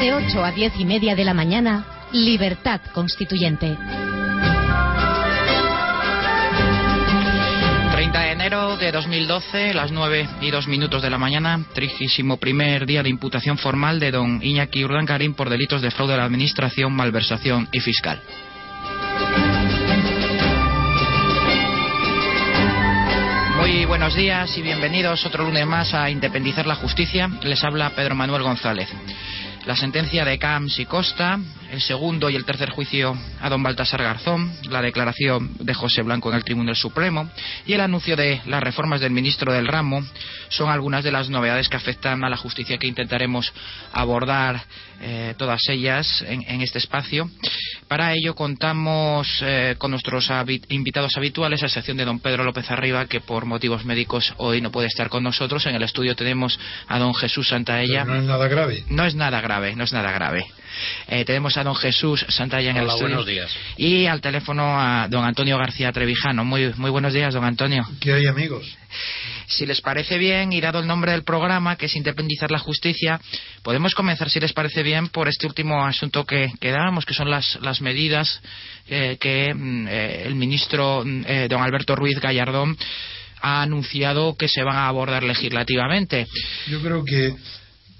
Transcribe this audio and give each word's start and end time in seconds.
De 0.00 0.14
8 0.14 0.42
a 0.42 0.50
10 0.50 0.72
y 0.78 0.86
media 0.86 1.14
de 1.14 1.24
la 1.26 1.34
mañana, 1.34 1.84
Libertad 2.12 2.80
Constituyente. 2.94 3.76
30 7.92 8.20
de 8.20 8.30
enero 8.32 8.78
de 8.78 8.92
2012, 8.92 9.74
las 9.74 9.92
9 9.92 10.26
y 10.40 10.50
2 10.50 10.68
minutos 10.68 11.02
de 11.02 11.10
la 11.10 11.18
mañana, 11.18 11.66
trigésimo 11.74 12.38
primer 12.38 12.86
día 12.86 13.02
de 13.02 13.10
imputación 13.10 13.58
formal 13.58 14.00
de 14.00 14.10
don 14.10 14.40
Iñaki 14.42 14.82
Urdangarín 14.84 15.34
por 15.34 15.50
delitos 15.50 15.82
de 15.82 15.90
fraude 15.90 16.14
a 16.14 16.16
la 16.16 16.24
administración, 16.24 16.94
malversación 16.94 17.68
y 17.70 17.80
fiscal. 17.80 18.22
Muy 23.58 23.84
buenos 23.84 24.14
días 24.14 24.56
y 24.56 24.62
bienvenidos 24.62 25.26
otro 25.26 25.44
lunes 25.44 25.66
más 25.66 25.92
a 25.92 26.08
Independizar 26.08 26.66
la 26.66 26.76
Justicia. 26.76 27.28
Les 27.42 27.62
habla 27.62 27.90
Pedro 27.90 28.14
Manuel 28.14 28.42
González. 28.42 28.88
La 29.66 29.76
sentencia 29.76 30.24
de 30.24 30.38
Camps 30.38 30.78
y 30.78 30.86
Costa, 30.86 31.38
el 31.70 31.82
segundo 31.82 32.30
y 32.30 32.34
el 32.34 32.46
tercer 32.46 32.70
juicio 32.70 33.16
a 33.40 33.48
don 33.50 33.62
Baltasar 33.62 34.02
Garzón, 34.02 34.50
la 34.70 34.80
declaración 34.80 35.54
de 35.60 35.74
José 35.74 36.00
Blanco 36.00 36.30
en 36.30 36.36
el 36.36 36.44
Tribunal 36.44 36.74
Supremo 36.74 37.30
y 37.66 37.74
el 37.74 37.82
anuncio 37.82 38.16
de 38.16 38.40
las 38.46 38.62
reformas 38.62 39.02
del 39.02 39.12
ministro 39.12 39.52
del 39.52 39.68
ramo 39.68 40.02
son 40.48 40.70
algunas 40.70 41.04
de 41.04 41.12
las 41.12 41.28
novedades 41.28 41.68
que 41.68 41.76
afectan 41.76 42.24
a 42.24 42.30
la 42.30 42.38
justicia 42.38 42.78
que 42.78 42.86
intentaremos 42.86 43.52
abordar 43.92 44.62
eh, 45.02 45.34
todas 45.36 45.60
ellas 45.68 46.24
en, 46.26 46.42
en, 46.48 46.62
este 46.62 46.78
espacio. 46.78 47.30
Para 47.90 48.12
ello 48.12 48.36
contamos 48.36 49.42
eh, 49.42 49.74
con 49.76 49.90
nuestros 49.90 50.30
invitados 50.68 51.10
habituales, 51.16 51.60
a 51.64 51.66
excepción 51.66 51.96
de 51.96 52.04
don 52.04 52.20
Pedro 52.20 52.44
López 52.44 52.70
Arriba, 52.70 53.06
que 53.06 53.20
por 53.20 53.46
motivos 53.46 53.84
médicos 53.84 54.32
hoy 54.36 54.60
no 54.60 54.70
puede 54.70 54.86
estar 54.86 55.08
con 55.08 55.24
nosotros. 55.24 55.66
En 55.66 55.74
el 55.74 55.82
estudio 55.82 56.14
tenemos 56.14 56.56
a 56.86 57.00
don 57.00 57.12
Jesús 57.12 57.48
Santaella. 57.48 58.04
Pero 58.04 58.14
no 58.14 58.20
es 58.20 58.26
nada 58.26 58.46
grave. 58.46 58.84
No 58.90 59.04
es 59.04 59.16
nada 59.16 59.40
grave, 59.40 59.74
no 59.74 59.82
es 59.82 59.92
nada 59.92 60.12
grave. 60.12 60.46
Eh, 61.08 61.24
tenemos 61.24 61.56
a 61.56 61.64
don 61.64 61.74
Jesús 61.74 62.24
Santalla 62.28 62.70
en 62.70 62.76
Hola, 62.76 62.82
el 62.82 62.88
estudio. 62.88 63.08
buenos 63.08 63.26
días. 63.26 63.50
Y 63.76 64.06
al 64.06 64.20
teléfono 64.20 64.80
a 64.80 65.08
don 65.08 65.24
Antonio 65.24 65.58
García 65.58 65.92
Trevijano. 65.92 66.44
Muy, 66.44 66.72
muy 66.76 66.90
buenos 66.90 67.12
días, 67.12 67.34
don 67.34 67.44
Antonio. 67.44 67.86
¿Qué 68.00 68.12
hay, 68.12 68.26
amigos? 68.26 68.76
Si 69.46 69.66
les 69.66 69.80
parece 69.80 70.18
bien, 70.18 70.52
y 70.52 70.60
dado 70.60 70.80
el 70.80 70.86
nombre 70.86 71.12
del 71.12 71.24
programa, 71.24 71.76
que 71.76 71.86
es 71.86 71.96
Independizar 71.96 72.50
la 72.50 72.58
Justicia, 72.58 73.20
podemos 73.62 73.94
comenzar, 73.94 74.30
si 74.30 74.40
les 74.40 74.52
parece 74.52 74.82
bien, 74.82 75.08
por 75.08 75.28
este 75.28 75.46
último 75.46 75.84
asunto 75.84 76.24
que, 76.24 76.50
que 76.60 76.70
dábamos, 76.70 77.04
que 77.04 77.14
son 77.14 77.30
las, 77.30 77.58
las 77.62 77.80
medidas 77.80 78.40
eh, 78.88 79.16
que 79.20 79.52
mm, 79.54 79.88
eh, 79.88 80.22
el 80.26 80.34
ministro 80.34 81.02
mm, 81.04 81.22
eh, 81.26 81.46
don 81.48 81.62
Alberto 81.62 81.94
Ruiz 81.94 82.18
Gallardón 82.20 82.76
ha 83.40 83.62
anunciado 83.62 84.36
que 84.36 84.48
se 84.48 84.62
van 84.62 84.76
a 84.76 84.88
abordar 84.88 85.22
legislativamente. 85.22 86.26
Yo 86.68 86.80
creo 86.80 87.04
que 87.04 87.34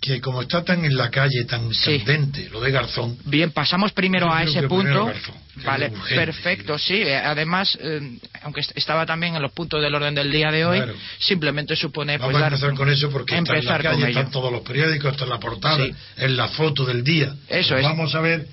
que 0.01 0.21
como 0.21 0.43
está 0.43 0.65
tan 0.65 0.85
en 0.85 0.97
la 0.97 1.11
calle, 1.11 1.45
tan 1.45 1.73
Sí. 1.75 1.99
candente, 1.99 2.49
lo 2.51 2.61
de 2.61 2.71
Garzón. 2.71 3.19
Bien, 3.25 3.51
pasamos 3.51 3.93
primero 3.93 4.33
a 4.33 4.43
ese 4.43 4.63
punto. 4.63 5.07
Garzón, 5.07 5.35
Vale, 5.57 5.93
perfecto, 6.09 6.79
sí. 6.79 6.95
Eh, 7.03 7.17
Además, 7.17 7.77
eh, 7.81 8.19
aunque 8.43 8.61
est- 8.61 8.77
estaba 8.77 9.05
también 9.05 9.37
en 9.37 9.43
los 9.43 9.53
puntos 9.53 9.83
del 9.83 9.95
orden 9.95 10.15
del 10.15 10.31
día 10.31 10.51
de 10.51 10.65
hoy, 10.65 10.79
Claro. 10.79 10.95
simplemente 11.19 11.77
supone 11.77 12.17
Vamos 12.19 12.33
pues, 12.33 12.37
a 12.37 12.45
dar- 12.45 12.53
empezar 12.55 12.75
con 12.75 12.89
eso 12.89 13.11
porque 13.11 13.35
está 13.35 13.39
en 13.39 13.45
la 13.47 13.55
empezar 13.59 13.83
con 13.83 14.01
calle, 14.01 14.09
están 14.09 14.31
todos 14.31 14.53
los 14.53 14.63
periódicos, 14.63 15.13
está 15.13 15.25
en 15.25 15.31
la 15.31 15.39
portada, 15.41 15.85
Sí. 15.85 15.93
en 16.19 16.37
la 16.37 16.49
foto 16.49 16.85
del 16.85 17.03
día. 17.05 17.35
Eso 17.49 17.77
es. 17.77 17.83
Vamos 17.83 18.15
a 18.15 18.21
ver 18.21 18.47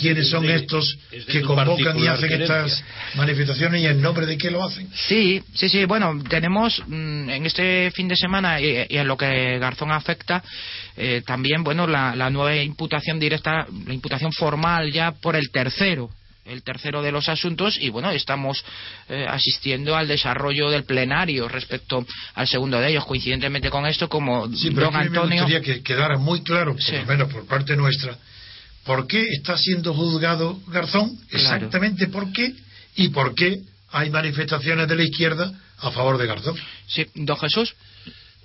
quiénes 0.00 0.28
son 0.30 0.46
de- 0.46 0.54
estos 0.56 0.98
es 1.12 1.24
que 1.26 1.42
convocan 1.42 1.98
y 1.98 2.06
hacen 2.06 2.28
querencia. 2.28 2.64
estas 2.66 2.84
manifestaciones 3.14 3.82
y 3.82 3.86
en 3.86 4.00
nombre 4.00 4.26
de 4.26 4.38
qué 4.38 4.50
lo 4.50 4.64
hacen. 4.64 4.88
Sí, 4.94 5.42
sí, 5.54 5.68
sí. 5.68 5.84
Bueno, 5.84 6.18
tenemos 6.28 6.82
mm, 6.86 7.30
en 7.30 7.46
este 7.46 7.90
fin 7.94 8.08
de 8.08 8.16
semana 8.16 8.60
y, 8.60 8.86
y 8.88 8.96
en 8.96 9.06
lo 9.06 9.16
que 9.16 9.58
Garzón 9.58 9.92
afecta, 9.92 10.42
eh, 10.96 11.22
también, 11.26 11.62
bueno, 11.62 11.86
la, 11.86 12.16
la 12.16 12.30
nueva 12.30 12.56
imputación 12.56 13.18
directa, 13.20 13.66
la 13.86 13.94
imputación 13.94 14.32
formal 14.32 14.90
ya 14.92 15.12
por 15.12 15.36
el 15.36 15.50
tercero 15.50 16.08
el 16.48 16.62
tercero 16.62 17.02
de 17.02 17.12
los 17.12 17.28
asuntos 17.28 17.78
y 17.80 17.90
bueno 17.90 18.10
estamos 18.10 18.64
eh, 19.08 19.26
asistiendo 19.28 19.96
al 19.96 20.08
desarrollo 20.08 20.70
del 20.70 20.84
plenario 20.84 21.48
respecto 21.48 22.06
al 22.34 22.48
segundo 22.48 22.80
de 22.80 22.88
ellos 22.90 23.04
coincidentemente 23.04 23.70
con 23.70 23.86
esto 23.86 24.08
como 24.08 24.48
Sí, 24.54 24.70
pero 24.70 24.90
don 24.90 25.28
me 25.28 25.40
gustaría 25.40 25.60
que 25.60 25.82
quedara 25.82 26.16
muy 26.18 26.42
claro, 26.42 26.72
por 26.72 26.82
Sí. 26.82 26.92
lo 26.96 27.04
menos 27.06 27.32
por 27.32 27.46
parte 27.46 27.76
nuestra, 27.76 28.16
por 28.84 29.06
qué 29.06 29.22
está 29.22 29.56
siendo 29.58 29.92
juzgado 29.94 30.58
Garzón, 30.68 31.16
Claro. 31.28 31.56
exactamente 31.56 32.08
por 32.08 32.32
qué 32.32 32.54
y 32.96 33.08
por 33.08 33.34
qué 33.34 33.60
hay 33.90 34.10
manifestaciones 34.10 34.88
de 34.88 34.96
la 34.96 35.02
izquierda 35.04 35.52
a 35.78 35.90
favor 35.90 36.18
de 36.18 36.26
Garzón. 36.26 36.56
sí 36.86 37.06
don 37.14 37.36
Jesús 37.38 37.74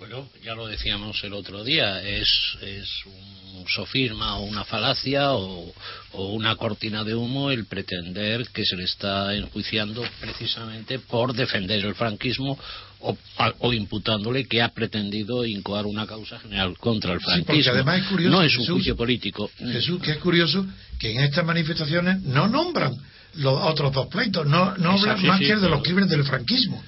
Bueno, 0.05 0.27
ya 0.43 0.53
lo 0.53 0.67
decíamos 0.67 1.23
el 1.23 1.31
otro 1.31 1.63
día, 1.63 2.01
es, 2.03 2.27
es 2.61 2.89
un 3.05 3.65
sofisma 3.69 4.35
o 4.35 4.43
una 4.43 4.65
falacia 4.65 5.31
o, 5.31 5.73
o 6.11 6.25
una 6.33 6.57
cortina 6.57 7.05
de 7.05 7.15
humo 7.15 7.51
el 7.51 7.67
pretender 7.67 8.45
que 8.49 8.65
se 8.65 8.75
le 8.75 8.83
está 8.83 9.33
enjuiciando 9.33 10.03
precisamente 10.19 10.99
por 10.99 11.31
defender 11.33 11.85
el 11.85 11.95
franquismo 11.95 12.59
o, 12.99 13.17
o 13.59 13.71
imputándole 13.71 14.45
que 14.45 14.61
ha 14.61 14.67
pretendido 14.73 15.45
incoar 15.45 15.85
una 15.85 16.05
causa 16.05 16.37
general 16.37 16.77
contra 16.79 17.13
el 17.13 17.19
Sí, 17.19 17.25
porque 17.27 17.43
franquismo. 17.45 17.71
además 17.71 17.99
es 18.01 18.07
curioso, 18.07 18.35
no 18.35 18.43
es 18.43 18.53
un 18.55 18.59
Jesús, 18.59 18.73
juicio 18.75 18.95
político. 18.97 19.49
Jesús, 19.57 20.01
que 20.01 20.11
es 20.11 20.17
curioso 20.17 20.65
que 20.99 21.13
en 21.13 21.21
estas 21.21 21.45
manifestaciones 21.45 22.21
no 22.23 22.49
nombran 22.49 22.93
los 23.35 23.57
otros 23.63 23.93
dos 23.93 24.07
pleitos, 24.07 24.45
no, 24.47 24.75
no 24.75 24.91
hablan 24.99 25.17
Sí, 25.21 25.27
más 25.27 25.39
sí, 25.39 25.45
que 25.45 25.55
de 25.55 25.69
los 25.69 25.81
crímenes 25.81 26.09
del 26.09 26.25
franquismo. 26.25 26.83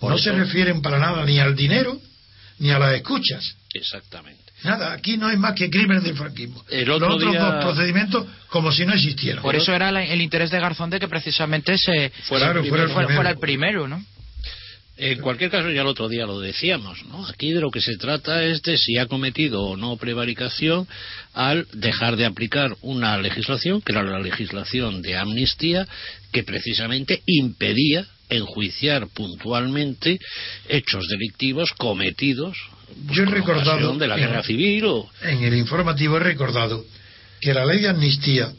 Por 0.00 0.10
no 0.10 0.16
eso- 0.16 0.24
se 0.24 0.32
refieren 0.32 0.82
para 0.82 0.98
nada 0.98 1.24
ni 1.24 1.38
al 1.38 1.54
dinero 1.54 2.00
ni 2.58 2.70
a 2.70 2.78
las 2.78 2.94
escuchas. 2.94 3.56
Exactamente. 3.74 4.42
Nada, 4.64 4.92
aquí 4.92 5.16
no 5.18 5.26
hay 5.28 5.36
más 5.36 5.54
que 5.54 5.68
crímenes 5.68 6.02
del 6.02 6.16
franquismo. 6.16 6.64
El 6.70 6.90
otro 6.90 7.08
los 7.08 7.16
otros 7.18 7.32
día- 7.32 7.40
dos 7.42 7.64
procedimientos 7.64 8.26
como 8.48 8.72
si 8.72 8.86
no 8.86 8.94
existieran. 8.94 9.42
por 9.42 9.54
eso 9.54 9.74
era 9.74 9.92
la- 9.92 10.04
el 10.04 10.20
interés 10.22 10.50
de 10.50 10.58
Garzón 10.60 10.88
de 10.90 10.98
que 10.98 11.08
precisamente 11.08 11.76
se 11.76 12.10
Fuera 12.24 12.46
Claro, 12.46 12.60
el 12.62 12.68
fuera, 12.68 12.84
primero. 12.86 13.14
fuera 13.14 13.30
el 13.30 13.38
primero 13.38 13.86
no 13.88 14.02
En 14.98 15.20
cualquier 15.20 15.50
caso, 15.50 15.68
ya 15.70 15.82
el 15.82 15.86
otro 15.88 16.08
día 16.08 16.24
lo 16.24 16.40
decíamos, 16.40 17.04
¿no? 17.04 17.26
Aquí 17.26 17.52
de 17.52 17.60
lo 17.60 17.70
que 17.70 17.82
se 17.82 17.98
trata 17.98 18.42
es 18.44 18.62
de 18.62 18.78
si 18.78 18.96
ha 18.96 19.04
cometido 19.04 19.62
o 19.62 19.76
no 19.76 19.98
prevaricación 19.98 20.88
al 21.34 21.66
dejar 21.74 22.16
de 22.16 22.24
aplicar 22.24 22.74
una 22.80 23.18
legislación, 23.18 23.82
que 23.82 23.92
era 23.92 24.02
la 24.02 24.18
legislación 24.20 25.02
de 25.02 25.18
amnistía, 25.18 25.86
que 26.32 26.44
precisamente 26.44 27.20
impedía 27.26 28.06
enjuiciar 28.28 29.08
puntualmente 29.08 30.18
hechos 30.68 31.06
delictivos 31.08 31.70
cometidos 31.76 32.56
pues, 33.06 33.16
Yo 33.16 33.22
he 33.24 33.26
recordado 33.26 33.96
de 33.96 34.06
la 34.06 34.14
en- 34.16 34.20
guerra 34.20 34.42
civil 34.42 34.84
o 34.86 35.10
en 35.22 35.44
el 35.44 35.54
informativo 35.56 36.16
he 36.16 36.20
recordado 36.20 36.84
que 37.40 37.52
la 37.54 37.64
ley 37.64 37.80
de 37.80 37.88
amnistía 37.88 38.52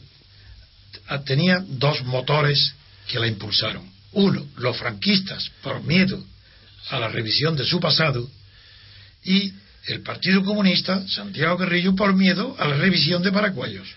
tenía 1.24 1.62
dos 1.66 2.04
motores 2.04 2.74
que 3.08 3.18
la 3.18 3.26
impulsaron. 3.26 3.90
Uno, 4.12 4.46
los 4.56 4.76
franquistas 4.76 5.50
por 5.62 5.82
miedo 5.82 6.22
a 6.90 6.98
la 6.98 7.08
revisión 7.08 7.56
de 7.56 7.64
su 7.64 7.80
pasado 7.80 8.28
y 9.24 9.52
el 9.86 10.02
Partido 10.02 10.44
Comunista, 10.44 11.06
Santiago 11.08 11.56
Carrillo, 11.56 11.94
por 11.94 12.14
miedo 12.14 12.54
a 12.58 12.68
la 12.68 12.76
revisión 12.76 13.22
de 13.22 13.32
Paracuellos. 13.32 13.88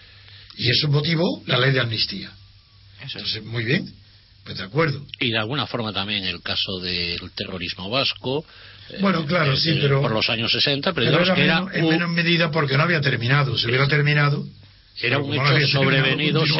Y 0.57 0.69
eso 0.69 0.88
motivó 0.88 1.44
la 1.47 1.57
ley 1.59 1.71
de 1.71 1.81
amnistía. 1.81 2.31
Entonces, 3.01 3.44
muy 3.44 3.63
bien, 3.65 3.91
pues 4.43 4.57
de 4.57 4.63
acuerdo. 4.63 5.05
y 5.19 5.31
de 5.31 5.38
alguna 5.38 5.65
forma 5.67 5.93
también 5.93 6.23
el 6.25 6.41
caso 6.41 6.79
del 6.79 7.19
terrorismo 7.35 7.89
vasco. 7.89 8.45
eh, 8.89 8.97
Bueno, 8.99 9.25
claro, 9.25 9.55
sí, 9.55 9.69
eh, 9.71 9.77
pero- 9.81 10.01
Por 10.01 10.11
los 10.11 10.29
años 10.29 10.51
60, 10.51 10.91
pero, 10.93 11.07
era 11.21 11.33
que 11.35 11.43
era 11.43 11.61
menos- 11.61 11.75
en 11.75 11.83
un- 11.85 11.89
menos 11.91 12.09
medida 12.09 12.51
porque 12.51 12.75
no 12.77 12.83
había 12.83 12.99
terminado. 13.01 13.57
Si 13.57 13.67
hubiera 13.67 13.88
terminado, 13.88 14.45
Era 15.01 15.19
un 15.19 15.33
no 15.35 15.57
hecho 15.57 15.67
sobrevenido, 15.69 16.45
sí, 16.45 16.51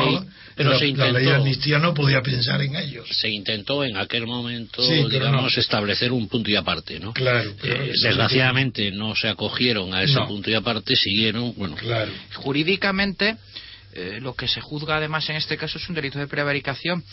pero 0.56 0.70
la, 0.72 0.80
se 0.80 0.88
la 0.88 1.06
ley 1.08 1.14
de 1.14 1.20
intentó- 1.22 1.36
amnistía 1.36 1.80
no 1.80 1.94
podía 1.94 2.22
pensar 2.22 2.62
en 2.62 2.76
ellos. 2.76 3.08
se 3.12 3.30
intentó 3.30 3.84
en 3.84 3.98
aquel 3.98 4.26
momento, 4.26 4.82
Sí, 4.82 5.04
digamos, 5.10 5.54
no. 5.54 5.62
establecer 5.62 6.12
un 6.14 6.28
punto 6.30 6.50
y 6.50 6.56
aparte, 6.56 7.00
¿no? 7.00 7.12
Claro, 7.14 7.52
Eh, 7.64 7.92
desgraciadamente 8.02 8.92
no 8.92 9.16
se 9.16 9.28
acogieron 9.28 9.94
a 9.94 10.02
ese 10.04 10.14
No. 10.16 10.28
punto 10.28 10.50
y 10.50 10.54
aparte, 10.54 10.96
siguieron, 10.96 11.54
bueno, 11.58 11.76
Claro. 11.76 12.12
jurídicamente 12.36 13.38
eh, 13.94 14.20
lo 14.22 14.36
que 14.36 14.48
se 14.48 14.62
juzga 14.62 14.96
además 14.96 15.30
en 15.30 15.36
este 15.36 15.58
caso 15.58 15.78
es 15.78 15.90
un 15.90 15.96
delito 15.96 16.18
de 16.18 16.26
prevaricación 16.26 17.04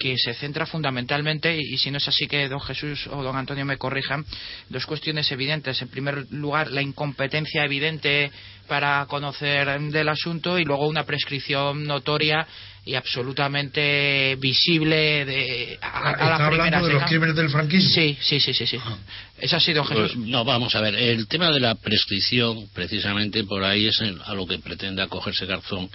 que 0.00 0.16
se 0.16 0.32
centra 0.32 0.64
fundamentalmente, 0.64 1.54
y, 1.54 1.76
si 1.76 1.90
no 1.90 1.98
es 1.98 2.08
así 2.08 2.26
que 2.26 2.48
don 2.48 2.60
Jesús 2.60 3.06
o 3.08 3.22
don 3.22 3.36
Antonio 3.36 3.66
me 3.66 3.76
corrijan, 3.76 4.24
dos 4.70 4.86
cuestiones 4.86 5.30
evidentes. 5.30 5.82
En 5.82 5.88
primer 5.88 6.26
lugar, 6.32 6.70
la 6.70 6.80
incompetencia 6.80 7.66
evidente 7.66 8.32
para 8.66 9.04
conocer 9.06 9.68
del 9.78 10.08
asunto 10.08 10.58
y 10.58 10.64
luego 10.64 10.88
una 10.88 11.04
prescripción 11.04 11.84
notoria 11.84 12.46
y 12.84 12.94
absolutamente 12.94 14.36
visible 14.36 15.24
de 15.24 15.78
a, 15.82 16.12
¿Está 16.12 16.46
hablando 16.46 16.86
de 16.86 16.92
los 16.94 17.04
crímenes 17.04 17.36
del 17.36 17.50
franquismo? 17.50 17.90
Sí, 17.94 18.16
sí, 18.20 18.40
sí, 18.40 18.54
sí. 18.54 18.66
sí. 18.66 18.78
Ah. 18.80 18.96
¿Es 19.40 19.52
así, 19.54 19.72
don 19.72 19.86
Jesús? 19.86 20.12
Pues, 20.14 20.16
no, 20.16 20.44
vamos 20.44 20.74
a 20.74 20.80
ver. 20.80 20.94
El 20.94 21.26
tema 21.26 21.50
de 21.50 21.60
la 21.60 21.74
prescripción, 21.74 22.68
precisamente 22.74 23.44
por 23.44 23.64
ahí 23.64 23.86
es 23.86 24.00
a 24.24 24.34
lo 24.34 24.46
que 24.46 24.58
pretende 24.58 25.02
acogerse 25.02 25.46
Garzón, 25.46 25.88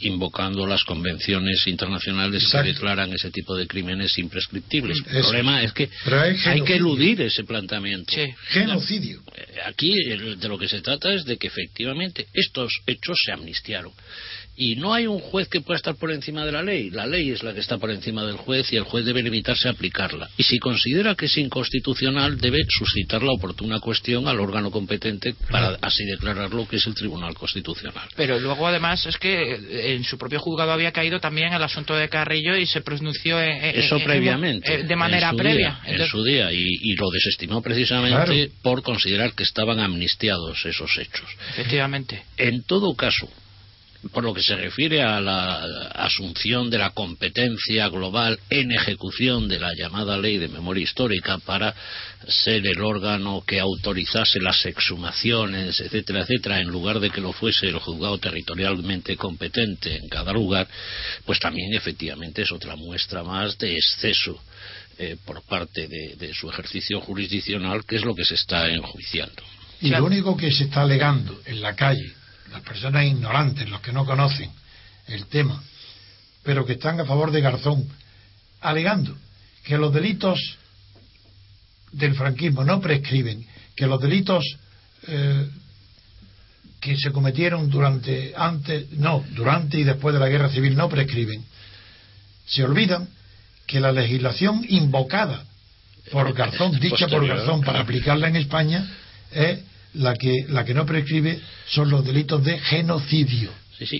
invocando 0.00 0.66
las 0.66 0.82
convenciones 0.84 1.66
internacionales 1.66 2.48
que 2.50 2.62
declaran 2.62 3.12
ese 3.12 3.30
tipo 3.30 3.54
de 3.54 3.66
crímenes 3.66 4.16
imprescriptibles. 4.18 4.98
El 5.10 5.22
problema 5.22 5.62
es 5.62 5.72
que 5.72 5.90
hay, 6.46 6.62
que 6.62 6.76
eludir 6.76 7.20
ese 7.20 7.44
planteamiento. 7.44 8.14
Sí. 8.14 8.26
Genocidio. 8.48 9.22
Aquí 9.66 9.92
de 9.92 10.48
lo 10.48 10.58
que 10.58 10.68
se 10.68 10.80
trata 10.80 11.12
es 11.12 11.24
de 11.24 11.36
que 11.36 11.48
efectivamente 11.48 12.26
estos 12.32 12.72
hechos 12.86 13.18
se 13.24 13.32
amnistiaron. 13.32 13.92
Y 14.56 14.76
no 14.76 14.94
hay 14.94 15.06
un 15.06 15.20
juez 15.20 15.48
que 15.48 15.60
pueda 15.60 15.76
estar 15.76 15.96
por 15.96 16.10
encima 16.10 16.44
de 16.44 16.52
la 16.52 16.62
ley. 16.62 16.90
La 16.90 17.06
ley 17.06 17.30
es 17.30 17.42
la 17.42 17.52
que 17.52 17.60
está 17.60 17.78
por 17.78 17.90
encima 17.90 18.24
del 18.24 18.36
juez 18.36 18.72
y 18.72 18.76
el 18.76 18.84
juez 18.84 19.04
debe 19.04 19.22
limitarse 19.22 19.68
a 19.68 19.72
aplicarla. 19.72 20.28
Y 20.38 20.42
si 20.44 20.58
considera 20.58 21.14
que 21.14 21.26
es 21.26 21.36
inconstitucional, 21.36 22.38
debe 22.38 22.64
suscitar 22.68 23.22
la 23.22 23.32
oportuna 23.32 23.80
cuestión 23.80 24.28
al 24.28 24.40
órgano 24.40 24.70
competente 24.70 25.34
para 25.50 25.78
así 25.82 26.04
declararlo 26.04 26.66
que 26.66 26.76
es 26.76 26.86
el 26.86 26.94
Tribunal 26.94 27.34
Constitucional. 27.34 28.08
Pero 28.16 28.38
luego, 28.40 28.66
además, 28.66 29.04
es 29.06 29.18
que 29.18 29.94
en 29.94 30.04
su 30.04 30.16
propio 30.16 30.40
juzgado 30.40 30.72
había 30.72 30.92
caído 30.92 31.20
también 31.20 31.52
el 31.52 31.62
asunto 31.62 31.94
de 31.94 32.08
Carrillo 32.08 32.56
y 32.56 32.66
se 32.66 32.80
pronunció 32.80 33.40
Eso 33.40 33.98
previamente. 34.00 34.84
de 34.84 34.96
manera 34.96 35.32
previa. 35.32 35.80
en 35.84 36.06
su 36.06 36.22
día. 36.24 36.52
Y, 36.52 36.96
lo 36.96 37.10
desestimó 37.10 37.60
precisamente 37.60 38.50
por 38.62 38.82
considerar 38.82 39.34
que 39.34 39.42
estaban 39.42 39.80
amnistiados 39.80 40.64
esos 40.64 40.96
hechos. 40.96 41.28
Efectivamente. 41.50 42.22
En 42.38 42.62
todo 42.62 42.94
caso, 42.94 43.28
por 44.12 44.24
lo 44.24 44.34
que 44.34 44.42
se 44.42 44.56
refiere 44.56 45.02
a 45.02 45.20
la 45.20 45.62
asunción 45.94 46.70
de 46.70 46.78
la 46.78 46.90
competencia 46.90 47.88
global 47.88 48.38
en 48.50 48.72
ejecución 48.72 49.48
de 49.48 49.58
la 49.58 49.72
llamada 49.74 50.16
ley 50.18 50.38
de 50.38 50.48
memoria 50.48 50.84
histórica 50.84 51.38
para 51.38 51.74
ser 52.26 52.66
el 52.66 52.80
órgano 52.82 53.42
que 53.46 53.60
autorizase 53.60 54.40
las 54.40 54.64
exhumaciones, 54.66 55.80
etcétera, 55.80 56.22
etcétera, 56.22 56.60
en 56.60 56.68
lugar 56.68 57.00
de 57.00 57.10
que 57.10 57.20
lo 57.20 57.32
fuese 57.32 57.66
el 57.66 57.78
juzgado 57.78 58.18
territorialmente 58.18 59.16
competente 59.16 59.96
en 59.96 60.08
cada 60.08 60.32
lugar, 60.32 60.66
pues 61.24 61.38
también 61.38 61.74
efectivamente 61.74 62.42
es 62.42 62.52
otra 62.52 62.76
muestra 62.76 63.22
más 63.22 63.58
de 63.58 63.74
exceso 63.74 64.40
eh, 64.98 65.16
por 65.24 65.42
parte 65.42 65.88
de, 65.88 66.16
de 66.16 66.34
su 66.34 66.48
ejercicio 66.48 67.00
jurisdiccional, 67.00 67.84
que 67.84 67.96
es 67.96 68.04
lo 68.04 68.14
que 68.14 68.24
se 68.24 68.34
está 68.34 68.68
enjuiciando. 68.68 69.42
Y 69.80 69.90
lo 69.90 70.04
único 70.04 70.36
que 70.36 70.50
se 70.50 70.64
está 70.64 70.82
alegando 70.82 71.38
en 71.44 71.60
la 71.60 71.76
calle 71.76 72.14
las 72.52 72.62
personas 72.62 73.04
ignorantes, 73.04 73.68
los 73.68 73.80
que 73.80 73.92
no 73.92 74.04
conocen 74.04 74.50
el 75.06 75.26
tema, 75.26 75.62
pero 76.42 76.64
que 76.64 76.74
están 76.74 77.00
a 77.00 77.04
favor 77.04 77.30
de 77.30 77.40
Garzón, 77.40 77.88
alegando 78.60 79.16
que 79.64 79.78
los 79.78 79.92
delitos 79.92 80.38
del 81.92 82.14
franquismo 82.14 82.64
no 82.64 82.80
prescriben, 82.80 83.46
que 83.74 83.86
los 83.86 84.00
delitos 84.00 84.44
eh, 85.06 85.48
que 86.80 86.96
se 86.96 87.10
cometieron 87.10 87.68
durante, 87.68 88.32
antes, 88.36 88.92
no, 88.92 89.24
durante 89.34 89.80
y 89.80 89.84
después 89.84 90.12
de 90.14 90.20
la 90.20 90.28
guerra 90.28 90.48
civil 90.48 90.76
no 90.76 90.88
prescriben. 90.88 91.44
Se 92.46 92.62
olvidan 92.62 93.08
que 93.66 93.80
la 93.80 93.92
legislación 93.92 94.64
invocada 94.68 95.44
por 96.12 96.32
Garzón, 96.32 96.78
dicha 96.78 97.08
por 97.08 97.26
Garzón 97.26 97.62
para 97.62 97.80
aplicarla 97.80 98.28
en 98.28 98.36
España, 98.36 98.88
es 99.32 99.58
la 99.96 100.14
que, 100.14 100.46
la 100.48 100.64
que 100.64 100.74
no 100.74 100.86
prescribe 100.86 101.40
son 101.68 101.90
los 101.90 102.04
delitos 102.04 102.42
de 102.44 102.58
genocidio. 102.58 103.50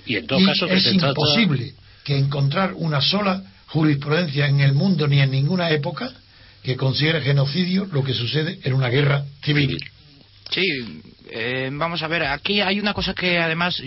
Y 0.07 0.17
en 0.17 0.27
todo 0.27 0.45
caso 0.45 0.67
es 0.67 0.87
imposible 0.93 1.75
que 2.05 2.17
encontrar 2.17 2.73
una 2.75 3.01
sola 3.01 3.43
jurisprudencia 3.67 4.47
en 4.47 4.61
el 4.61 4.73
mundo 4.73 5.07
ni 5.07 5.21
en 5.21 5.31
ninguna 5.31 5.71
época 5.71 6.13
que 6.63 6.77
considere 6.77 7.21
genocidio 7.21 7.87
lo 7.93 8.03
que 8.03 8.15
sucede 8.15 8.59
en 8.63 8.73
una 8.73 8.89
guerra 8.89 9.25
civil. 9.43 9.79
Sí, 10.51 10.63
eh, 11.31 11.69
vamos 11.73 12.03
a 12.03 12.09
ver, 12.09 12.25
aquí 12.25 12.61
hay 12.61 12.79
una 12.79 12.95
cosa 12.95 13.13
que 13.13 13.39
además 13.39 13.83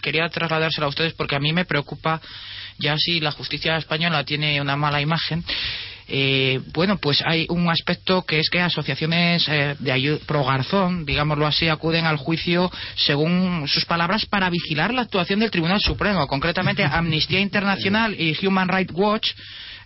quería 0.00 0.28
trasladársela 0.28 0.86
a 0.86 0.88
ustedes 0.88 1.12
porque 1.14 1.34
a 1.34 1.40
mí 1.40 1.52
me 1.52 1.64
preocupa 1.64 2.20
ya 2.78 2.96
si 2.96 3.20
la 3.20 3.32
justicia 3.32 3.76
española 3.76 4.24
tiene 4.24 4.60
una 4.60 4.76
mala 4.76 5.00
imagen 5.00 5.44
eh, 6.08 6.60
bueno, 6.72 6.98
pues 6.98 7.22
hay 7.24 7.46
un 7.48 7.68
aspecto 7.68 8.22
que 8.22 8.38
es 8.38 8.50
que 8.50 8.60
asociaciones 8.60 9.46
eh, 9.48 9.76
de 9.78 9.92
ayuda 9.92 10.18
pro 10.26 10.44
Garzón, 10.44 11.04
digámoslo 11.04 11.46
así, 11.46 11.68
acuden 11.68 12.04
al 12.04 12.16
juicio, 12.16 12.70
según 12.96 13.66
sus 13.68 13.84
palabras, 13.84 14.26
para 14.26 14.50
vigilar 14.50 14.92
la 14.92 15.02
actuación 15.02 15.40
del 15.40 15.50
Tribunal 15.50 15.80
Supremo. 15.80 16.26
Concretamente, 16.26 16.84
Amnistía 16.90 17.40
Internacional 17.40 18.14
y 18.18 18.36
Human 18.46 18.68
Rights 18.68 18.92
Watch 18.94 19.32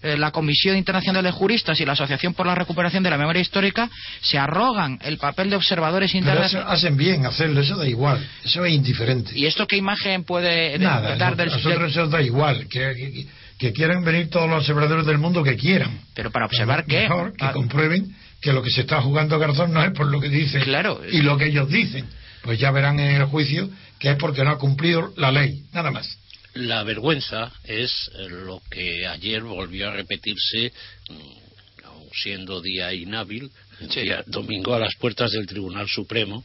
eh, 0.01 0.17
la 0.17 0.31
Comisión 0.31 0.77
Internacional 0.77 1.25
de 1.25 1.33
Juristas 1.33 1.81
y 1.81 1.85
la 1.85 1.93
Asociación 1.93 2.33
por 2.33 2.47
la 2.47 2.55
Recuperación 2.55 3.03
de 3.03 3.11
la 3.11 3.19
Memoria 3.19 3.43
Histórica 3.43 3.91
se 4.21 4.39
arrogan 4.39 4.99
el 5.03 5.19
papel 5.19 5.51
de 5.51 5.57
observadores 5.57 6.15
internacionales. 6.15 6.71
hacen 6.71 6.97
bien 6.97 7.27
hacerlo, 7.27 7.61
eso 7.61 7.77
da 7.77 7.89
igual, 7.89 8.25
eso 8.45 8.65
es 8.65 8.75
indiferente. 8.75 9.33
¿Y 9.35 9.47
esto 9.47 9.67
qué 9.67 9.77
imagen 9.77 10.23
puede 10.23 10.79
dar 10.79 11.35
del 11.35 11.49
nosotros 11.49 11.91
eso 11.91 12.07
da 12.07 12.23
igual, 12.23 12.69
que, 12.69 12.79
que, 12.95 13.27
quieran 13.73 14.05
venir 14.05 14.31
todos 14.31 14.49
los 14.49 14.61
observadores 14.61 15.05
del 15.05 15.19
mundo 15.19 15.43
que 15.43 15.57
quieran. 15.57 16.01
Pero 16.15 16.31
para 16.31 16.47
observar 16.47 16.87
qué? 16.87 17.03
Mejor 17.03 17.37
que 17.37 17.45
ah. 17.45 17.53
comprueben 17.53 18.15
que 18.41 18.53
lo 18.53 18.63
que 18.63 18.71
se 18.71 18.83
está 18.83 19.03
jugando 19.03 19.39
Garzón 19.39 19.73
no 19.73 19.83
es 19.83 19.93
por 19.93 20.07
lo 20.07 20.21
que 20.21 20.29
dicen 20.29 20.63
claro. 20.63 21.01
y 21.11 21.23
lo 21.23 21.37
que 21.37 21.47
ellos 21.47 21.69
dicen. 21.69 22.07
Pues 22.43 22.59
ya 22.59 22.71
verán 22.71 23.01
en 23.01 23.17
el 23.17 23.25
juicio 23.27 23.69
que 23.99 24.11
es 24.11 24.17
porque 24.17 24.45
no 24.45 24.51
ha 24.51 24.59
cumplido 24.59 25.13
la 25.17 25.33
ley, 25.33 25.65
nada 25.73 25.91
más. 25.91 26.19
La 26.55 26.83
vergüenza 26.83 27.53
es 27.65 28.11
lo 28.31 28.63
que 28.71 29.07
ayer 29.07 29.43
volvió 29.43 29.89
a 29.89 29.93
repetirse, 29.93 30.73
mm, 31.11 32.13
siendo 32.13 32.61
día 32.61 32.93
inhábil, 32.93 33.51
día 33.95 34.25
domingo 34.27 34.75
a 34.75 34.79
las 34.79 34.95
puertas 34.97 35.33
del 35.33 35.47
Tribunal 35.47 35.89
Supremo, 35.89 36.45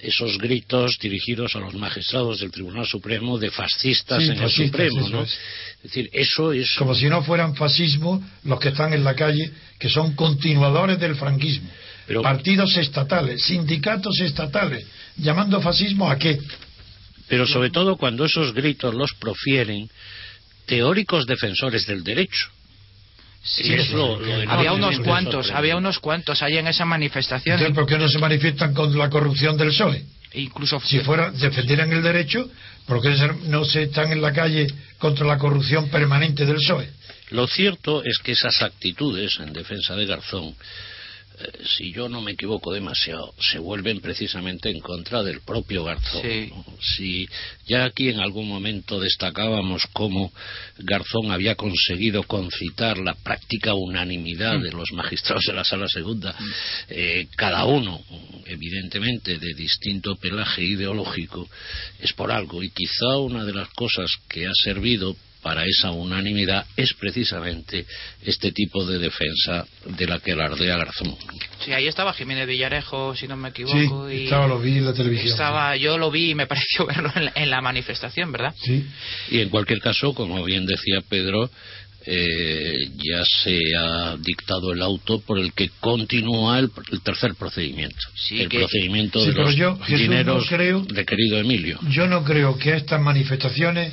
esos 0.00 0.38
gritos 0.38 0.98
dirigidos 0.98 1.56
a 1.56 1.60
los 1.60 1.74
magistrados 1.74 2.40
del 2.40 2.50
Tribunal 2.50 2.86
Supremo 2.86 3.38
de 3.38 3.50
fascistas 3.50 4.22
en 4.22 4.38
el 4.38 4.50
Supremo, 4.50 5.08
¿no? 5.08 5.22
Es. 5.22 5.38
decir, 5.82 6.10
eso 6.12 6.52
es 6.52 6.74
como 6.76 6.94
si 6.94 7.08
no 7.08 7.22
fueran 7.22 7.54
fascismo 7.54 8.22
los 8.44 8.60
que 8.60 8.68
están 8.68 8.92
en 8.92 9.04
la 9.04 9.14
calle, 9.14 9.50
que 9.78 9.88
son 9.88 10.14
continuadores 10.14 10.98
del 10.98 11.16
franquismo. 11.16 11.68
Partidos 12.22 12.76
estatales, 12.76 13.42
sindicatos 13.42 14.20
estatales, 14.20 14.86
llamando 15.16 15.60
fascismo 15.60 16.08
a 16.08 16.18
qué? 16.18 16.38
pero 17.28 17.46
sobre 17.46 17.70
todo 17.70 17.96
cuando 17.96 18.24
esos 18.24 18.54
gritos 18.54 18.94
los 18.94 19.12
profieren 19.14 19.88
teóricos 20.66 21.26
defensores 21.26 21.86
del 21.86 22.04
derecho. 22.04 22.48
Había 24.48 24.72
unos 24.72 24.98
cuantos, 25.00 25.50
había 25.50 25.76
unos 25.76 25.98
cuantos 25.98 26.42
ahí 26.42 26.56
en 26.58 26.66
esa 26.66 26.84
manifestación. 26.84 27.54
Entonces, 27.54 27.74
¿por 27.74 27.86
qué 27.86 27.98
no 27.98 28.08
se 28.08 28.18
manifiestan 28.18 28.74
con 28.74 28.96
la 28.96 29.08
corrupción 29.08 29.56
del 29.56 29.68
PSOE? 29.68 30.04
Incluso 30.34 30.80
si 30.80 31.00
fuera 31.00 31.30
defendieran 31.30 31.92
el 31.92 32.02
derecho, 32.02 32.48
¿por 32.86 33.00
qué 33.00 33.14
no 33.44 33.64
se 33.64 33.84
están 33.84 34.12
en 34.12 34.20
la 34.20 34.32
calle 34.32 34.66
contra 34.98 35.26
la 35.26 35.38
corrupción 35.38 35.88
permanente 35.88 36.44
del 36.44 36.56
PSOE? 36.56 36.90
Lo 37.30 37.46
cierto 37.46 38.02
es 38.04 38.18
que 38.22 38.32
esas 38.32 38.62
actitudes 38.62 39.38
en 39.40 39.52
defensa 39.52 39.96
de 39.96 40.06
Garzón 40.06 40.54
si 41.76 41.92
yo 41.92 42.08
no 42.08 42.20
me 42.20 42.32
equivoco 42.32 42.72
demasiado, 42.72 43.34
se 43.38 43.58
vuelven 43.58 44.00
precisamente 44.00 44.70
en 44.70 44.80
contra 44.80 45.22
del 45.22 45.40
propio 45.40 45.84
Garzón. 45.84 46.22
Si 46.80 47.28
ya 47.66 47.84
aquí 47.84 48.08
en 48.08 48.20
algún 48.20 48.48
momento 48.48 48.98
destacábamos 48.98 49.86
cómo 49.92 50.32
Garzón 50.78 51.30
había 51.30 51.54
conseguido 51.54 52.22
concitar 52.22 52.98
la 52.98 53.14
práctica 53.14 53.74
unanimidad 53.74 54.60
de 54.60 54.72
los 54.72 54.92
magistrados 54.92 55.44
de 55.46 55.52
la 55.52 55.64
Sala 55.64 55.88
Segunda, 55.88 56.34
eh, 56.88 57.28
cada 57.36 57.64
uno, 57.64 58.00
evidentemente, 58.46 59.38
de 59.38 59.54
distinto 59.54 60.16
pelaje 60.16 60.62
ideológico, 60.62 61.48
es 62.00 62.12
por 62.12 62.30
algo. 62.32 62.62
Y 62.62 62.70
quizá 62.70 63.18
una 63.18 63.44
de 63.44 63.54
las 63.54 63.68
cosas 63.70 64.10
que 64.28 64.46
ha 64.46 64.54
servido 64.64 65.16
para 65.46 65.64
esa 65.64 65.92
unanimidad 65.92 66.66
es 66.76 66.92
precisamente 66.94 67.86
este 68.20 68.50
tipo 68.50 68.84
de 68.84 68.98
defensa 68.98 69.64
de 69.96 70.04
la 70.04 70.18
que 70.18 70.32
alardea 70.32 70.76
Garzón. 70.76 71.14
Sí, 71.64 71.72
ahí 71.72 71.86
estaba 71.86 72.12
Jiménez 72.12 72.48
Villarejo, 72.48 73.14
si 73.14 73.28
no 73.28 73.36
me 73.36 73.50
equivoco. 73.50 74.08
Sí, 74.10 74.24
estaba, 74.24 74.48
lo 74.48 74.58
vi 74.58 74.78
en 74.78 74.86
la 74.86 74.92
televisión. 74.92 75.28
Estaba, 75.28 75.76
yo 75.76 75.98
lo 75.98 76.10
vi 76.10 76.30
y 76.30 76.34
me 76.34 76.46
pareció 76.48 76.84
verlo 76.86 77.12
en 77.14 77.48
la, 77.48 77.60
manifestación, 77.60 78.32
¿verdad? 78.32 78.56
Sí. 78.60 78.86
Y 79.30 79.38
en 79.38 79.48
cualquier 79.48 79.78
caso, 79.78 80.14
como 80.14 80.42
bien 80.42 80.66
decía 80.66 81.00
Pedro, 81.08 81.48
eh, 82.06 82.90
ya 82.96 83.22
se 83.44 83.56
ha 83.78 84.16
dictado 84.16 84.72
el 84.72 84.82
auto 84.82 85.20
por 85.20 85.38
el 85.38 85.52
que 85.52 85.70
continúa 85.78 86.58
el, 86.58 86.72
tercer 87.04 87.36
procedimiento. 87.36 88.04
el 88.32 88.48
procedimiento 88.48 89.24
de 89.24 89.32
los 89.32 89.54
yo, 89.54 89.78
dineros 89.86 90.50
de 90.50 91.04
querido 91.04 91.38
Emilio. 91.38 91.78
Yo 91.90 92.08
no 92.08 92.24
creo 92.24 92.58
que 92.58 92.74
estas 92.74 93.00
manifestaciones 93.00 93.92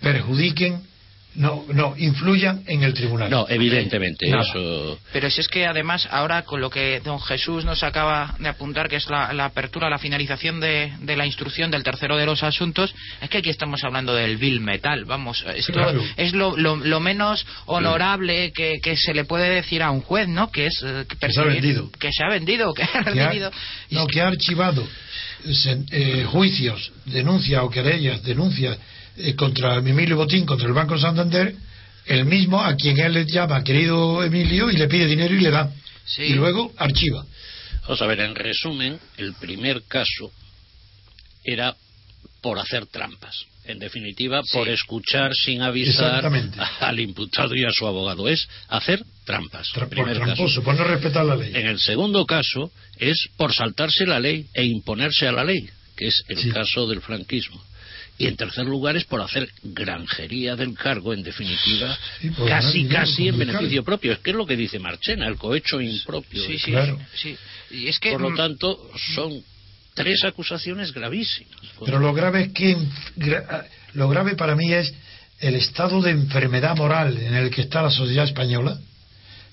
perjudiquen 0.00 0.88
no, 1.36 1.64
no 1.72 1.94
influyan 1.96 2.64
en 2.66 2.82
el 2.82 2.92
tribunal. 2.92 3.30
No, 3.30 3.46
evidentemente, 3.48 4.28
Nada. 4.28 4.42
eso. 4.42 4.98
Pero 5.12 5.30
si 5.30 5.40
es 5.40 5.46
que 5.46 5.64
además 5.64 6.08
ahora 6.10 6.42
con 6.42 6.60
lo 6.60 6.70
que 6.70 6.98
don 7.04 7.20
Jesús 7.20 7.64
nos 7.64 7.84
acaba 7.84 8.34
de 8.40 8.48
apuntar, 8.48 8.88
que 8.88 8.96
es 8.96 9.08
la, 9.08 9.32
la 9.32 9.44
apertura, 9.44 9.88
la 9.88 9.98
finalización 9.98 10.58
de, 10.58 10.92
de 11.00 11.16
la 11.16 11.26
instrucción 11.26 11.70
del 11.70 11.84
tercero 11.84 12.16
de 12.16 12.26
los 12.26 12.42
asuntos, 12.42 12.92
es 13.22 13.30
que 13.30 13.38
aquí 13.38 13.48
estamos 13.48 13.84
hablando 13.84 14.12
del 14.12 14.38
Bill 14.38 14.60
Metal, 14.60 15.04
vamos, 15.04 15.44
esto 15.54 15.72
Claro. 15.72 16.02
es 16.16 16.32
lo, 16.32 16.56
lo, 16.56 16.74
lo 16.74 16.98
menos 16.98 17.46
honorable 17.66 18.50
que, 18.52 18.80
que 18.82 18.96
se 18.96 19.14
le 19.14 19.24
puede 19.24 19.48
decir 19.50 19.84
a 19.84 19.92
un 19.92 20.00
juez, 20.00 20.26
¿no? 20.26 20.50
Que 20.50 20.66
es 20.66 20.82
eh, 20.84 21.04
Que 21.20 21.30
se 21.30 21.40
ha 21.40 21.44
vendido. 21.44 21.92
Que 21.92 22.10
se 22.12 22.24
ha 22.24 22.28
vendido, 22.28 22.74
que 22.74 22.82
ha 22.82 22.88
que 22.88 22.98
ha, 22.98 23.02
recibido. 23.28 23.52
no, 23.90 24.06
que 24.08 24.20
ha 24.20 24.26
archivado 24.26 24.84
sen- 25.46 25.86
eh, 25.92 26.24
juicios, 26.24 26.90
denuncias 27.06 27.62
o 27.62 27.70
querellas, 27.70 28.20
denuncias 28.24 28.76
eh, 29.22 29.34
contra 29.34 29.76
Emilio 29.76 30.16
Botín, 30.16 30.44
contra 30.46 30.66
el 30.66 30.72
Banco 30.74 30.98
Santander, 30.98 31.54
el 32.06 32.24
mismo 32.24 32.60
a 32.62 32.74
quien 32.76 32.98
él 32.98 33.12
le 33.12 33.24
llama 33.26 33.62
querido 33.62 34.22
Emilio 34.24 34.70
y 34.70 34.76
le 34.76 34.88
pide 34.88 35.06
dinero 35.06 35.34
y 35.34 35.40
le 35.40 35.50
da. 35.50 35.70
Sí. 36.04 36.22
Y 36.22 36.32
luego 36.34 36.72
archiva. 36.76 37.24
Vamos 37.82 38.02
a 38.02 38.06
ver, 38.06 38.20
en 38.20 38.34
resumen, 38.34 38.98
el 39.16 39.34
primer 39.34 39.82
caso 39.88 40.32
era 41.44 41.74
por 42.40 42.58
hacer 42.58 42.86
trampas. 42.86 43.44
En 43.64 43.78
definitiva, 43.78 44.40
Sí. 44.42 44.56
por 44.56 44.68
escuchar 44.68 45.32
sin 45.34 45.62
avisar 45.62 46.24
al 46.80 46.98
imputado 47.00 47.54
y 47.54 47.64
a 47.64 47.70
su 47.70 47.86
abogado. 47.86 48.28
Es 48.28 48.48
hacer 48.68 49.02
trampas. 49.24 49.68
Tra- 49.74 49.88
por 49.88 50.12
tramposo, 50.12 50.44
caso. 50.46 50.62
por 50.62 50.74
no 50.76 50.84
respetar 50.84 51.24
la 51.24 51.36
ley. 51.36 51.52
En 51.54 51.66
el 51.66 51.78
segundo 51.78 52.24
caso 52.26 52.72
es 52.98 53.28
por 53.36 53.54
saltarse 53.54 54.06
la 54.06 54.18
ley 54.18 54.46
e 54.54 54.64
imponerse 54.64 55.28
a 55.28 55.32
la 55.32 55.44
ley, 55.44 55.68
que 55.96 56.06
es 56.08 56.22
el 56.28 56.38
Sí. 56.38 56.50
caso 56.50 56.86
del 56.88 57.00
franquismo. 57.02 57.62
Y 58.20 58.26
en 58.26 58.36
tercer 58.36 58.66
lugar 58.66 58.98
es 58.98 59.04
por 59.06 59.22
hacer 59.22 59.48
granjería 59.62 60.54
del 60.54 60.74
cargo, 60.74 61.14
en 61.14 61.22
definitiva, 61.22 61.96
Sí, 62.20 62.30
casi, 62.46 62.84
casi 62.86 63.28
en 63.28 63.38
beneficio 63.38 63.82
propio. 63.82 64.12
Es 64.12 64.18
que 64.18 64.30
es 64.30 64.36
lo 64.36 64.44
que 64.46 64.56
dice 64.56 64.78
Marchena, 64.78 65.26
el 65.26 65.36
cohecho 65.36 65.80
impropio. 65.80 66.44
Sí, 66.44 66.58
sí, 66.58 66.70
Claro. 66.70 66.98
sí. 67.14 67.34
Y 67.70 67.86
es 67.88 67.98
que 67.98 68.10
Por 68.12 68.20
lo 68.20 68.30
mm, 68.30 68.36
tanto, 68.36 68.90
son 69.14 69.42
tres 69.94 70.22
acusaciones 70.24 70.92
gravísimas. 70.92 71.56
Pero 71.82 71.98
lo 71.98 72.12
grave 72.12 72.42
es 72.42 72.52
que 72.52 72.76
gra- 73.16 73.64
lo 73.94 74.06
grave 74.10 74.34
para 74.36 74.54
mí 74.54 74.70
es 74.70 74.92
el 75.38 75.54
estado 75.54 76.02
de 76.02 76.10
enfermedad 76.10 76.76
moral 76.76 77.16
en 77.16 77.32
el 77.34 77.48
que 77.50 77.62
está 77.62 77.80
la 77.80 77.90
sociedad 77.90 78.26
española 78.26 78.78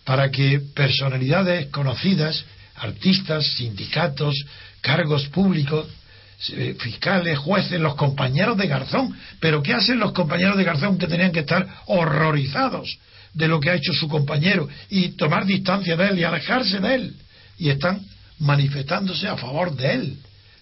para 0.04 0.30
que 0.30 0.60
personalidades 0.76 1.68
conocidas, 1.68 2.44
artistas, 2.76 3.46
sindicatos, 3.56 4.36
cargos 4.82 5.26
públicos, 5.30 5.88
fiscales, 6.38 7.38
jueces, 7.40 7.80
los 7.80 7.96
compañeros 7.96 8.58
de 8.58 8.68
Garzón. 8.68 9.16
Pero 9.40 9.64
¿qué 9.64 9.74
hacen 9.74 10.00
los 10.00 10.14
compañeros 10.14 10.58
de 10.58 10.64
Garzón 10.64 10.98
que 10.98 11.08
tenían 11.08 11.32
que 11.32 11.40
estar 11.40 11.68
horrorizados 11.88 12.98
de 13.34 13.48
lo 13.48 13.60
que 13.60 13.70
ha 13.70 13.76
hecho 13.76 13.94
su 13.94 14.08
compañero 14.08 14.68
y 14.90 15.10
tomar 15.10 15.46
distancia 15.46 15.96
de 15.96 16.10
él 16.10 16.20
y 16.20 16.24
alejarse 16.24 16.80
de 16.80 16.96
él? 16.96 17.16
Y 17.58 17.70
están 17.70 18.02
manifestándose 18.40 19.28
a 19.28 19.38
favor 19.38 19.76
de 19.76 19.94
él. 19.94 20.18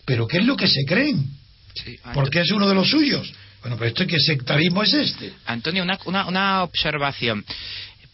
¿Pero 0.06 0.28
qué 0.28 0.38
es 0.38 0.46
lo 0.46 0.56
que 0.56 0.68
se 0.68 0.86
creen? 0.86 1.26
sí, 1.74 2.00
porque 2.14 2.40
es 2.40 2.52
uno 2.52 2.68
de 2.68 2.76
los 2.76 2.90
suyos. 2.90 3.32
Bueno, 3.62 3.78
pero 3.78 3.88
esto 3.88 4.06
que 4.06 4.20
sectarismo 4.20 4.84
es 4.84 4.94
este. 4.94 5.34
Antonio, 5.48 5.84
una, 5.84 5.98
una, 6.06 6.28
una 6.28 6.64
observación. 6.64 7.44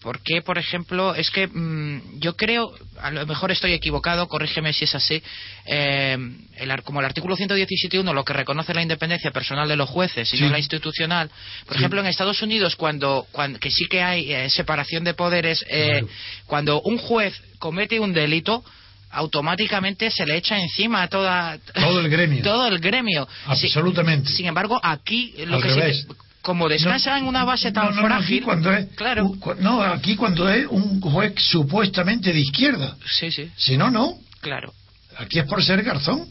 ¿Por 0.01 0.19
qué, 0.23 0.41
por 0.41 0.57
ejemplo, 0.57 1.13
es 1.13 1.29
que 1.29 1.45
mm, 1.47 2.19
yo 2.19 2.35
creo, 2.35 2.73
a 2.99 3.11
lo 3.11 3.25
mejor 3.27 3.51
estoy 3.51 3.73
equivocado, 3.73 4.27
corrígeme 4.27 4.73
si 4.73 4.85
es 4.85 4.95
así, 4.95 5.21
eh, 5.65 6.17
el 6.57 6.83
como 6.83 6.99
el 7.01 7.05
artículo 7.05 7.37
117.1 7.37 8.11
lo 8.11 8.25
que 8.25 8.33
reconoce 8.33 8.73
la 8.73 8.81
independencia 8.81 9.29
personal 9.29 9.67
de 9.69 9.75
los 9.75 9.87
jueces 9.89 10.33
y 10.33 10.37
Sí. 10.37 10.43
no 10.43 10.49
la 10.49 10.57
institucional, 10.57 11.29
por 11.65 11.75
Sí. 11.75 11.79
ejemplo, 11.81 11.99
en 12.01 12.07
Estados 12.07 12.41
Unidos, 12.41 12.75
cuando, 12.75 13.27
cuando 13.31 13.59
que 13.59 13.69
sí 13.69 13.85
que 13.87 14.01
hay 14.01 14.33
eh, 14.33 14.49
separación 14.49 15.03
de 15.03 15.13
poderes, 15.13 15.63
eh, 15.69 15.89
Claro. 15.99 16.07
cuando 16.47 16.81
un 16.81 16.97
juez 16.97 17.39
comete 17.59 17.99
un 17.99 18.11
delito, 18.11 18.63
automáticamente 19.11 20.09
se 20.09 20.25
le 20.25 20.35
echa 20.37 20.57
encima 20.59 21.03
a 21.03 21.07
toda 21.09 21.59
Todo 21.75 21.99
el 21.99 22.09
gremio. 22.09 22.41
todo 22.43 22.65
el 22.67 22.79
gremio 22.79 23.27
Absolutamente. 23.45 24.29
sin 24.31 24.47
embargo 24.47 24.79
aquí 24.81 25.33
lo 25.45 25.57
Al 25.57 25.61
que 25.61 25.69
sí 25.69 25.75
que- 25.75 25.81
revés. 25.81 26.07
Como 26.41 26.67
descansa 26.69 27.17
en 27.17 27.25
una 27.25 27.43
base 27.45 27.71
tan 27.71 27.95
No, 27.95 28.01
no, 28.01 28.09
no, 28.09 28.15
aquí 28.15 28.23
frágil 28.23 28.43
cuando 28.43 28.73
es, 28.73 28.87
claro 28.95 29.25
u- 29.25 29.55
no, 29.59 29.81
aquí 29.81 30.15
cuando 30.15 30.49
es 30.49 30.65
un 30.67 30.99
juez 31.01 31.33
supuestamente 31.37 32.33
de 32.33 32.39
izquierda. 32.39 32.95
sí 33.05 33.31
sí 33.31 33.49
Si 33.57 33.77
no, 33.77 33.89
no. 33.91 34.17
claro 34.41 34.73
Aquí 35.17 35.39
es 35.39 35.45
por 35.45 35.63
ser 35.63 35.83
Garzón. 35.83 36.27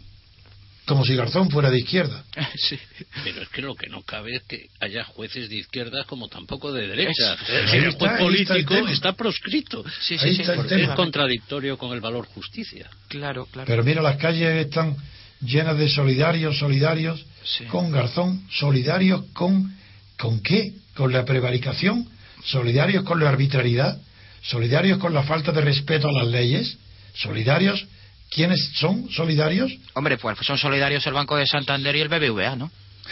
Como 0.87 1.05
si 1.05 1.15
Garzón 1.15 1.51
fuera 1.51 1.71
de 1.71 1.79
izquierda. 1.79 2.25
sí 2.57 2.77
Pero 3.23 3.43
es 3.43 3.49
que 3.51 3.63
lo 3.63 3.77
que 3.77 3.89
no 3.89 4.03
cabe 4.03 4.35
es 4.37 4.43
que 4.43 4.67
haya 4.81 5.05
jueces 5.05 5.49
de 5.49 5.57
izquierdas 5.57 6.05
como 6.07 6.27
tampoco 6.29 6.73
de 6.73 6.89
derecha. 6.89 7.35
Es- 7.35 7.41
Es 7.43 7.49
ahí 7.51 7.63
decir, 7.67 7.83
el 7.85 7.89
está, 7.91 7.99
juez 7.99 8.11
ahí 8.11 8.41
está 8.43 8.55
el 8.57 8.65
político 8.65 8.89
está 8.89 9.13
proscrito. 9.13 9.85
sí 10.01 10.19
sí, 10.19 10.35
sí 10.35 10.43
Porque 10.57 10.83
es 10.83 10.89
contradictorio 10.91 11.79
con 11.79 11.93
el 11.93 12.01
valor 12.01 12.27
justicia. 12.27 12.89
claro 13.09 13.47
claro 13.47 13.67
Pero 13.69 13.85
mira, 13.85 14.03
las 14.03 14.17
calles 14.17 14.67
están 14.67 14.97
llenas 15.41 15.79
de 15.79 15.89
solidarios, 15.89 16.59
solidarios 16.59 17.25
Sí. 17.45 17.65
con 17.67 17.91
Garzón, 17.93 18.43
solidarios 18.51 19.25
con 19.33 19.79
¿con 20.21 20.41
qué? 20.41 20.73
Con 20.95 21.13
la 21.13 21.25
prevaricación, 21.25 22.07
solidarios 22.45 23.05
con 23.05 23.21
la 23.21 23.29
arbitrariedad, 23.29 23.99
solidarios 24.43 24.99
con 24.99 25.15
la 25.15 25.23
falta 25.23 25.53
de 25.53 25.61
respeto 25.61 26.09
a 26.09 26.13
las 26.13 26.29
leyes, 26.29 26.79
solidarios 27.15 27.87
¿quiénes 28.31 28.71
son 28.75 29.11
solidarios? 29.11 29.73
hombre 29.95 30.17
pues 30.17 30.39
son 30.43 30.57
solidarios 30.57 31.07
el 31.07 31.13
Banco 31.13 31.37
de 31.37 31.47
Santander 31.47 31.97
y 31.97 32.01
el 32.01 32.09
BBVA 32.09 32.57
¿no? 32.57 32.71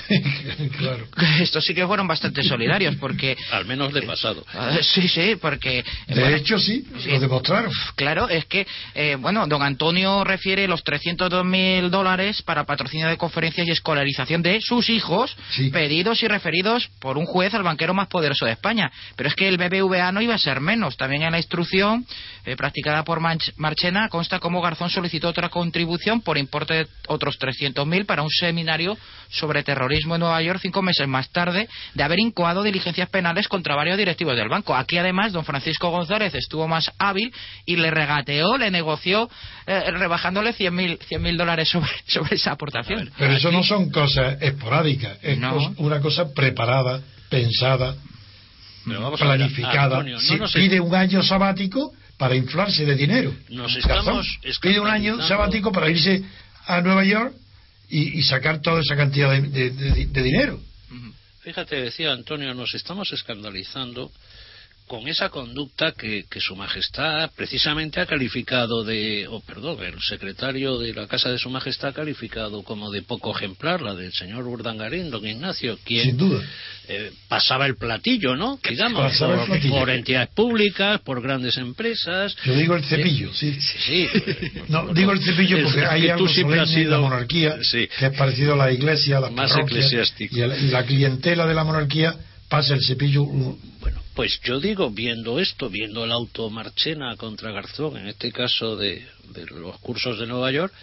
claro. 0.79 1.07
estos 1.41 1.65
sí 1.65 1.75
que 1.75 1.87
fueron 1.87 2.07
bastante 2.07 2.43
solidarios 2.43 2.97
porque 2.97 3.37
Al 3.53 3.65
menos 3.67 3.93
de 3.93 4.03
pasado. 4.03 4.45
Ah, 4.55 4.79
sí 4.83 5.09
sí 5.09 5.37
porque 5.41 5.85
De 6.07 6.21
bueno, 6.21 6.37
hecho, 6.37 6.59
sí, 6.59 6.87
sí. 7.01 7.11
lo 7.11 7.21
demostraron. 7.21 7.71
Claro, 7.97 8.29
es 8.29 8.45
que, 8.47 8.67
eh, 8.95 9.17
bueno, 9.19 9.47
don 9.47 9.63
Antonio 9.63 10.25
refiere 10.25 10.67
los 10.69 10.83
302 10.85 11.45
mil 11.45 11.91
dólares 11.91 12.43
para 12.43 12.65
patrocinio 12.65 13.09
de 13.09 13.17
conferencias 13.17 13.67
y 13.67 13.71
escolarización 13.71 14.43
de 14.43 14.61
sus 14.61 14.89
hijos, 14.91 15.37
Sí. 15.51 15.71
pedidos 15.71 16.23
y 16.23 16.29
referidos 16.29 16.89
por 17.01 17.19
un 17.19 17.27
juez 17.27 17.55
al 17.55 17.63
banquero 17.63 17.95
más 17.95 18.09
poderoso 18.09 18.45
de 18.47 18.53
España. 18.53 18.91
Pero 19.17 19.29
es 19.29 19.35
que 19.35 19.49
el 19.49 19.57
BBVA 19.59 20.13
no 20.13 20.21
iba 20.23 20.35
a 20.35 20.39
ser 20.39 20.61
menos. 20.61 20.97
También 20.97 21.23
en 21.23 21.33
la 21.33 21.39
instrucción 21.39 22.07
eh, 22.45 22.57
practicada 22.57 23.05
por 23.05 23.21
Manch- 23.21 23.53
Marchena 23.57 24.09
consta 24.09 24.39
cómo 24.39 24.61
Garzón 24.63 24.91
solicitó 24.91 25.29
otra 25.29 25.49
contribución 25.49 26.21
por 26.21 26.39
importe 26.39 26.75
de 26.75 26.87
otros 27.09 27.39
300 27.39 27.87
mil 27.87 28.05
para 28.07 28.23
un 28.23 28.31
seminario 28.31 28.97
sobre 29.31 29.63
terrorismo 29.63 29.88
en 29.93 30.21
Nueva 30.21 30.41
York 30.43 30.59
cinco 30.63 30.83
meses 30.83 31.07
más 31.09 31.31
tarde 31.31 31.69
de 31.95 32.03
haber 32.03 32.19
incoado 32.19 32.63
diligencias 32.63 33.09
penales 33.09 33.49
contra 33.49 33.75
varios 33.75 33.97
directivos 33.97 34.37
del 34.37 34.49
banco. 34.49 34.75
Aquí 34.77 34.99
además 34.99 35.33
don 35.33 35.45
Francisco 35.45 35.91
González 35.91 36.35
estuvo 36.35 36.69
más 36.69 36.91
hábil 36.99 37.33
y 37.67 37.77
le 37.77 37.91
regateó, 37.91 38.57
le 38.57 38.71
negoció 38.71 39.29
eh, 39.67 39.91
rebajándole 39.91 40.53
100 40.53 40.75
mil 40.75 41.37
dólares 41.37 41.69
sobre, 41.69 41.91
sobre 42.07 42.37
esa 42.37 42.53
aportación. 42.53 43.11
Pero 43.19 43.33
eso 43.33 43.51
no 43.51 43.63
son 43.63 43.91
cosas 43.91 44.41
esporádicas, 44.41 45.19
es 45.23 45.39
No. 45.39 45.75
una 45.79 46.01
cosa 46.01 46.33
preparada, 46.33 47.01
pensada, 47.29 47.95
planificada. 49.19 49.99
Antonio, 49.99 50.19
no 50.39 50.47
pide 50.49 50.81
un 50.81 50.95
año 50.95 51.23
sabático 51.23 51.93
para 52.17 52.35
inflarse 52.35 52.85
de 52.85 52.95
dinero. 52.95 53.33
Nos 53.49 53.75
estamos 53.77 54.27
pide 54.61 54.81
un 54.81 54.89
año 54.89 55.21
sabático 55.27 55.73
para 55.73 55.89
irse 55.91 56.23
a 56.67 56.81
Nueva 56.81 57.05
York 57.05 57.33
y, 57.89 58.19
y 58.19 58.23
sacar 58.23 58.61
toda 58.63 58.81
esa 58.81 58.97
cantidad 58.97 59.31
de, 59.31 59.41
de- 59.49 59.71
de- 59.71 60.07
dinero. 60.23 60.61
Fíjate, 61.43 61.77
decía 61.77 62.13
Antonio, 62.13 62.53
nos 62.55 62.75
estamos 62.75 63.11
escandalizando 63.13 64.11
con 64.89 65.07
esa 65.07 65.29
conducta 65.29 65.93
que, 65.93 66.25
que 66.29 66.41
Su 66.41 66.57
Majestad 66.57 67.31
precisamente 67.37 68.01
ha 68.01 68.07
calificado 68.07 68.83
de, 68.83 69.27
o 69.29 69.41
perdón, 69.41 69.83
el 69.85 70.01
secretario 70.01 70.79
de 70.79 70.93
la 70.95 71.07
Casa 71.07 71.31
de 71.31 71.39
Su 71.39 71.51
Majestad 71.51 71.91
ha 71.91 71.93
calificado 71.93 72.63
como 72.65 72.91
de 72.91 73.03
poco 73.03 73.37
ejemplar, 73.37 73.81
la 73.83 73.95
del 73.95 74.13
señor 74.13 74.47
Urdangarín, 74.47 75.11
don 75.11 75.25
Ignacio, 75.27 75.79
quien 75.85 76.03
Sin 76.05 76.17
duda. 76.17 76.43
eh, 76.89 77.13
pasaba 77.29 77.67
el 77.67 77.77
platillo, 77.77 78.35
¿no? 78.35 78.59
Digamos, 78.69 79.01
Pasaba 79.13 79.35
el 79.35 79.39
por, 79.41 79.49
platillo. 79.51 79.75
por 79.75 79.91
entidades 79.91 80.31
públicas, 80.31 81.01
por 81.03 81.23
grandes 81.23 81.57
empresas. 81.59 82.35
Yo 82.45 82.55
digo 82.57 82.75
el 82.75 82.85
cepillo, 82.85 83.33
sí. 83.35 83.53
Sí, 83.61 83.79
sí. 83.87 84.09
No, 84.69 84.93
digo 84.95 85.13
el 85.13 85.23
cepillo 85.23 85.63
porque 85.63 85.85
hay 85.87 86.03
que 86.03 86.13
algo 86.13 86.27
has 86.27 86.33
solemne 86.33 86.55
en 86.55 86.59
la 86.61 86.67
sido- 86.67 87.03
monarquía 87.03 87.59
Sí. 87.63 87.89
que 87.99 88.07
es 88.07 88.13
parecido 88.17 88.55
a 88.55 88.57
la 88.57 88.73
iglesia, 88.73 89.19
a 89.19 89.21
las 89.21 89.33
Más 89.33 89.55
eclesiástico. 89.57 90.35
y, 90.37 90.41
la 90.71 90.85
clientela 90.85 91.47
de 91.47 91.55
la 91.55 91.65
monarquía 91.65 92.15
pasa 92.49 92.75
el 92.75 92.83
cepillo 92.83 93.25
Bueno, 93.27 94.01
pues 94.19 94.41
yo 94.43 94.59
digo, 94.59 94.91
viendo 94.91 95.39
esto, 95.39 95.71
viendo 95.71 96.05
el 96.05 96.11
auto 96.11 96.51
Marchena 96.51 97.15
contra 97.17 97.53
Garzón, 97.53 97.99
en 97.99 98.09
este 98.09 98.33
caso 98.33 98.75
de, 98.75 99.07
de 99.33 99.47
los 99.47 99.79
cursos 99.79 100.19
de 100.19 100.27
Nueva 100.27 100.51
York, 100.51 100.75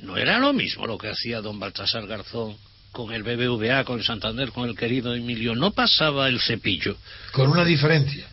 no 0.00 0.16
era 0.16 0.38
lo 0.38 0.54
mismo 0.54 0.86
lo 0.86 0.96
que 0.96 1.10
hacía 1.10 1.42
don 1.42 1.60
Baltasar 1.60 2.06
Garzón 2.06 2.56
con 2.90 3.12
el 3.12 3.22
BBVA, 3.22 3.84
con 3.84 3.98
el 3.98 4.04
Santander, 4.06 4.48
con 4.48 4.66
el 4.66 4.74
querido 4.74 5.14
Emilio. 5.14 5.54
No 5.54 5.72
pasaba 5.72 6.26
el 6.26 6.40
cepillo. 6.40 6.96
con 7.32 7.50
una 7.50 7.66
diferencia. 7.66 8.26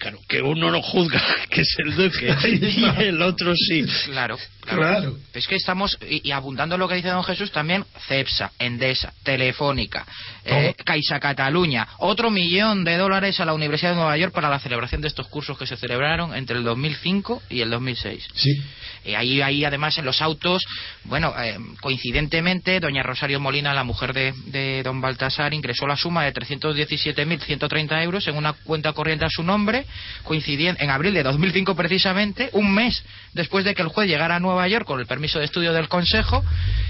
Claro, 0.00 0.18
que 0.26 0.40
uno 0.40 0.70
no 0.70 0.80
juzga 0.80 1.22
que 1.50 1.60
es 1.60 1.76
el 1.84 1.94
duque 1.94 2.34
y 2.48 3.02
el 3.02 3.20
otro 3.20 3.52
sí. 3.54 3.84
Claro, 4.06 4.38
claro. 4.62 5.14
Es 5.34 5.46
que 5.46 5.56
estamos, 5.56 5.98
y, 6.08 6.30
abundando 6.30 6.78
lo 6.78 6.88
que 6.88 6.94
dice 6.94 7.08
don 7.08 7.22
Jesús, 7.22 7.52
también 7.52 7.84
CEPSA, 8.08 8.50
Endesa, 8.58 9.12
Telefónica, 9.22 10.06
eh, 10.42 10.74
Caixa 10.84 11.20
Cataluña, 11.20 11.86
otro 11.98 12.30
millón 12.30 12.82
de 12.82 12.96
dólares 12.96 13.40
a 13.40 13.44
la 13.44 13.52
Universidad 13.52 13.90
de 13.90 13.96
Nueva 13.96 14.16
York 14.16 14.32
para 14.32 14.48
la 14.48 14.58
celebración 14.58 15.02
de 15.02 15.08
estos 15.08 15.28
cursos 15.28 15.58
que 15.58 15.66
se 15.66 15.76
celebraron 15.76 16.34
entre 16.34 16.56
el 16.56 16.64
2005 16.64 17.42
y 17.50 17.60
el 17.60 17.68
2006. 17.68 18.26
Sí. 18.34 18.62
Y 19.04 19.14
ahí, 19.14 19.42
ahí 19.42 19.64
además 19.66 19.98
en 19.98 20.06
los 20.06 20.22
autos, 20.22 20.64
bueno, 21.04 21.34
eh, 21.38 21.58
coincidentemente, 21.80 22.80
doña 22.80 23.02
Rosario 23.02 23.38
Molina, 23.38 23.74
la 23.74 23.84
mujer 23.84 24.14
de, 24.14 24.32
de 24.46 24.82
don 24.82 25.02
Baltasar, 25.02 25.52
ingresó 25.52 25.86
la 25.86 25.96
suma 25.96 26.24
de 26.24 26.32
317.130 26.32 28.02
euros 28.02 28.26
en 28.28 28.36
una 28.36 28.54
cuenta 28.54 28.94
corriente 28.94 29.26
a 29.26 29.30
su 29.30 29.42
nombre 29.42 29.84
coincidiendo 30.24 30.80
en 30.82 30.90
abril 30.90 31.14
de 31.14 31.22
2005 31.22 31.74
precisamente, 31.74 32.50
un 32.52 32.72
mes 32.72 33.02
después 33.32 33.64
de 33.64 33.74
que 33.74 33.82
el 33.82 33.88
juez 33.88 34.08
llegara 34.08 34.36
a 34.36 34.40
Nueva 34.40 34.66
York 34.68 34.86
con 34.86 35.00
el 35.00 35.06
permiso 35.06 35.38
de 35.38 35.44
estudio 35.44 35.72
del 35.72 35.88
Consejo, 35.88 36.44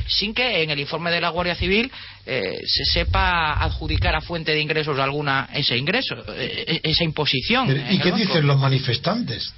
sin 0.07 0.35
que 0.35 0.62
en 0.62 0.71
el 0.71 0.80
informe 0.80 1.11
de 1.11 1.21
la 1.21 1.28
Guardia 1.30 1.54
Civil 1.54 1.90
eh, 2.26 2.61
se 2.66 2.85
sepa 2.85 3.62
adjudicar 3.62 4.14
a 4.14 4.21
fuente 4.21 4.52
de 4.52 4.61
ingresos 4.61 4.99
alguna 4.99 5.49
ese 5.54 5.76
ingreso, 5.76 6.16
eh, 6.37 6.80
esa 6.83 7.04
imposición. 7.04 7.71
¿Y 7.90 7.99
qué 7.99 8.12
dicen 8.12 8.47
los 8.47 8.59
manifestantes 8.59 9.52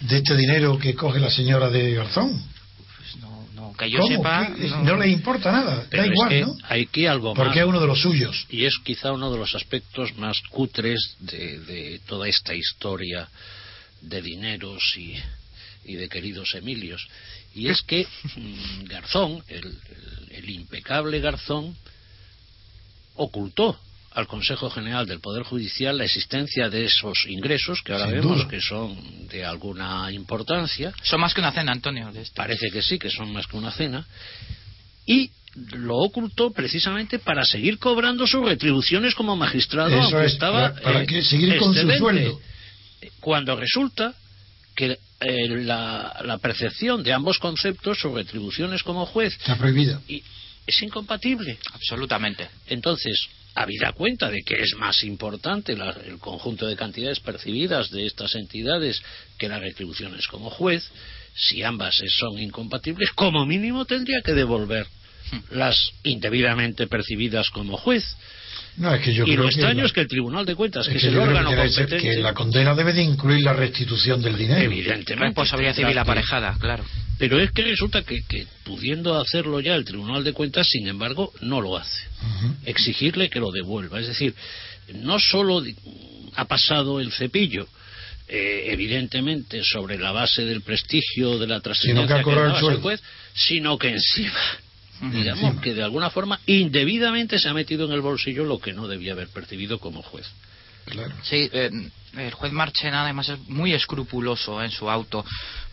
de 0.00 0.16
este 0.16 0.36
dinero 0.36 0.78
que 0.78 0.94
coge 0.94 1.20
la 1.20 1.30
señora 1.30 1.70
de 1.70 1.94
Garzón? 1.94 2.55
Yo 3.88 4.06
sepa. 4.06 4.48
No, 4.82 4.96
le 4.96 5.08
importa 5.08 5.52
nada, 5.52 5.86
da 5.90 6.06
igual, 6.06 6.40
¿no? 6.40 6.56
Hay 6.68 6.88
algo 7.06 7.34
Porque 7.34 7.60
es 7.60 7.66
uno 7.66 7.80
de 7.80 7.86
los 7.86 8.00
suyos. 8.00 8.46
Y 8.50 8.64
es 8.64 8.78
quizá 8.82 9.12
uno 9.12 9.30
de 9.30 9.38
los 9.38 9.54
aspectos 9.54 10.16
más 10.16 10.40
cutres 10.50 11.16
de, 11.20 12.00
toda 12.06 12.28
esta 12.28 12.54
historia 12.54 13.28
de 14.00 14.22
dineros 14.22 14.94
y, 14.96 15.16
y 15.84 15.94
de 15.96 16.08
queridos 16.08 16.54
Emilios. 16.54 17.06
Y 17.54 17.68
es 17.68 17.82
que 17.82 18.06
mm, 18.36 18.84
Garzón, 18.84 19.42
el 19.48 20.50
impecable 20.50 21.20
Garzón, 21.20 21.76
ocultó 23.16 23.78
al 24.16 24.26
Consejo 24.26 24.70
General 24.70 25.06
del 25.06 25.20
Poder 25.20 25.42
Judicial 25.42 25.98
la 25.98 26.04
existencia 26.04 26.70
de 26.70 26.86
esos 26.86 27.26
ingresos 27.28 27.82
que 27.82 27.92
ahora 27.92 28.06
vemos 28.06 28.46
que 28.46 28.62
son 28.62 29.28
de 29.28 29.44
alguna 29.44 30.10
importancia. 30.10 30.94
Son 31.02 31.20
más 31.20 31.34
que 31.34 31.40
una 31.40 31.52
cena, 31.52 31.72
Antonio. 31.72 32.10
Parece 32.34 32.70
que 32.70 32.80
sí, 32.80 32.98
que 32.98 33.10
son 33.10 33.30
más 33.34 33.46
que 33.46 33.58
una 33.58 33.70
cena. 33.72 34.06
Y 35.04 35.30
lo 35.72 35.96
ocultó 35.96 36.50
precisamente 36.50 37.18
para 37.18 37.44
seguir 37.44 37.78
cobrando 37.78 38.26
sus 38.26 38.42
retribuciones 38.42 39.14
como 39.14 39.36
magistrado, 39.36 39.90
Eso 39.90 40.22
estaba 40.22 40.72
para, 40.74 41.04
que 41.04 41.20
seguir 41.22 41.58
con 41.58 41.74
su 41.74 41.90
sueldo. 41.92 42.40
Cuando 43.20 43.54
resulta 43.54 44.14
que 44.74 44.98
eh, 45.20 45.48
la, 45.48 46.22
la, 46.24 46.38
percepción 46.38 47.02
de 47.02 47.12
ambos 47.12 47.38
conceptos, 47.38 47.98
sus 47.98 48.12
retribuciones 48.12 48.82
como 48.82 49.04
juez, 49.04 49.34
está 49.34 49.56
prohibida. 49.56 50.00
Y 50.08 50.22
es 50.66 50.82
incompatible. 50.82 51.58
Absolutamente. 51.74 52.48
Entonces, 52.66 53.28
habida 53.56 53.92
cuenta 53.92 54.30
de 54.30 54.42
que 54.42 54.62
es 54.62 54.74
más 54.76 55.02
importante 55.02 55.72
el 55.72 56.18
conjunto 56.18 56.66
de 56.66 56.76
cantidades 56.76 57.20
percibidas 57.20 57.90
de 57.90 58.06
estas 58.06 58.34
entidades 58.34 59.02
que 59.38 59.48
las 59.48 59.62
retribuciones 59.62 60.28
como 60.28 60.50
juez, 60.50 60.86
si 61.34 61.62
ambas 61.62 61.96
son 62.18 62.38
incompatibles, 62.38 63.10
como 63.12 63.46
mínimo 63.46 63.86
tendría 63.86 64.20
que 64.20 64.34
devolver 64.34 64.86
hmm. 65.32 65.56
las 65.56 65.90
indebidamente 66.02 66.86
percibidas 66.86 67.48
como 67.48 67.78
juez. 67.78 68.04
No, 68.78 68.94
es 68.94 69.02
que 69.02 69.14
yo 69.14 69.24
y 69.24 69.36
lo 69.36 69.46
extraño 69.46 69.86
es 69.86 69.92
que 69.92 70.02
el 70.02 70.08
Tribunal 70.08 70.44
de 70.44 70.54
Cuentas, 70.54 70.86
que, 70.86 70.98
es 70.98 71.04
el 71.04 71.16
órgano 71.16 71.48
competente... 71.48 71.96
que 71.96 72.16
la 72.16 72.34
condena 72.34 72.74
debe 72.74 72.92
de 72.92 73.02
incluir 73.02 73.42
la 73.42 73.54
restitución 73.54 74.20
del 74.20 74.36
dinero. 74.36 74.60
Evidentemente. 74.60 75.14
Responsabilidad 75.16 75.74
civil 75.74 75.96
aparejada, 75.96 76.56
claro. 76.60 76.84
Pero 77.18 77.40
es 77.40 77.50
que 77.52 77.62
resulta 77.62 78.02
que, 78.02 78.22
pudiendo 78.64 79.18
hacerlo 79.18 79.60
ya 79.60 79.74
el 79.74 79.86
Tribunal 79.86 80.22
de 80.24 80.34
Cuentas, 80.34 80.68
sin 80.68 80.86
embargo, 80.88 81.32
no 81.40 81.62
lo 81.62 81.78
hace. 81.78 82.02
Exigirle 82.66 83.30
que 83.30 83.40
lo 83.40 83.50
devuelva. 83.50 83.98
Es 84.00 84.08
decir, 84.08 84.34
no 84.92 85.18
solo 85.18 85.62
ha 86.34 86.44
pasado 86.44 87.00
el 87.00 87.12
cepillo, 87.12 87.66
eh, 88.28 88.66
evidentemente 88.72 89.62
sobre 89.64 89.98
la 89.98 90.12
base 90.12 90.44
del 90.44 90.60
prestigio 90.60 91.38
de 91.38 91.46
la 91.46 91.60
trascendencia 91.60 92.22
que, 92.22 92.30
el 92.30 92.80
juez, 92.82 93.00
sino 93.32 93.78
que 93.78 93.90
encima 93.90 94.38
digamos 95.00 95.60
que 95.60 95.74
de 95.74 95.82
alguna 95.82 96.10
forma 96.10 96.40
indebidamente 96.46 97.38
se 97.38 97.48
ha 97.48 97.54
metido 97.54 97.86
en 97.86 97.92
el 97.92 98.00
bolsillo 98.00 98.44
lo 98.44 98.58
que 98.58 98.72
no 98.72 98.88
debía 98.88 99.12
haber 99.12 99.28
percibido 99.28 99.78
como 99.78 100.02
juez. 100.02 100.26
Sí, 101.22 101.50
eh, 101.52 101.70
el 102.16 102.32
juez 102.32 102.52
Marchena 102.52 103.02
además 103.02 103.28
es 103.28 103.38
muy 103.48 103.74
escrupuloso 103.74 104.62
en 104.62 104.70
su 104.70 104.88
auto 104.88 105.24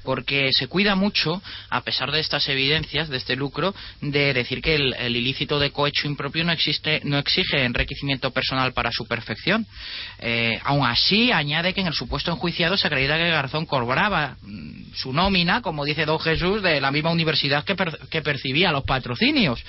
porque 0.03 0.49
se 0.51 0.67
cuida 0.67 0.95
mucho, 0.95 1.41
a 1.69 1.81
pesar 1.81 2.11
de 2.11 2.19
estas 2.19 2.47
evidencias, 2.49 3.09
de 3.09 3.17
este 3.17 3.35
lucro, 3.35 3.73
de 4.01 4.33
decir 4.33 4.61
que 4.61 4.75
el, 4.75 5.15
ilícito 5.15 5.59
de 5.59 5.71
cohecho 5.71 6.07
impropio 6.07 6.43
no, 6.43 6.51
existe, 6.51 7.01
no 7.05 7.17
exige 7.17 7.63
enriquecimiento 7.63 8.31
personal 8.31 8.73
para 8.73 8.91
su 8.91 9.05
perfección. 9.05 9.65
Eh, 10.19 10.59
aún 10.63 10.85
así, 10.85 11.31
añade 11.31 11.73
que 11.73 11.81
en 11.81 11.87
el 11.87 11.93
supuesto 11.93 12.31
enjuiciado 12.31 12.77
se 12.77 12.87
acredita 12.87 13.17
que 13.17 13.29
Garzón 13.29 13.65
cobraba 13.65 14.35
mm, 14.41 14.93
su 14.93 15.13
nómina, 15.13 15.61
como 15.61 15.85
dice 15.85 16.05
don 16.05 16.19
Jesús, 16.19 16.61
de 16.61 16.81
la 16.81 16.91
misma 16.91 17.11
universidad 17.11 17.63
que, 17.63 17.75
que 18.09 18.21
percibía 18.21 18.71
los 18.71 18.83
patrocinios 18.83 19.63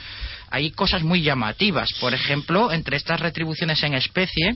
hay 0.55 0.71
cosas 0.71 1.03
muy 1.03 1.21
llamativas. 1.21 1.93
Por 1.95 2.14
ejemplo, 2.14 2.71
entre 2.71 2.97
estas 2.97 3.19
retribuciones 3.19 3.83
en 3.83 3.95
especie 3.95 4.55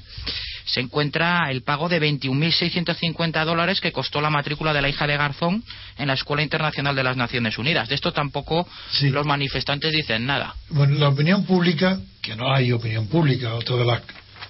se 0.65 0.79
encuentra 0.79 1.51
el 1.51 1.63
pago 1.63 1.89
de 1.89 2.01
21.650 2.01 3.45
dólares 3.45 3.81
que 3.81 3.91
costó 3.91 4.21
la 4.21 4.31
matrícula 4.31 4.73
de 4.73 4.81
la 4.81 4.89
hija 4.89 5.09
de 5.09 5.17
Garzón 5.17 5.65
en 5.97 6.07
la 6.07 6.13
Escuela 6.13 6.45
Internacional 6.45 6.95
de 6.95 7.03
las 7.03 7.17
Naciones 7.17 7.59
Unidas. 7.59 7.89
De 7.89 7.97
esto 7.97 8.13
tampoco 8.13 8.69
los 9.03 9.27
manifestantes 9.27 9.93
dicen 9.93 10.25
nada. 10.25 10.55
Bueno, 10.71 10.97
la 10.97 11.09
opinión 11.09 11.45
pública, 11.45 11.99
que 12.23 12.37
no 12.37 12.55
hay 12.55 12.71
opinión 12.71 13.09
pública, 13.09 13.55
otra 13.55 13.75
de 13.75 13.85
las 13.85 14.03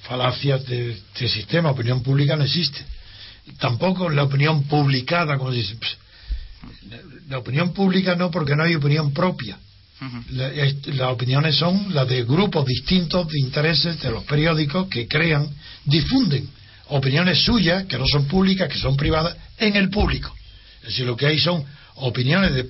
falacias 0.02 0.66
de 0.66 0.90
este 0.90 1.28
sistema, 1.28 1.70
opinión 1.70 2.02
pública 2.02 2.36
no 2.36 2.44
existe. 2.44 2.84
Tampoco 3.58 4.10
la 4.10 4.24
opinión 4.24 4.64
publicada, 4.64 5.38
como 5.38 5.52
se 5.52 5.58
dice. 5.58 5.78
La 7.28 7.38
opinión 7.38 7.72
pública 7.72 8.16
no, 8.16 8.30
porque 8.30 8.54
no 8.54 8.64
hay 8.64 8.74
opinión 8.74 9.14
propia 9.14 9.56
las 10.30 11.10
opiniones 11.10 11.56
son 11.56 11.92
las 11.92 12.08
de 12.08 12.24
grupos 12.24 12.64
distintos 12.64 13.26
de 13.28 13.40
intereses 13.40 14.00
de 14.00 14.10
los 14.10 14.24
periódicos 14.24 14.88
que 14.88 15.08
crean, 15.08 15.48
difunden 15.84 16.48
opiniones 16.88 17.42
suyas 17.42 17.84
que 17.86 17.98
no 17.98 18.06
son 18.06 18.26
públicas, 18.26 18.68
que 18.68 18.78
son 18.78 18.96
privadas, 18.96 19.36
en 19.58 19.76
el 19.76 19.90
público. 19.90 20.34
Es 20.82 20.88
decir, 20.88 21.06
lo 21.06 21.16
que 21.16 21.26
hay 21.26 21.38
son 21.38 21.64
opiniones 21.96 22.54
de, 22.54 22.68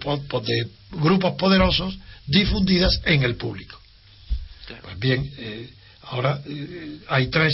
grupos 0.92 1.34
poderosos 1.38 1.96
difundidas 2.26 3.00
en 3.04 3.22
el 3.22 3.36
público. 3.36 3.78
Pues 4.82 4.98
bien, 4.98 5.30
eh, 5.38 5.70
ahora 6.04 6.40
eh, 6.46 6.98
hay 7.08 7.28
tres, 7.28 7.52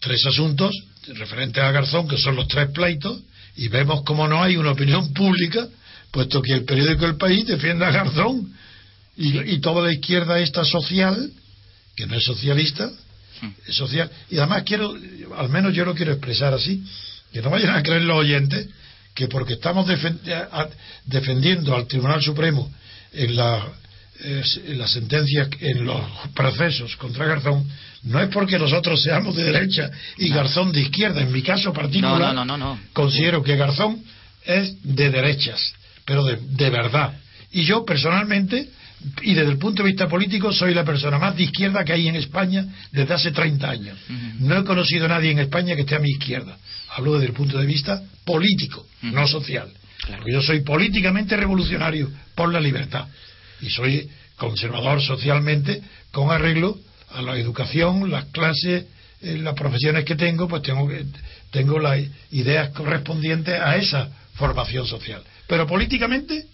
tres 0.00 0.24
asuntos 0.26 0.72
referentes 1.14 1.62
a 1.62 1.70
Garzón, 1.70 2.08
que 2.08 2.18
son 2.18 2.36
los 2.36 2.48
tres 2.48 2.70
pleitos, 2.70 3.20
y 3.56 3.68
vemos 3.68 4.02
como 4.02 4.28
no 4.28 4.42
hay 4.42 4.56
una 4.56 4.72
opinión 4.72 5.12
pública, 5.12 5.66
puesto 6.10 6.42
que 6.42 6.52
el 6.52 6.64
periódico 6.64 7.06
El 7.06 7.16
País 7.16 7.46
defiende 7.46 7.84
a 7.84 7.90
Garzón 7.90 8.52
y, 9.16 9.58
toda 9.60 9.82
la 9.82 9.92
izquierda 9.92 10.38
esta 10.38 10.64
social, 10.64 11.30
que 11.96 12.06
no 12.06 12.16
es 12.16 12.24
socialista, 12.24 12.90
es 13.66 13.74
social. 13.74 14.10
Y 14.30 14.38
además 14.38 14.62
quiero, 14.64 14.94
al 15.36 15.48
menos 15.48 15.74
yo 15.74 15.84
lo 15.84 15.94
quiero 15.94 16.12
expresar 16.12 16.52
así, 16.52 16.82
que 17.32 17.42
no 17.42 17.50
vayan 17.50 17.74
a 17.74 17.82
creer 17.82 18.02
los 18.02 18.18
oyentes 18.18 18.68
que 19.14 19.28
porque 19.28 19.54
estamos 19.54 19.88
defendiendo 21.06 21.74
al 21.74 21.86
Tribunal 21.86 22.22
Supremo 22.22 22.70
en 23.12 23.34
la, 23.34 23.66
en 24.22 24.78
las 24.78 24.92
sentencias, 24.92 25.48
en 25.60 25.86
los 25.86 26.02
procesos 26.34 26.96
contra 26.96 27.24
Garzón, 27.24 27.66
no 28.02 28.20
es 28.20 28.28
porque 28.28 28.58
nosotros 28.58 29.02
seamos 29.02 29.34
de 29.34 29.44
derecha 29.44 29.90
y 30.18 30.28
Garzón 30.28 30.70
de 30.70 30.82
izquierda. 30.82 31.22
En 31.22 31.32
mi 31.32 31.42
caso 31.42 31.72
particular, 31.72 32.36
considero 32.92 33.42
que 33.42 33.56
Garzón 33.56 34.04
es 34.44 34.76
de 34.82 35.10
derechas, 35.10 35.72
pero 36.04 36.22
de, 36.22 36.36
de 36.36 36.70
verdad. 36.70 37.18
Y 37.52 37.64
yo 37.64 37.86
personalmente 37.86 38.68
y 39.22 39.34
desde 39.34 39.50
el 39.50 39.58
punto 39.58 39.82
de 39.82 39.90
vista 39.90 40.08
político 40.08 40.52
soy 40.52 40.74
la 40.74 40.84
persona 40.84 41.18
más 41.18 41.36
de 41.36 41.44
izquierda 41.44 41.84
que 41.84 41.92
hay 41.92 42.08
en 42.08 42.16
España 42.16 42.64
desde 42.92 43.14
hace 43.14 43.30
30 43.30 43.68
años. 43.68 43.98
No 44.38 44.58
he 44.58 44.64
conocido 44.64 45.04
a 45.06 45.08
nadie 45.08 45.30
en 45.30 45.38
España 45.38 45.74
que 45.74 45.82
esté 45.82 45.96
a 45.96 46.00
mi 46.00 46.10
izquierda. 46.10 46.56
Hablo 46.90 47.14
desde 47.14 47.26
el 47.26 47.32
punto 47.32 47.58
de 47.58 47.66
vista 47.66 48.02
político, 48.24 48.86
no 49.02 49.26
social. 49.26 49.70
yo 50.26 50.40
soy 50.42 50.60
políticamente 50.60 51.36
revolucionario 51.36 52.10
por 52.34 52.52
la 52.52 52.60
libertad 52.60 53.06
y 53.60 53.70
soy 53.70 54.08
conservador 54.36 55.02
socialmente 55.02 55.82
con 56.10 56.30
arreglo 56.30 56.78
a 57.10 57.22
la 57.22 57.36
educación, 57.36 58.10
las 58.10 58.26
clases, 58.26 58.86
eh, 59.22 59.38
las 59.38 59.54
profesiones 59.54 60.04
que 60.04 60.14
tengo, 60.14 60.48
pues 60.48 60.62
tengo, 60.62 60.88
tengo 61.50 61.78
las 61.78 62.00
ideas 62.32 62.70
correspondientes 62.70 63.58
a 63.60 63.76
esa 63.76 64.10
formación 64.34 64.86
social. 64.86 65.22
Pero 65.46 65.66
políticamente 65.66 66.46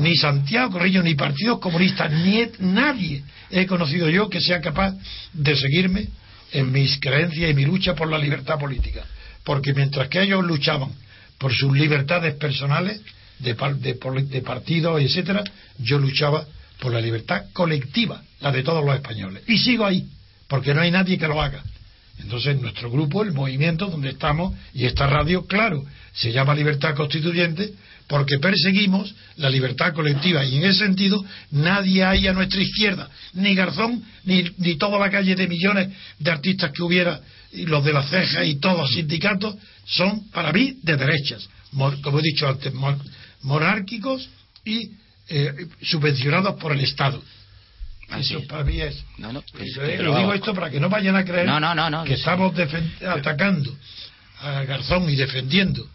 ni 0.00 0.16
Santiago 0.16 0.72
Corrillo, 0.72 1.02
ni 1.02 1.14
partidos 1.14 1.60
comunistas, 1.60 2.10
ni 2.12 2.44
nadie 2.58 3.22
he 3.50 3.66
conocido 3.66 4.08
yo 4.08 4.28
que 4.28 4.40
sea 4.40 4.60
capaz 4.60 4.94
de 5.32 5.56
seguirme 5.56 6.08
en 6.52 6.72
mis 6.72 6.98
creencias 6.98 7.50
y 7.50 7.54
mi 7.54 7.64
lucha 7.64 7.94
por 7.94 8.08
la 8.08 8.18
libertad 8.18 8.58
política. 8.58 9.04
porque 9.44 9.72
mientras 9.72 10.08
que 10.08 10.22
ellos 10.22 10.44
luchaban 10.44 10.90
por 11.38 11.52
sus 11.54 11.72
libertades 11.76 12.34
personales, 12.34 13.00
de, 13.38 13.54
de, 13.54 14.22
de 14.24 14.42
partido, 14.42 14.98
etcétera, 14.98 15.42
yo 15.78 15.98
luchaba 15.98 16.44
por 16.78 16.92
la 16.92 17.00
libertad 17.00 17.46
colectiva, 17.52 18.22
la 18.40 18.52
de 18.52 18.62
todos 18.62 18.84
los 18.84 18.94
españoles. 18.94 19.42
Y 19.46 19.58
sigo 19.58 19.86
ahí, 19.86 20.06
porque 20.46 20.74
no 20.74 20.82
hay 20.82 20.90
nadie 20.90 21.18
que 21.18 21.26
lo 21.26 21.40
haga. 21.40 21.62
Entonces, 22.18 22.60
nuestro 22.60 22.90
grupo, 22.90 23.22
el 23.22 23.32
movimiento 23.32 23.86
donde 23.86 24.10
estamos, 24.10 24.54
y 24.74 24.84
esta 24.84 25.06
radio, 25.06 25.46
claro, 25.46 25.82
se 26.12 26.32
llama 26.32 26.54
Libertad 26.54 26.94
Constituyente, 26.94 27.72
porque 28.10 28.40
perseguimos 28.40 29.14
la 29.36 29.48
libertad 29.48 29.94
colectiva. 29.94 30.44
Y 30.44 30.56
en 30.56 30.64
ese 30.64 30.80
sentido, 30.80 31.24
nadie 31.52 32.04
hay 32.04 32.26
a 32.26 32.32
nuestra 32.32 32.60
izquierda, 32.60 33.08
ni 33.34 33.54
Garzón, 33.54 34.02
ni, 34.24 34.50
ni 34.58 34.76
toda 34.76 34.98
la 34.98 35.08
calle 35.08 35.36
de 35.36 35.46
millones 35.46 35.90
de 36.18 36.30
artistas 36.32 36.72
que 36.72 36.82
hubiera, 36.82 37.20
y 37.52 37.66
los 37.66 37.84
de 37.84 37.92
la 37.92 38.02
ceja 38.02 38.44
y 38.44 38.56
todos 38.56 38.78
los 38.78 38.90
sindicatos, 38.90 39.54
son 39.86 40.28
para 40.30 40.52
mí 40.52 40.76
de 40.82 40.96
derechas, 40.96 41.48
como 42.02 42.18
he 42.18 42.22
dicho 42.22 42.48
antes, 42.48 42.72
monárquicos 43.42 44.28
y 44.64 44.90
eh, 45.28 45.68
subvencionados 45.80 46.56
por 46.60 46.72
el 46.72 46.80
Estado. 46.80 47.22
Eso 48.18 48.42
para 48.48 48.64
mí 48.64 48.80
es. 48.80 49.04
No, 49.18 49.32
no, 49.32 49.44
lo 50.00 50.18
digo 50.18 50.34
esto 50.34 50.52
para 50.52 50.68
que 50.68 50.80
no 50.80 50.88
vayan 50.88 51.14
a 51.14 51.24
creer 51.24 51.48
que 52.04 52.14
estamos 52.14 52.52
atacando 53.06 53.72
a 54.40 54.64
Garzón 54.64 55.08
y 55.08 55.14
defendiendo 55.14 55.88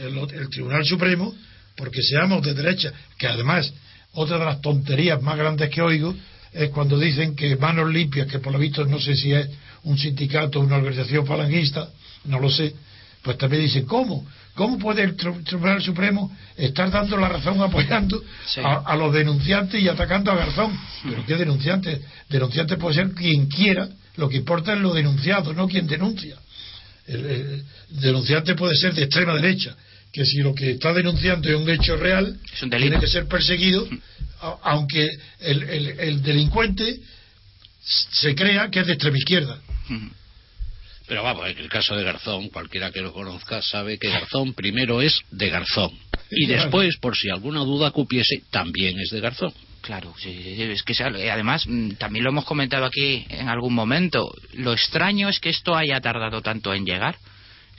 el, 0.00 0.48
Tribunal 0.50 0.84
Supremo 0.84 1.32
porque 1.76 2.02
seamos 2.02 2.42
de 2.42 2.54
derecha. 2.54 2.92
Que 3.18 3.26
además, 3.26 3.72
otra 4.12 4.38
de 4.38 4.44
las 4.44 4.60
tonterías 4.60 5.20
más 5.22 5.36
grandes 5.36 5.70
que 5.70 5.82
oigo 5.82 6.14
es 6.52 6.70
cuando 6.70 6.98
dicen 6.98 7.34
que 7.34 7.56
manos 7.56 7.90
limpias, 7.90 8.26
que 8.26 8.38
por 8.38 8.52
lo 8.52 8.58
visto 8.58 8.84
no 8.84 9.00
sé 9.00 9.16
si 9.16 9.32
es 9.32 9.48
un 9.84 9.98
sindicato 9.98 10.60
o 10.60 10.62
una 10.62 10.76
organización 10.76 11.26
falangista, 11.26 11.88
no 12.24 12.38
lo 12.38 12.50
sé, 12.50 12.74
pues 13.22 13.38
también 13.38 13.62
dicen, 13.62 13.86
¿cómo? 13.86 14.26
¿Cómo 14.54 14.78
puede 14.78 15.02
el 15.02 15.16
Tribunal 15.16 15.82
Supremo 15.82 16.30
estar 16.56 16.90
dando 16.90 17.16
la 17.16 17.28
razón 17.28 17.60
apoyando 17.62 18.22
a, 18.62 18.94
los 18.96 19.12
denunciantes 19.14 19.80
y 19.80 19.88
atacando 19.88 20.30
a 20.30 20.36
Garzón? 20.36 20.78
¿Pero 21.02 21.24
qué 21.24 21.36
denunciantes? 21.36 22.00
Denunciante 22.28 22.76
puede 22.76 22.96
ser 22.96 23.12
quien 23.12 23.46
quiera, 23.46 23.88
lo 24.16 24.28
que 24.28 24.36
importa 24.36 24.74
es 24.74 24.80
lo 24.80 24.92
denunciado, 24.92 25.54
no 25.54 25.66
quien 25.66 25.86
denuncia. 25.86 26.36
El, 27.06 27.64
denunciante 27.88 28.54
puede 28.54 28.76
ser 28.76 28.92
de 28.92 29.04
extrema 29.04 29.34
derecha, 29.34 29.74
que 30.12 30.24
si 30.26 30.38
lo 30.38 30.54
que 30.54 30.72
está 30.72 30.92
denunciando 30.92 31.48
es 31.48 31.56
un 31.56 31.68
hecho 31.70 31.96
real, 31.96 32.38
tiene 32.58 33.00
que 33.00 33.06
ser 33.06 33.26
perseguido, 33.26 33.88
aunque 34.62 35.08
el, 35.40 36.22
delincuente 36.22 37.00
se 37.80 38.34
crea 38.34 38.70
que 38.70 38.80
es 38.80 38.86
de 38.86 38.92
extrema 38.92 39.18
izquierda. 39.18 39.60
Pero 41.06 41.22
vamos, 41.22 41.48
en 41.48 41.58
el 41.58 41.68
caso 41.68 41.96
de 41.96 42.04
Garzón, 42.04 42.48
cualquiera 42.48 42.90
que 42.90 43.00
lo 43.00 43.12
conozca 43.12 43.60
sabe 43.62 43.98
que 43.98 44.08
Garzón 44.08 44.54
primero 44.54 45.02
es 45.02 45.20
de 45.30 45.48
Garzón. 45.48 45.90
Y 46.30 46.46
después, 46.46 46.96
por 46.98 47.16
si 47.16 47.28
alguna 47.28 47.60
duda 47.60 47.90
cupiese, 47.90 48.42
también 48.50 48.98
es 48.98 49.10
de 49.10 49.20
Garzón. 49.20 49.52
Claro, 49.82 50.14
es 50.24 50.82
que 50.84 50.94
además 51.02 51.66
mm, 51.66 51.92
también 51.92 52.24
lo 52.24 52.30
hemos 52.30 52.44
comentado 52.44 52.84
aquí 52.84 53.26
en 53.28 53.48
algún 53.48 53.74
momento. 53.74 54.32
Lo 54.54 54.72
extraño 54.72 55.28
es 55.28 55.40
que 55.40 55.50
esto 55.50 55.74
haya 55.74 56.00
tardado 56.00 56.40
tanto 56.40 56.72
en 56.72 56.86
llegar. 56.86 57.16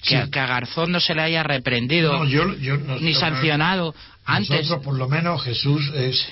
Que, 0.03 0.17
a 0.17 0.27
Garzón 0.27 0.91
no 0.91 0.99
se 0.99 1.15
le 1.15 1.21
haya 1.21 1.43
reprendido 1.43 2.23
ni 2.25 3.13
sancionado 3.13 3.95
antes. 4.25 4.49
Nosotros, 4.49 4.83
por 4.83 4.95
lo 4.95 5.07
menos, 5.07 5.41
Jesús 5.43 5.91
es 5.95 6.27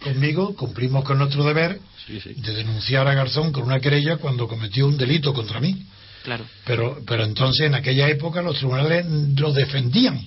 conmigo, 0.00 0.54
cumplimos 0.54 1.04
con 1.04 1.18
nuestro 1.18 1.44
deber 1.44 1.80
de 2.08 2.54
denunciar 2.54 3.06
a 3.06 3.14
Garzón 3.14 3.52
con 3.52 3.64
una 3.64 3.80
querella 3.80 4.16
cuando 4.16 4.48
cometió 4.48 4.86
un 4.86 4.96
delito 4.96 5.34
contra 5.34 5.60
mí. 5.60 5.84
Pero, 6.64 6.98
pero 7.06 7.24
entonces 7.24 7.66
en 7.66 7.74
aquella 7.74 8.08
época 8.08 8.42
los 8.42 8.56
tribunales 8.56 9.06
lo 9.36 9.52
defendían. 9.52 10.20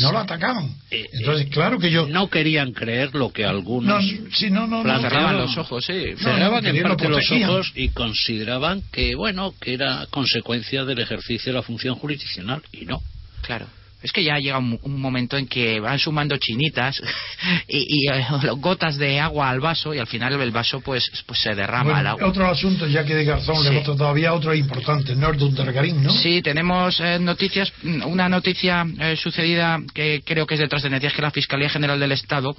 No 0.00 0.12
lo 0.12 0.18
atacaban. 0.18 0.70
Eh, 0.90 1.08
entonces, 1.12 1.48
claro 1.50 1.78
que 1.78 1.90
yo. 1.90 2.06
No 2.06 2.30
querían 2.30 2.72
creer 2.72 3.14
lo 3.14 3.30
que 3.30 3.44
algunos. 3.44 4.04
No, 4.50 4.66
no, 4.66 4.84
no, 4.84 5.00
cerraban 5.00 5.36
los 5.36 5.56
ojos, 5.58 5.84
sí. 5.84 6.14
Cerraban 6.18 6.64
en 6.64 6.82
parte 6.82 7.08
los 7.08 7.30
ojos 7.30 7.72
y 7.74 7.88
consideraban 7.90 8.82
que, 8.90 9.14
bueno, 9.14 9.54
que 9.60 9.74
era 9.74 10.06
consecuencia 10.10 10.84
del 10.84 11.00
ejercicio 11.00 11.52
de 11.52 11.58
la 11.58 11.62
función 11.62 11.94
jurisdiccional, 11.94 12.62
y 12.72 12.86
no. 12.86 13.02
Claro. 13.42 13.66
Es 14.02 14.12
que 14.12 14.24
ya 14.24 14.36
llega 14.38 14.58
un, 14.58 14.78
momento 15.00 15.36
en 15.36 15.46
que 15.46 15.80
van 15.80 15.98
sumando 15.98 16.36
chinitas 16.36 17.00
y, 17.68 18.10
eh, 18.10 18.26
gotas 18.56 18.96
de 18.96 19.20
agua 19.20 19.50
al 19.50 19.60
vaso 19.60 19.94
y 19.94 19.98
al 19.98 20.06
final 20.06 20.40
el 20.40 20.50
vaso 20.50 20.80
pues, 20.80 21.10
pues 21.26 21.40
se 21.40 21.54
derrama 21.54 22.00
el 22.00 22.06
agua. 22.06 22.26
Otro 22.26 22.46
asunto, 22.48 22.86
ya 22.86 23.04
que 23.04 23.14
de 23.14 23.24
Garzón 23.24 23.62
le 23.64 23.70
hemos 23.70 23.84
todavía 23.84 24.32
otro 24.32 24.54
importante, 24.54 25.14
Targarín, 25.56 26.02
¿no? 26.02 26.10
Sí, 26.10 26.42
tenemos 26.42 27.00
eh, 27.00 27.18
noticias, 27.18 27.72
una 27.82 28.28
noticia 28.28 28.86
eh, 28.98 29.16
sucedida 29.16 29.78
que 29.94 30.22
creo 30.24 30.46
que 30.46 30.54
es 30.54 30.60
de 30.60 30.68
trascendencia, 30.68 31.08
es 31.08 31.14
que 31.14 31.22
la 31.22 31.30
Fiscalía 31.30 31.68
General 31.68 31.98
del 31.98 32.12
Estado 32.12 32.56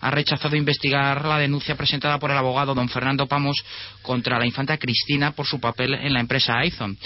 ha 0.00 0.10
rechazado 0.10 0.56
investigar 0.56 1.24
la 1.24 1.38
denuncia 1.38 1.76
presentada 1.76 2.18
por 2.18 2.30
el 2.30 2.36
abogado 2.36 2.74
don 2.74 2.88
Fernando 2.88 3.26
Pamos 3.26 3.56
contra 4.02 4.38
la 4.38 4.46
infanta 4.46 4.76
Cristina 4.78 5.32
por 5.32 5.46
su 5.46 5.60
papel 5.60 5.94
en 5.94 6.12
la 6.12 6.20
empresa 6.20 6.58
Aizon. 6.58 6.96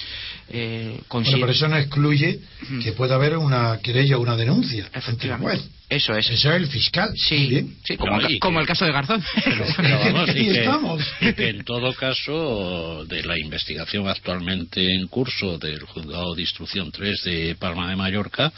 Eh, 0.49 1.01
pero 1.09 1.51
eso 1.51 1.69
no 1.69 1.77
excluye 1.77 2.41
que 2.83 2.93
pueda 2.93 3.15
haber 3.15 3.37
una 3.37 3.79
querella 3.83 4.19
o 4.19 4.21
una 4.21 4.37
denuncia. 4.37 4.89
Efectivamente. 4.93 5.65
Eso 5.93 6.17
es. 6.17 6.31
Eso 6.31 6.49
es 6.49 6.57
el 6.57 6.69
fiscal. 6.69 7.13
Sí, 7.15 7.77
sí 7.85 7.99
como, 7.99 8.61
el 8.61 8.67
caso 8.67 8.87
de 8.87 8.93
Garzón. 8.93 9.23
Pero, 9.45 9.65
vamos, 10.15 10.31
y 10.31 10.33
que, 10.33 10.61
estamos. 10.61 11.03
que 11.21 11.49
en 11.51 11.65
todo 11.65 11.93
caso, 11.93 13.05
de 13.05 13.23
la 13.23 13.39
investigación 13.39 14.09
actualmente 14.09 14.95
en 14.95 15.07
curso 15.09 15.59
del 15.59 15.83
juzgado 15.83 16.35
de 16.35 16.41
instrucción 16.41 16.91
3 16.91 17.25
de 17.25 17.57
Palma 17.57 17.91
de 17.91 17.97
Mallorca, 17.97 18.51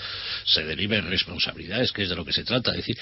se 0.45 0.63
deriven 0.63 1.11
responsabilidades, 1.11 1.91
que 1.91 2.05
es 2.05 2.09
de 2.09 2.15
lo 2.15 2.25
que 2.25 2.33
se 2.33 2.45
trata. 2.45 2.71
Es 2.71 2.77
decir, 2.79 2.99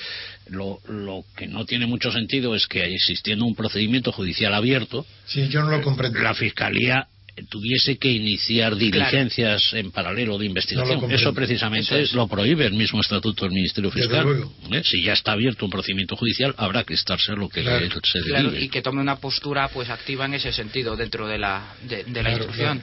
lo, 0.46 0.78
lo 0.88 1.21
que 1.36 1.46
no 1.46 1.64
tiene 1.64 1.86
mucho 1.86 2.12
sentido 2.12 2.54
es 2.54 2.66
que 2.66 2.82
existiendo 2.84 3.44
un 3.44 3.54
procedimiento 3.54 4.12
judicial 4.12 4.54
abierto, 4.54 5.06
sí, 5.26 5.48
yo 5.48 5.62
no 5.62 5.70
lo 5.70 5.82
comprendo. 5.82 6.18
la 6.20 6.34
Fiscalía 6.34 7.08
tuviese 7.48 7.96
que 7.96 8.10
iniciar 8.10 8.76
diligencias 8.76 9.72
en 9.72 9.90
paralelo 9.90 10.38
de 10.38 10.46
investigación. 10.46 11.10
eso 11.10 11.32
precisamente 11.32 12.06
lo 12.12 12.28
prohíbe 12.28 12.66
el 12.66 12.74
mismo 12.74 13.00
estatuto 13.00 13.44
del 13.44 13.54
Ministerio 13.54 13.90
Fiscal. 13.90 14.44
¿Eh? 14.70 14.82
Si 14.84 15.02
ya 15.02 15.14
está 15.14 15.32
abierto 15.32 15.64
un 15.64 15.70
procedimiento 15.70 16.16
judicial, 16.16 16.54
habrá 16.58 16.84
que 16.84 16.94
estarse 16.94 17.34
lo 17.34 17.48
que 17.48 17.62
se 17.62 18.20
debe. 18.20 18.60
y 18.60 18.68
que 18.68 18.82
tome 18.82 19.00
una 19.00 19.16
postura 19.16 19.68
pues 19.68 19.88
activa 19.88 20.26
en 20.26 20.34
ese 20.34 20.52
sentido 20.52 20.96
dentro 20.96 21.26
de 21.26 21.38
la, 21.38 21.74
de, 21.82 22.22
la 22.22 22.30
instrucción 22.32 22.82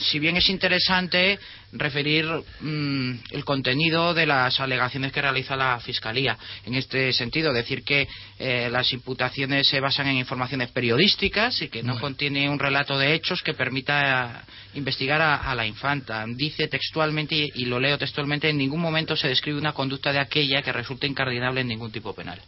si 0.00 0.18
bien 0.18 0.36
es 0.36 0.48
interesante 0.48 1.38
referir 1.72 2.26
mm, 2.60 3.12
el 3.30 3.44
contenido 3.44 4.14
de 4.14 4.26
las 4.26 4.58
alegaciones 4.58 5.12
que 5.12 5.22
realiza 5.22 5.56
la 5.56 5.78
Fiscalía. 5.80 6.36
En 6.64 6.74
este 6.74 7.12
sentido, 7.12 7.52
decir 7.52 7.84
que 7.84 8.08
eh, 8.38 8.68
las 8.70 8.92
imputaciones 8.92 9.68
se 9.68 9.80
basan 9.80 10.08
en 10.08 10.16
informaciones 10.16 10.70
periodísticas 10.70 11.62
y 11.62 11.68
que 11.68 11.82
no 11.82 12.00
contiene 12.00 12.48
un 12.48 12.58
relato 12.58 12.98
de 12.98 13.14
hechos 13.14 13.42
que 13.42 13.54
permita 13.54 14.44
investigar 14.74 15.20
a, 15.20 15.54
la 15.54 15.66
infanta. 15.66 16.24
Dice 16.26 16.68
textualmente, 16.68 17.48
y 17.54 17.64
lo 17.66 17.78
leo 17.78 17.98
textualmente, 17.98 18.48
en 18.48 18.58
ningún 18.58 18.80
momento 18.80 19.16
se 19.16 19.28
describe 19.28 19.58
una 19.58 19.72
conducta 19.72 20.12
de 20.12 20.18
aquella 20.18 20.62
que 20.62 20.72
resulte 20.72 21.06
incardinable 21.06 21.60
en 21.60 21.68
ningún 21.68 21.92
tipo 21.92 22.14
penal. 22.14 22.40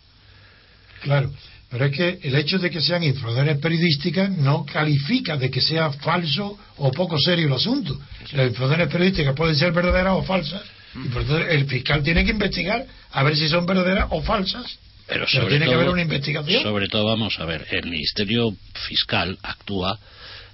Claro. 1.03 1.31
Pero 1.71 1.85
es 1.85 1.97
que 1.97 2.19
el 2.23 2.35
hecho 2.35 2.59
de 2.59 2.69
que 2.69 2.81
sean 2.81 3.05
informaciones 3.05 3.59
periodísticas 3.59 4.31
no 4.31 4.67
califica 4.67 5.37
de 5.37 5.51
que 5.51 5.61
sea 5.61 5.93
falso 5.93 6.59
o 6.79 6.91
poco 6.91 7.17
serio 7.19 7.47
el 7.47 7.53
asunto. 7.53 7.99
Las 8.33 8.49
informaciones 8.49 8.89
periodísticas 8.89 9.35
pueden 9.37 9.55
ser 9.55 9.73
verdaderas 9.73 10.15
o 10.17 10.23
falsas. 10.25 10.63
Y 10.95 11.09
por 11.09 11.23
eso 11.23 11.39
el 11.39 11.67
fiscal 11.67 12.03
tiene 12.03 12.25
que 12.25 12.33
investigar 12.33 12.85
a 13.13 13.23
ver 13.23 13.37
si 13.37 13.49
son 13.49 13.67
verdaderas 13.67 14.09
o 14.11 14.21
falsas. 14.23 14.79
Pero, 15.07 15.27
tiene 15.27 15.67
que 15.67 15.75
haber 15.75 15.89
una 15.89 16.03
investigación. 16.03 16.63
Sobre 16.63 16.89
todo, 16.89 17.07
vamos 17.07 17.39
a 17.39 17.45
ver, 17.45 17.67
el 17.71 17.85
Ministerio 17.85 18.55
Fiscal 18.89 19.39
actúa 19.43 19.99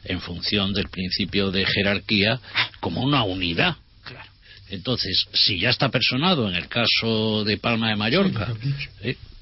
en 0.05 0.21
función 0.21 0.73
del 0.73 0.89
principio 0.89 1.51
de 1.51 1.67
jerarquía 1.67 2.41
como 2.81 3.03
una 3.03 3.23
unidad. 3.25 3.77
Entonces, 4.69 5.27
si 5.33 5.61
ya 5.61 5.71
está 5.71 5.91
personado 5.91 6.49
en 6.49 6.57
el 6.57 6.69
caso 6.69 7.45
de 7.45 7.57
Palma 7.57 7.91
de 7.91 7.97
Mallorca, 7.97 8.53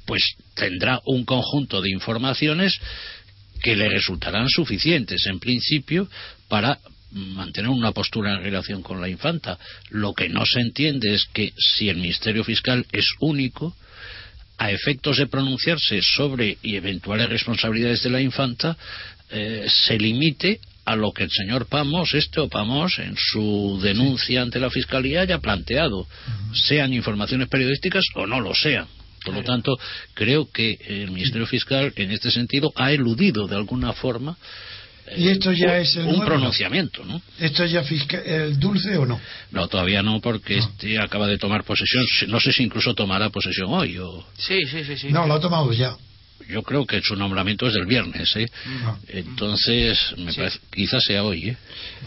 pues 0.07 0.37
tendrá 0.55 1.01
un 1.07 1.25
conjunto 1.25 1.81
de 1.81 1.90
informaciones 1.90 2.79
que 3.62 3.77
le 3.77 3.88
resultarán 3.88 4.49
suficientes 4.49 5.27
en 5.27 5.38
principio 5.40 6.09
para 6.49 6.79
mantener 7.12 7.71
una 7.71 7.93
postura 7.93 8.35
en 8.35 8.43
relación 8.43 8.83
con 8.83 9.01
la 9.01 9.09
infanta. 9.09 9.59
Lo 9.90 10.12
que 10.12 10.29
no 10.29 10.45
se 10.45 10.61
entiende 10.61 11.14
es 11.14 11.27
que 11.33 11.53
si 11.57 11.88
el 11.88 11.97
Ministerio 11.97 12.45
Fiscal 12.45 12.85
es 12.93 13.07
único, 13.21 13.75
a 14.59 14.71
efectos 14.71 15.17
de 15.17 15.27
pronunciarse 15.27 16.01
sobre 16.03 16.59
y 16.62 16.77
eventuales 16.77 17.29
responsabilidades 17.29 18.03
de 18.03 18.11
la 18.11 18.21
infanta, 18.21 18.77
eh, 19.31 19.67
se 19.69 19.99
limite 19.99 20.61
a 20.85 20.97
lo 20.97 21.12
que 21.12 21.25
el 21.25 21.31
señor 21.31 21.67
Pamos, 21.67 22.14
este 22.14 22.40
o 22.40 22.49
Pamos, 22.49 22.99
en 22.99 23.17
su 23.17 23.81
denuncia 23.83 24.43
ante 24.43 24.61
la 24.61 24.71
Fiscalía 24.71 25.23
haya 25.23 25.38
planteado, 25.38 26.07
sean 26.53 26.93
informaciones 26.93 27.49
periodísticas 27.49 28.05
o 28.14 28.27
no 28.27 28.40
lo 28.40 28.55
sean. 28.55 28.87
Por 29.25 29.35
lo 29.35 29.43
tanto, 29.43 29.77
creo 30.15 30.49
que 30.51 30.79
el 30.87 31.11
Ministerio 31.11 31.47
Fiscal, 31.47 31.93
en 31.97 32.11
este 32.11 32.31
sentido, 32.31 32.73
ha 32.77 32.93
eludido 32.93 33.47
de 33.47 33.57
alguna 33.57 33.93
forma 33.93 34.37
¿Y 35.17 35.29
esto 35.29 35.53
ya 35.53 35.79
es 35.79 35.97
el 35.97 36.05
un 36.07 36.11
nuevo? 36.13 36.25
pronunciamiento, 36.25 37.05
¿no? 37.05 37.21
¿Esto 37.39 37.65
es 37.65 37.73
ya 37.73 37.83
fisca- 37.85 38.23
el 38.25 38.59
dulce 38.59 38.97
o 38.97 39.05
no? 39.05 39.21
No, 39.51 39.69
todavía 39.69 40.03
no, 40.03 40.19
porque 40.21 40.57
este 40.57 40.99
acaba 40.99 41.27
de 41.27 41.37
tomar 41.37 41.63
posesión. 41.65 42.05
No 42.29 42.41
sé 42.41 42.53
si 42.53 42.63
incluso 42.63 42.95
tomará 42.95 43.29
posesión 43.29 43.69
hoy. 43.71 43.99
O... 43.99 44.25
Sí, 44.39 44.61
sí, 44.71 44.83
sí. 44.85 44.97
sí. 44.97 45.09
No, 45.13 45.27
lo 45.27 45.35
ha 45.35 45.41
tomado 45.41 45.71
ya. 45.75 45.95
Yo 46.49 46.63
creo 46.63 46.87
que 46.87 47.01
su 47.03 47.17
nombramiento 47.17 47.67
es 47.67 47.75
del 47.75 47.87
viernes, 47.87 48.35
¿eh? 48.37 48.47
Entonces, 49.09 50.15
me 50.19 50.33
Sí. 50.33 50.39
parece, 50.39 50.59
quizás 50.73 51.03
sea 51.05 51.23
hoy, 51.25 51.51
¿eh? 51.51 51.57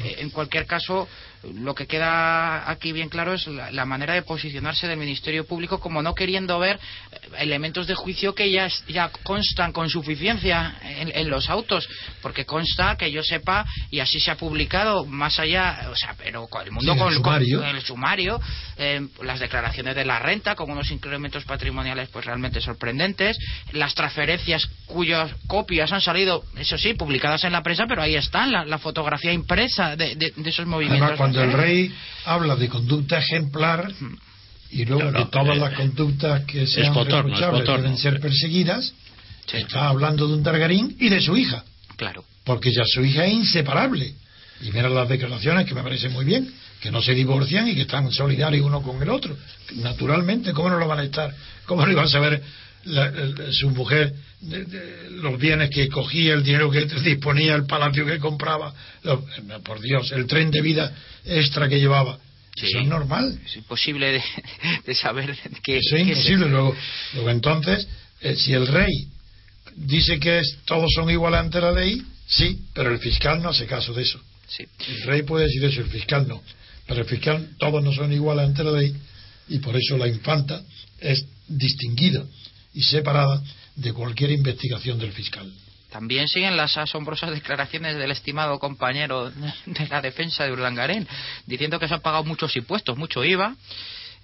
Eh, 0.03 0.15
En 0.19 0.29
cualquier 0.29 0.65
caso, 0.65 1.07
lo 1.53 1.75
que 1.75 1.85
queda 1.85 2.69
aquí 2.69 2.91
bien 2.91 3.09
claro 3.09 3.33
es 3.33 3.45
la, 3.47 3.71
la 3.71 3.85
manera 3.85 4.13
de 4.15 4.23
posicionarse 4.23 4.87
del 4.87 4.97
Ministerio 4.97 5.45
Público 5.45 5.79
como 5.79 6.01
no 6.01 6.13
queriendo 6.15 6.57
ver 6.59 6.77
eh, 7.11 7.17
elementos 7.37 7.85
de 7.87 7.93
juicio 7.95 8.33
que 8.33 8.49
ya, 8.51 8.65
es- 8.65 8.83
ya 8.87 9.09
constan 9.23 9.71
con 9.71 9.87
suficiencia 9.89 10.75
en, 10.83 11.11
en 11.15 11.29
los 11.29 11.49
autos, 11.49 11.87
porque 12.21 12.45
consta 12.45 12.97
que 12.97 13.11
yo 13.11 13.21
sepa 13.23 13.65
y 13.91 13.99
así 13.99 14.19
se 14.19 14.31
ha 14.31 14.35
publicado 14.35 15.05
más 15.05 15.39
allá, 15.39 15.87
o 15.91 15.95
sea, 15.95 16.15
pero 16.17 16.47
con 16.47 16.63
el 16.65 16.71
mundo 16.71 16.93
Sí, 16.93 16.97
con, 16.99 17.07
con- 17.07 17.15
sumario. 17.23 17.59
con 17.59 17.69
el 17.75 17.81
sumario, 17.81 18.41
eh, 18.77 19.07
las 19.23 19.39
declaraciones 19.39 19.95
de 19.95 20.05
la 20.05 20.19
renta 20.19 20.55
con 20.55 20.69
unos 20.71 20.89
incrementos 20.91 21.45
patrimoniales 21.45 22.09
pues 22.09 22.25
realmente 22.25 22.59
sorprendentes, 22.61 23.37
las 23.73 23.93
transferencias 23.93 24.26
cuyas 24.85 25.31
copias 25.47 25.91
han 25.91 26.01
salido, 26.01 26.43
eso 26.57 26.77
sí, 26.77 26.93
publicadas 26.93 27.43
en 27.43 27.51
la 27.53 27.63
prensa, 27.63 27.85
pero 27.87 28.01
ahí 28.01 28.15
están, 28.15 28.51
la, 28.51 28.65
la 28.65 28.77
fotografía 28.77 29.31
impresa 29.33 29.95
de, 29.95 30.15
de- 30.15 30.33
de 30.35 30.49
esos 30.49 30.65
movimientos. 30.65 31.01
Además, 31.09 31.17
cuando 31.17 31.43
el 31.43 31.53
rey 31.53 31.93
habla 32.25 32.55
de 32.55 32.67
conducta 32.69 33.17
ejemplar 33.19 33.91
y 34.71 34.85
luego 34.85 35.03
No, 35.03 35.11
no, 35.11 35.19
de 35.19 35.25
todas 35.31 35.57
eh, 35.57 35.59
las 35.61 35.73
conductas 35.73 36.43
que 36.45 36.67
sean 36.67 36.93
Botorno. 36.93 37.37
deben 37.77 37.97
ser 37.97 38.19
perseguidas, 38.19 38.93
Sí. 39.45 39.57
está 39.57 39.87
hablando 39.87 40.27
de 40.27 40.33
un 40.33 40.43
Targarín 40.43 40.97
y 40.99 41.07
de 41.07 41.21
su 41.21 41.37
hija, 41.37 41.63
Claro. 41.95 42.25
porque 42.43 42.71
ya 42.73 42.83
su 42.85 43.03
hija 43.05 43.25
es 43.25 43.33
inseparable. 43.33 44.13
Y 44.61 44.71
mira 44.71 44.89
las 44.89 45.07
declaraciones 45.07 45.65
que 45.65 45.73
me 45.75 45.83
parecen 45.83 46.11
muy 46.11 46.25
bien, 46.25 46.51
que 46.81 46.91
no 46.91 47.01
se 47.01 47.13
divorcian 47.13 47.67
y 47.67 47.75
que 47.75 47.81
están 47.83 48.11
solidarios 48.11 48.65
uno 48.65 48.81
con 48.81 49.01
el 49.01 49.09
otro. 49.09 49.37
Naturalmente, 49.75 50.51
¿cómo 50.51 50.69
no 50.69 50.77
lo 50.77 50.87
van 50.87 50.99
a 50.99 51.03
estar? 51.03 51.33
¿Cómo 51.65 51.85
no 51.85 51.91
iban 51.91 52.05
a 52.05 52.09
saber 52.09 52.41
la- 52.85 53.07
el- 53.07 53.53
su 53.53 53.69
mujer 53.69 54.13
de- 54.41 54.65
de 54.65 55.09
los 55.11 55.39
bienes 55.39 55.69
que 55.69 55.87
cogía, 55.89 56.33
el 56.33 56.43
dinero 56.43 56.69
que 56.71 56.85
disponía, 56.85 57.55
el 57.55 57.65
palacio 57.65 58.05
que 58.05 58.19
compraba? 58.19 58.73
Lo- 59.03 59.25
no, 59.45 59.59
por 59.61 59.79
Dios, 59.81 60.11
el 60.11 60.25
tren 60.27 60.51
de 60.51 60.61
vida 60.61 60.95
extra 61.25 61.67
que 61.67 61.79
llevaba. 61.79 62.19
Sí. 62.55 62.65
Eso 62.67 62.79
es 62.79 62.87
normal. 62.87 63.39
Es 63.45 63.55
imposible 63.57 64.11
de, 64.13 64.23
de 64.85 64.95
saber 64.95 65.35
que... 65.63 65.77
Eso 65.77 65.95
es 65.95 66.03
que 66.03 66.09
imposible. 66.09 66.49
Luego, 66.49 66.75
luego 67.13 67.29
entonces, 67.29 67.87
eh, 68.21 68.35
si 68.35 68.53
el 68.53 68.65
rey 68.67 69.07
dice 69.75 70.19
que 70.19 70.39
es- 70.39 70.57
todos 70.65 70.91
son 70.95 71.09
iguales 71.09 71.39
ante 71.39 71.61
la 71.61 71.71
ley, 71.71 72.01
sí, 72.27 72.59
pero 72.73 72.91
el 72.91 72.99
fiscal 72.99 73.41
no 73.41 73.49
hace 73.49 73.65
caso 73.67 73.93
de 73.93 74.01
eso. 74.03 74.19
Sí. 74.47 74.65
El 74.87 75.01
rey 75.03 75.21
puede 75.23 75.45
decir 75.45 75.63
eso, 75.65 75.81
el 75.81 75.87
fiscal 75.89 76.27
no. 76.27 76.41
Pero 76.87 77.01
el 77.01 77.05
fiscal, 77.07 77.49
todos 77.59 77.83
no 77.83 77.91
son 77.91 78.11
iguales 78.13 78.45
ante 78.47 78.63
la 78.63 78.71
ley 78.71 78.95
y 79.49 79.59
por 79.59 79.75
eso 79.75 79.97
la 79.97 80.07
infanta 80.07 80.61
es 80.99 81.25
distinguida 81.47 82.23
y 82.77 82.83
separada 82.83 83.41
de 83.75 83.91
cualquier 83.91 84.29
investigación 84.29 84.99
del 84.99 85.11
fiscal. 85.11 85.51
También 85.89 86.27
siguen 86.27 86.55
las 86.55 86.77
asombrosas 86.77 87.31
declaraciones 87.31 87.97
del 87.97 88.11
estimado 88.11 88.59
compañero 88.59 89.31
de 89.65 89.87
la 89.89 89.99
defensa 89.99 90.43
de 90.43 90.51
Urdangarén, 90.51 91.07
diciendo 91.47 91.79
que 91.79 91.87
se 91.87 91.95
han 91.95 92.01
pagado 92.01 92.23
muchos 92.23 92.55
impuestos, 92.55 92.95
mucho 92.95 93.23
IVA, 93.23 93.55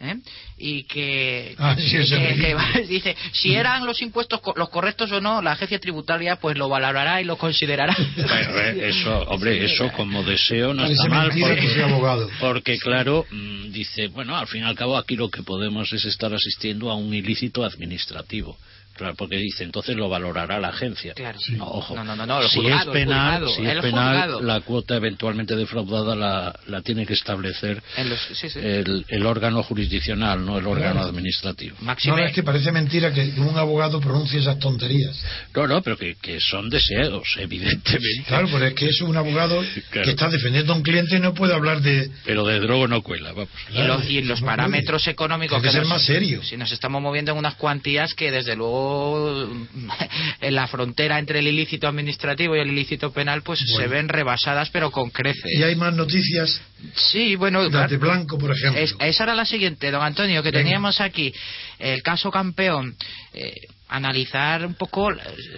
¿eh? 0.04 0.16
y 0.58 0.84
que, 0.84 1.56
Ah, 1.58 1.76
sí, 1.78 1.98
ese 1.98 2.18
que- 2.18 2.28
ridículo. 2.34 2.64
que- 2.74 2.82
dice, 2.88 3.16
si 3.32 3.54
eran 3.56 3.86
los 3.86 4.02
impuestos 4.02 4.40
co- 4.42 4.54
los 4.56 4.70
correctos 4.70 5.12
o 5.12 5.22
no, 5.22 5.42
la 5.42 5.54
agencia 5.54 5.80
tributaria 5.80 6.36
pues 6.38 6.58
lo 6.58 6.70
valorará 6.70 7.22
y 7.22 7.26
lo 7.26 7.38
considerará. 7.38 7.96
Bueno, 8.16 8.58
eh, 8.60 8.90
eso, 8.90 9.20
hombre, 9.30 9.64
eso 9.66 9.92
como 9.92 10.24
deseo 10.24 10.74
no 10.74 10.84
Parece 10.84 10.94
está 11.02 11.10
mal. 11.10 11.28
mentira 11.30 11.56
que 11.56 11.70
sea 11.70 11.86
abogado. 11.86 12.30
porque, 12.40 12.78
claro, 12.78 13.26
mm, 13.32 13.72
dice, 13.72 14.08
bueno, 14.08 14.36
al 14.38 14.48
fin 14.48 14.62
y 14.64 14.66
al 14.66 14.76
cabo 14.76 14.98
aquí 14.98 15.16
lo 15.16 15.30
que 15.30 15.44
podemos 15.44 15.92
es 15.94 16.06
estar 16.06 16.34
asistiendo 16.34 16.90
a 16.92 16.96
un 16.96 17.14
ilícito 17.14 17.64
administrativo. 17.64 18.58
Claro, 18.96 19.16
porque 19.18 19.38
dice, 19.38 19.64
entonces 19.64 19.96
lo 19.96 20.08
valorará 20.10 20.60
la 20.60 20.70
agencia. 20.70 21.14
Claro. 21.14 21.40
No, 21.52 21.66
ojo. 21.66 21.96
No, 21.96 22.04
no, 22.04 22.16
no, 22.16 22.26
no, 22.26 22.42
el 22.42 22.50
si 22.50 22.60
juzgado, 22.60 22.82
es 22.82 22.88
el 22.88 22.94
penal, 22.94 23.44
juzgado, 23.44 23.56
si 23.56 23.62
es 23.66 23.70
el 23.76 23.82
penal 23.82 24.16
juzgado. 24.18 24.42
la 24.42 24.62
cuota 24.62 24.96
eventualmente 24.96 25.56
defraudada 25.56 26.16
la, 26.16 26.60
la 26.68 26.82
tiene 26.82 27.06
que 27.06 27.14
establecer 27.14 27.82
los- 28.06 28.20
sí, 28.38 28.50
sí. 28.50 28.60
el, 28.60 29.06
el 29.08 29.26
órgano 29.26 29.64
jurisdiccional, 29.64 30.46
no 30.46 30.58
el 30.58 30.68
órgano 30.68 30.94
Claro. 30.94 31.08
administrativo. 31.10 31.76
No, 31.82 32.18
es 32.20 32.34
que 32.34 32.44
parece 32.44 32.72
mentira 32.72 33.12
que 33.14 33.34
un 33.38 33.58
abogado 33.58 34.00
pronuncie 34.00 34.40
esas 34.40 34.60
tonterías. 34.60 35.20
No, 35.56 35.66
no, 35.68 35.82
pero 35.82 35.98
que, 35.98 36.16
que 36.22 36.40
son 36.40 36.70
deseos, 36.70 37.24
evidentemente. 37.38 38.24
Claro, 38.28 38.48
pero 38.52 38.66
es 38.68 38.74
que 38.74 38.88
es 38.88 39.02
un 39.02 39.18
abogado 39.18 39.64
Claro. 39.90 40.06
que 40.06 40.12
está 40.12 40.30
defendiendo 40.30 40.74
a 40.74 40.76
un 40.76 40.84
cliente 40.84 41.18
y 41.18 41.20
no 41.20 41.34
puede 41.34 41.54
hablar 41.54 41.82
de... 41.82 42.10
Pero 42.26 42.46
de 42.46 42.60
drogo 42.60 42.88
no 42.88 43.02
cuela, 43.02 43.32
vamos. 43.32 43.50
y 43.74 43.82
los, 43.82 44.10
y 44.10 44.22
los 44.22 44.42
parámetros 44.42 45.08
económicos 45.08 45.58
Tiene 45.62 45.68
que 45.68 45.72
ser 45.72 45.82
nos- 45.82 45.90
más 45.90 46.06
serio. 46.06 46.44
si 46.44 46.58
nos 46.58 46.72
estamos 46.72 47.02
moviendo 47.02 47.32
en 47.32 47.38
unas 47.38 47.56
cuantías 47.56 48.14
que 48.14 48.32
desde 48.32 48.56
luego 48.56 48.83
en 50.42 50.56
la 50.56 50.68
frontera 50.68 51.20
entre 51.20 51.40
el 51.40 51.48
ilícito 51.48 51.88
administrativo 51.88 52.56
y 52.56 52.60
el 52.60 52.70
ilícito 52.70 53.12
penal 53.12 53.42
pues 53.42 53.60
se 53.60 53.88
ven 53.88 54.10
rebasadas 54.10 54.70
pero 54.70 54.92
con 54.92 55.10
creces. 55.10 55.52
Y 55.52 55.64
hay 55.64 55.76
más 55.76 55.94
noticias, 55.94 56.62
sí 56.96 57.36
bueno 57.36 57.70
de 57.70 57.98
Blanco, 57.98 58.38
por 58.38 58.52
ejemplo. 58.52 58.82
es- 58.82 58.96
esa 59.00 59.24
era 59.24 59.36
la 59.36 59.46
siguiente 59.46 59.92
don 59.92 60.02
Antonio 60.04 60.42
que 60.44 60.52
Venga. 60.52 60.64
teníamos 60.64 61.02
aquí 61.02 61.34
el 61.80 62.02
caso 62.04 62.32
campeón 62.32 62.96
eh, 63.34 63.54
analizar 63.90 64.66
un 64.66 64.74
poco 64.74 65.10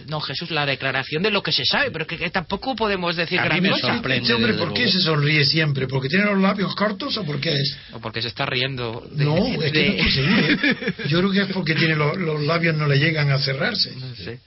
no 0.07 0.19
Jesús 0.19 0.51
la 0.51 0.65
declaración 0.65 1.23
de 1.23 1.31
lo 1.31 1.41
que 1.41 1.51
se 1.53 1.63
sabe 1.63 1.89
pero 1.91 2.05
que, 2.05 2.17
que 2.17 2.29
tampoco 2.29 2.75
podemos 2.75 3.15
decir 3.15 3.39
gran 3.41 3.63
cosa. 3.65 4.01
Este 4.09 4.33
hombre, 4.33 4.53
¿por 4.55 4.73
qué 4.73 4.87
se 4.89 4.99
sonríe 4.99 5.45
siempre? 5.45 5.87
¿Porque 5.87 6.09
tiene 6.09 6.25
los 6.25 6.39
labios 6.41 6.75
cortos 6.75 7.15
o 7.17 7.23
por 7.23 7.39
qué 7.39 7.53
es? 7.53 7.77
o 7.93 7.99
porque 7.99 8.21
se 8.21 8.27
está 8.27 8.45
riendo 8.45 9.07
de- 9.11 9.23
No, 9.25 9.37
es 9.37 9.71
que 9.71 9.79
de- 9.79 9.87
no 9.89 9.93
estoy 9.95 10.11
seguro. 10.11 10.97
Yo 11.07 11.19
creo 11.19 11.31
que 11.31 11.41
es 11.41 11.47
porque 11.53 11.75
tiene 11.75 11.95
los, 11.95 12.17
los 12.17 12.41
labios 12.41 12.75
no 12.75 12.87
le 12.87 12.97
llegan 12.97 13.31
a 13.31 13.39
cerrarse. 13.39 13.93
No 13.95 14.13
sé. 14.15 14.39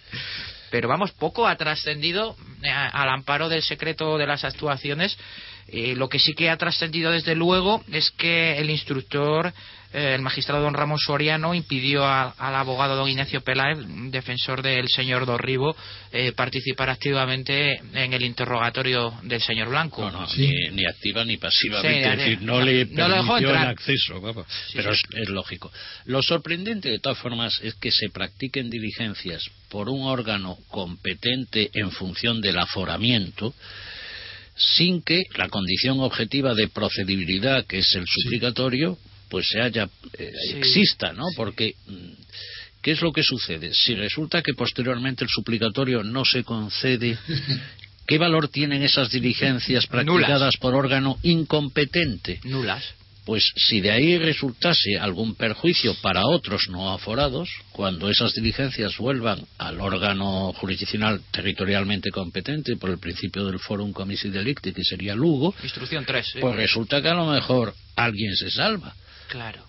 Pero 0.70 0.88
vamos, 0.88 1.12
poco 1.12 1.46
ha 1.46 1.56
trascendido 1.56 2.36
eh, 2.62 2.70
al 2.70 3.08
amparo 3.08 3.48
del 3.48 3.62
secreto 3.62 4.18
de 4.18 4.26
las 4.26 4.44
actuaciones. 4.44 5.18
Eh, 5.68 5.94
lo 5.94 6.08
que 6.08 6.18
sí 6.18 6.34
que 6.34 6.50
ha 6.50 6.56
trascendido 6.56 7.10
desde 7.12 7.34
luego 7.34 7.82
es 7.92 8.10
que 8.12 8.58
el 8.58 8.70
instructor, 8.70 9.52
eh, 9.92 10.14
el 10.14 10.20
magistrado 10.22 10.62
don 10.62 10.74
Ramón 10.74 10.98
Soriano, 10.98 11.54
impidió 11.54 12.04
a- 12.04 12.30
al 12.38 12.54
abogado 12.54 12.94
don 12.96 13.08
Ignacio 13.08 13.40
Peláez, 13.40 13.78
defensor 14.10 14.60
del 14.62 14.88
señor 14.88 15.24
Dorribo, 15.26 15.74
eh, 16.12 16.32
participar 16.32 16.90
activamente 16.90 17.80
en 17.94 18.12
el 18.12 18.22
interrogatorio 18.24 19.14
del 19.22 19.40
señor 19.40 19.68
Blanco. 19.70 20.02
No, 20.10 20.20
no, 20.20 20.26
Sí. 20.28 20.46
ni, 20.48 20.76
ni 20.76 20.84
activa 20.86 21.24
ni 21.24 21.36
pasivamente. 21.38 22.02
Sí, 22.04 22.08
es 22.10 22.18
decir, 22.18 22.42
no, 22.42 22.58
no- 22.58 22.64
le 22.64 22.84
no 22.86 23.08
lo 23.08 23.14
dejó 23.14 23.26
permitió 23.34 23.50
el 23.50 23.56
acceso. 23.68 24.20
vamos. 24.20 24.46
Sí, 24.66 24.72
Pero 24.76 24.94
sí. 24.94 25.00
Es, 25.14 25.22
es 25.22 25.28
lógico. 25.30 25.72
Lo 26.04 26.22
sorprendente, 26.22 26.90
de 26.90 26.98
todas 26.98 27.18
formas, 27.18 27.58
es 27.62 27.74
que 27.74 27.90
se 27.90 28.08
practiquen 28.10 28.68
diligencias 28.70 29.42
por 29.70 29.88
un 29.88 30.02
órgano 30.06 30.56
competente 30.68 31.70
en 31.74 31.90
función 31.92 32.40
del 32.40 32.58
aforamiento 32.58 33.54
sin 34.56 35.02
que 35.02 35.22
la 35.36 35.48
condición 35.48 36.00
objetiva 36.00 36.52
de 36.54 36.68
procedibilidad, 36.68 37.64
que 37.66 37.78
es 37.78 37.94
el 37.94 38.04
suplicatorio, 38.06 38.98
pues 39.28 39.48
se 39.48 39.60
haya 39.60 39.88
eh, 40.18 40.32
Sí. 40.50 40.56
exista, 40.56 41.12
¿no? 41.12 41.24
Porque 41.36 41.74
mm, 41.86 42.12
¿qué 42.82 42.92
es 42.92 43.00
lo 43.02 43.12
que 43.12 43.22
sucede? 43.22 43.72
Si 43.74 43.94
resulta 43.94 44.42
que 44.42 44.54
posteriormente 44.54 45.24
el 45.24 45.30
suplicatorio 45.30 46.02
no 46.02 46.24
se 46.24 46.44
concede, 46.44 47.18
¿qué 48.06 48.18
valor 48.18 48.48
tienen 48.48 48.82
esas 48.82 49.10
diligencias 49.10 49.86
practicadas 49.86 50.56
por 50.56 50.74
órgano 50.74 51.18
incompetente? 51.22 52.40
Nulas. 52.44 52.84
Pues 53.26 53.44
si 53.56 53.82
de 53.82 53.90
ahí 53.90 54.16
resultase 54.16 54.96
algún 54.98 55.34
perjuicio 55.34 55.94
para 56.00 56.24
otros 56.26 56.70
no 56.70 56.90
aforados, 56.94 57.50
cuando 57.72 58.08
esas 58.08 58.32
diligencias 58.32 58.96
vuelvan 58.96 59.44
al 59.58 59.82
órgano 59.82 60.54
jurisdiccional 60.54 61.20
territorialmente 61.30 62.10
competente 62.10 62.76
por 62.76 62.88
el 62.88 62.96
principio 62.98 63.44
del 63.44 63.58
forum 63.58 63.92
comisi 63.92 64.30
delicti, 64.30 64.72
que 64.72 64.82
sería 64.82 65.14
Lugo, 65.14 65.54
Instrucción 65.62 66.06
3. 66.06 66.36
pues 66.40 66.56
resulta 66.56 67.02
que 67.02 67.08
a 67.08 67.14
lo 67.14 67.26
mejor 67.26 67.74
alguien 67.96 68.34
se 68.34 68.50
salva 68.50 68.94
Claro. 69.28 69.62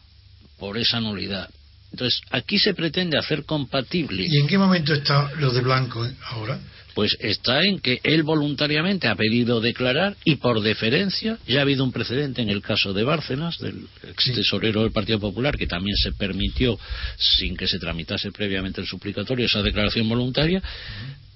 por 0.58 0.78
esa 0.78 1.00
nulidad. 1.00 1.50
Entonces, 1.92 2.22
aquí 2.32 2.60
se 2.60 2.74
pretende 2.74 3.18
hacer 3.18 3.46
compatible, 3.46 4.26
¿Y 4.28 4.38
en 4.38 4.48
qué 4.48 4.58
momento 4.58 4.94
está 4.94 5.32
lo 5.36 5.52
de 5.52 5.62
Blanco 5.62 6.06
ahora? 6.32 6.60
Pues 7.00 7.16
está 7.22 7.64
en 7.64 7.80
que 7.80 8.02
él 8.04 8.24
voluntariamente 8.24 9.08
ha 9.08 9.16
pedido 9.16 9.62
declarar 9.62 10.18
y 10.26 10.36
por 10.36 10.60
deferencia, 10.60 11.38
ya 11.48 11.60
ha 11.60 11.62
habido 11.62 11.86
un 11.86 11.94
precedente 11.94 12.42
en 12.42 12.50
el 12.50 12.62
caso 12.62 12.92
de 12.92 13.06
Bárcenas, 13.06 13.58
del 13.58 13.88
ex 14.04 14.34
tesorero 14.36 14.82
del 14.82 14.92
Partido 14.92 15.18
Popular, 15.18 15.56
que 15.56 15.66
también 15.66 15.96
se 15.96 16.12
permitió, 16.12 16.78
sin 17.18 17.56
que 17.56 17.68
se 17.68 17.80
tramitase 17.80 18.34
previamente 18.34 18.82
el 18.82 18.88
suplicatorio, 18.88 19.46
esa 19.46 19.62
declaración 19.62 20.10
voluntaria, 20.10 20.62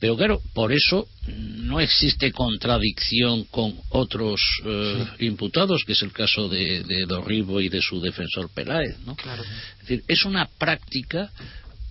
pero 0.01 0.17
claro, 0.17 0.41
por 0.53 0.73
eso 0.73 1.07
no 1.27 1.79
existe 1.79 2.33
contradicción 2.33 3.45
con 3.45 3.73
otros 3.91 4.41
eh, 4.65 5.05
imputados, 5.19 5.85
que 5.85 5.93
es 5.93 6.01
el 6.01 6.11
caso 6.11 6.49
de, 6.49 6.83
de 6.83 7.05
Dorribo 7.05 7.61
y 7.61 7.69
de 7.69 7.81
su 7.81 8.01
defensor 8.01 8.49
Peláez, 8.53 8.99
¿no? 9.05 9.15
Claro. 9.15 9.43
Es 9.43 9.79
decir, 9.79 10.03
es 10.09 10.25
una 10.25 10.49
práctica 10.59 11.31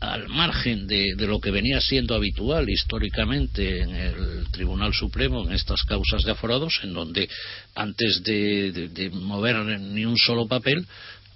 al 0.02 0.28
margen 0.28 0.86
de, 0.88 1.14
lo 1.16 1.40
que 1.40 1.52
venía 1.52 1.80
siendo 1.80 2.14
habitual 2.14 2.68
históricamente 2.68 3.82
en 3.82 3.94
el 3.94 4.46
Tribunal 4.50 4.92
Supremo 4.92 5.44
en 5.46 5.52
estas 5.52 5.84
causas 5.84 6.24
de 6.24 6.32
aforados, 6.32 6.80
en 6.82 6.92
donde 6.92 7.28
antes 7.74 8.22
de, 8.24 9.10
mover 9.12 9.56
ni 9.80 10.04
un 10.04 10.16
solo 10.18 10.48
papel, 10.48 10.84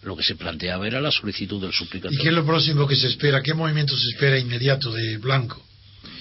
lo 0.03 0.17
que 0.17 0.25
se 0.25 0.35
planteaba 0.35 0.87
era 0.87 1.01
la 1.01 1.13
solicitud 1.13 1.61
del 1.61 1.73
suplicatorio. 1.73 2.19
¿Y 2.19 2.23
qué 2.23 2.29
es 2.29 2.35
lo 2.35 2.45
próximo 2.45 2.87
que 2.87 2.97
se 2.97 3.07
espera? 3.07 3.41
¿Qué 3.41 3.55
movimiento 3.55 3.97
se 3.97 4.09
espera 4.09 4.39
inmediato 4.39 4.93
de 4.93 5.19
Blanco? 5.19 5.63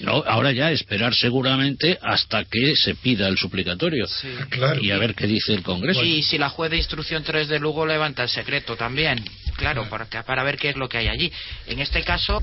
No, 0.00 0.22
ahora 0.26 0.52
ya 0.52 0.70
esperar 0.70 1.14
seguramente 1.14 1.98
hasta 2.02 2.44
que 2.44 2.76
se 2.76 2.94
pida 2.96 3.28
el 3.28 3.38
suplicatorio 3.38 4.06
ah, 4.06 4.74
y 4.80 4.90
a 4.90 4.98
ver 4.98 5.14
qué 5.14 5.26
dice 5.26 5.54
el 5.54 5.62
Congreso. 5.62 6.04
Y 6.04 6.22
si 6.22 6.38
la 6.38 6.50
juez 6.50 6.70
de 6.70 6.76
instrucción 6.76 7.22
3 7.24 7.48
de 7.48 7.58
Lugo 7.58 7.86
levanta 7.86 8.22
el 8.22 8.28
secreto 8.28 8.76
también, 8.76 9.24
claro, 9.56 9.88
para, 9.88 10.06
para 10.06 10.42
ver 10.42 10.56
qué 10.56 10.70
es 10.70 10.76
lo 10.76 10.88
que 10.88 10.98
hay 10.98 11.08
allí. 11.08 11.32
En 11.66 11.80
este 11.80 12.02
caso. 12.02 12.40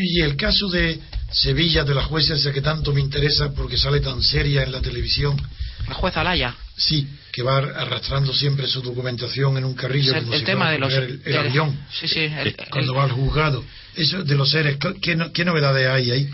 Y 0.00 0.20
el 0.22 0.36
caso 0.36 0.68
de 0.68 0.98
Sevilla, 1.30 1.84
de 1.84 1.94
la 1.94 2.02
jueza 2.02 2.34
esa 2.34 2.52
que 2.52 2.60
tanto 2.60 2.92
me 2.92 3.00
interesa 3.00 3.52
porque 3.54 3.76
sale 3.76 4.00
tan 4.00 4.22
seria 4.22 4.62
en 4.62 4.72
la 4.72 4.80
televisión. 4.80 5.36
La 5.88 5.94
jueza 5.94 6.20
Alaya. 6.20 6.54
Sí, 6.76 7.08
que 7.32 7.42
va 7.42 7.58
arrastrando 7.58 8.32
siempre 8.32 8.66
su 8.66 8.82
documentación 8.82 9.56
en 9.56 9.64
un 9.64 9.74
carrillo. 9.74 10.14
como 10.14 10.34
el 10.34 10.44
tema 10.44 10.70
de 10.70 10.78
los. 10.78 10.92
El, 10.92 11.36
avión. 11.36 11.78
Sí, 11.92 12.08
sí. 12.08 12.30
cuando 12.70 12.94
va 12.94 13.04
al 13.04 13.12
juzgado. 13.12 13.64
Eso 13.94 14.22
de 14.24 14.34
los 14.34 14.50
seres, 14.50 14.78
¿qué, 15.00 15.18
qué 15.32 15.44
novedades 15.44 15.88
hay 15.88 16.10
ahí? 16.10 16.30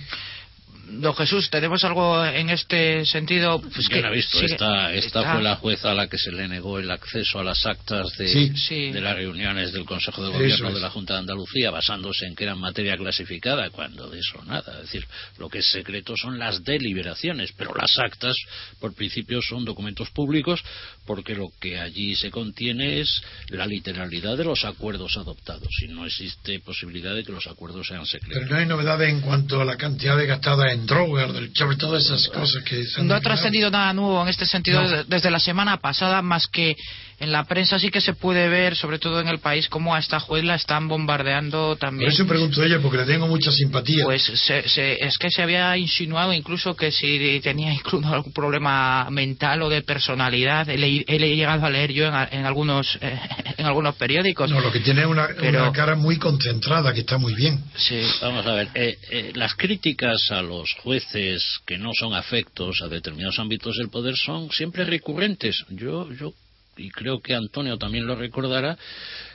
Don 0.91 1.15
Jesús, 1.15 1.51
¿tenemos 1.51 1.85
algo 1.85 2.25
en 2.25 2.49
este 2.51 3.05
sentido? 3.05 3.61
Pues 3.61 3.89
que 3.89 4.05
ha 4.05 4.11
visto, 4.11 4.41
esta, 4.41 4.93
esta 4.95 5.35
fue 5.35 5.43
la 5.43 5.57
jueza 5.57 5.91
a 5.91 5.95
la 5.95 6.09
que 6.09 6.17
se 6.17 6.33
le 6.33 6.49
negó 6.49 6.79
el 6.79 6.91
acceso 6.91 7.39
a 7.39 7.45
las 7.45 7.67
actas 7.67 8.07
de, 8.17 8.53
de 8.93 9.01
las 9.01 9.15
reuniones 9.15 9.73
del 9.73 9.85
Consejo 9.85 10.25
de 10.25 10.31
Gobierno 10.31 10.73
de 10.73 10.81
la 10.81 10.91
Junta 10.91 11.15
de 11.15 11.21
Andalucía, 11.21 11.71
basándose 11.71 12.27
en 12.27 12.35
que 12.35 12.45
eran 12.45 12.59
materia 12.59 12.97
clasificada, 12.97 13.69
cuando 13.71 14.09
de 14.09 14.19
eso 14.19 14.43
nada. 14.47 14.77
Es 14.77 14.83
decir, 14.83 15.07
lo 15.39 15.49
que 15.49 15.59
es 15.59 15.71
secreto 15.71 16.15
son 16.17 16.39
las 16.39 16.65
deliberaciones, 16.65 17.53
pero 17.57 17.75
las 17.75 17.99
actas, 17.99 18.37
por 18.81 18.95
principio, 18.95 19.43
son 19.43 19.65
documentos 19.65 20.11
públicos, 20.11 20.63
porque 21.09 21.35
lo 21.35 21.49
que 21.59 21.81
allí 21.81 22.15
se 22.15 22.31
contiene 22.31 23.01
es 23.01 23.23
la 23.49 23.65
literalidad 23.65 24.37
de 24.37 24.45
los 24.45 24.67
acuerdos 24.67 25.17
adoptados, 25.17 25.71
y 25.83 25.89
no 25.89 26.05
existe 26.05 26.61
posibilidad 26.61 27.15
de 27.15 27.25
que 27.25 27.33
los 27.33 27.47
acuerdos 27.47 27.87
sean 27.87 28.05
secretos. 28.05 28.43
Pero 28.43 28.55
no 28.55 28.61
hay 28.61 28.67
novedades 28.67 29.09
en 29.09 29.23
cuanto 29.23 29.59
a 29.59 29.65
la 29.65 29.79
cantidad 29.79 30.19
de 30.19 30.27
gastada 30.27 30.71
en 30.71 30.81
en 30.81 31.55
sobre 31.55 31.77
todas 31.79 32.05
esas 32.05 32.29
cosas 32.29 32.63
que 32.63 32.85
No 33.03 33.15
ha 33.15 33.23
trascendido 33.23 33.71
nada 33.71 33.95
nuevo 33.95 34.21
en 34.21 34.29
este 34.29 34.45
sentido 34.45 34.83
desde 35.05 35.31
la 35.31 35.41
semana 35.41 35.79
pasada, 35.79 36.21
más 36.21 36.47
que 36.47 36.77
en 37.21 37.33
la 37.33 37.45
prensa 37.45 37.79
sí 37.79 37.91
que 37.91 38.01
se 38.01 38.15
puede 38.15 38.49
ver, 38.49 38.77
sobre 38.77 38.99
todo 38.99 39.21
en 39.21 39.29
el 39.29 39.41
país, 39.41 39.69
cómo 39.69 39.95
a 39.95 39.99
esta 39.99 40.21
juez 40.21 40.45
la 40.45 40.55
están 40.55 40.87
bombardeando 40.87 41.77
también. 41.77 42.11
Por 42.11 42.15
eso 42.15 42.27
pregunto 42.27 42.63
a 42.63 42.67
ella, 42.67 42.79
porque 42.81 42.99
le 42.99 43.07
tengo 43.07 43.27
mucha 43.27 43.51
simpatía. 43.51 44.05
Pues 44.05 44.29
es 44.29 45.19
que 45.19 45.31
se 45.31 45.43
había 45.43 45.77
insinuado 45.77 46.33
incluso 46.33 46.77
que 46.77 46.93
si 46.93 47.41
tenía 47.43 47.73
incluso 47.73 48.07
algún 48.09 48.33
problema 48.33 49.09
mental 49.11 49.63
o 49.63 49.69
de 49.69 49.83
personalidad, 49.83 50.69
he, 50.69 51.05
he 51.07 51.19
llegado 51.37 51.67
a 51.67 51.71
leer 51.71 51.93
yo 51.93 52.07
en, 52.07 52.15
algunos 52.15 52.99
en 53.57 53.67
algunos 53.67 53.97
periódicos. 53.97 54.51
No, 54.51 54.61
lo 54.61 54.71
que 54.71 54.81
tiene 54.81 55.01
es 55.01 55.07
una, 55.07 55.29
una, 55.41 55.73
cara 55.73 55.97
muy 55.97 56.19
concentrada, 56.19 56.93
que 56.93 57.01
está 57.01 57.19
muy 57.19 57.35
bien. 57.35 57.63
Sí. 57.77 58.01
Vamos 58.23 58.47
a 58.47 58.55
ver, 58.55 58.69
eh, 58.75 58.99
eh, 59.11 59.33
las 59.35 59.55
críticas 59.55 60.31
a 60.31 60.43
los 60.43 60.73
jueces 60.83 61.61
que 61.67 61.79
no 61.79 61.91
son 61.99 62.15
afectos 62.15 62.81
a 62.83 62.89
determinados 62.89 63.39
ámbitos 63.39 63.77
del 63.77 63.91
poder 63.91 64.15
son 64.17 64.51
siempre 64.51 64.85
recurrentes. 64.85 65.65
Yo, 65.71 66.11
yo 66.13 66.33
y 66.79 66.91
creo 66.91 67.21
que 67.21 67.35
Antonio 67.35 67.77
también 67.77 68.07
lo 68.07 68.15
recordará, 68.17 68.79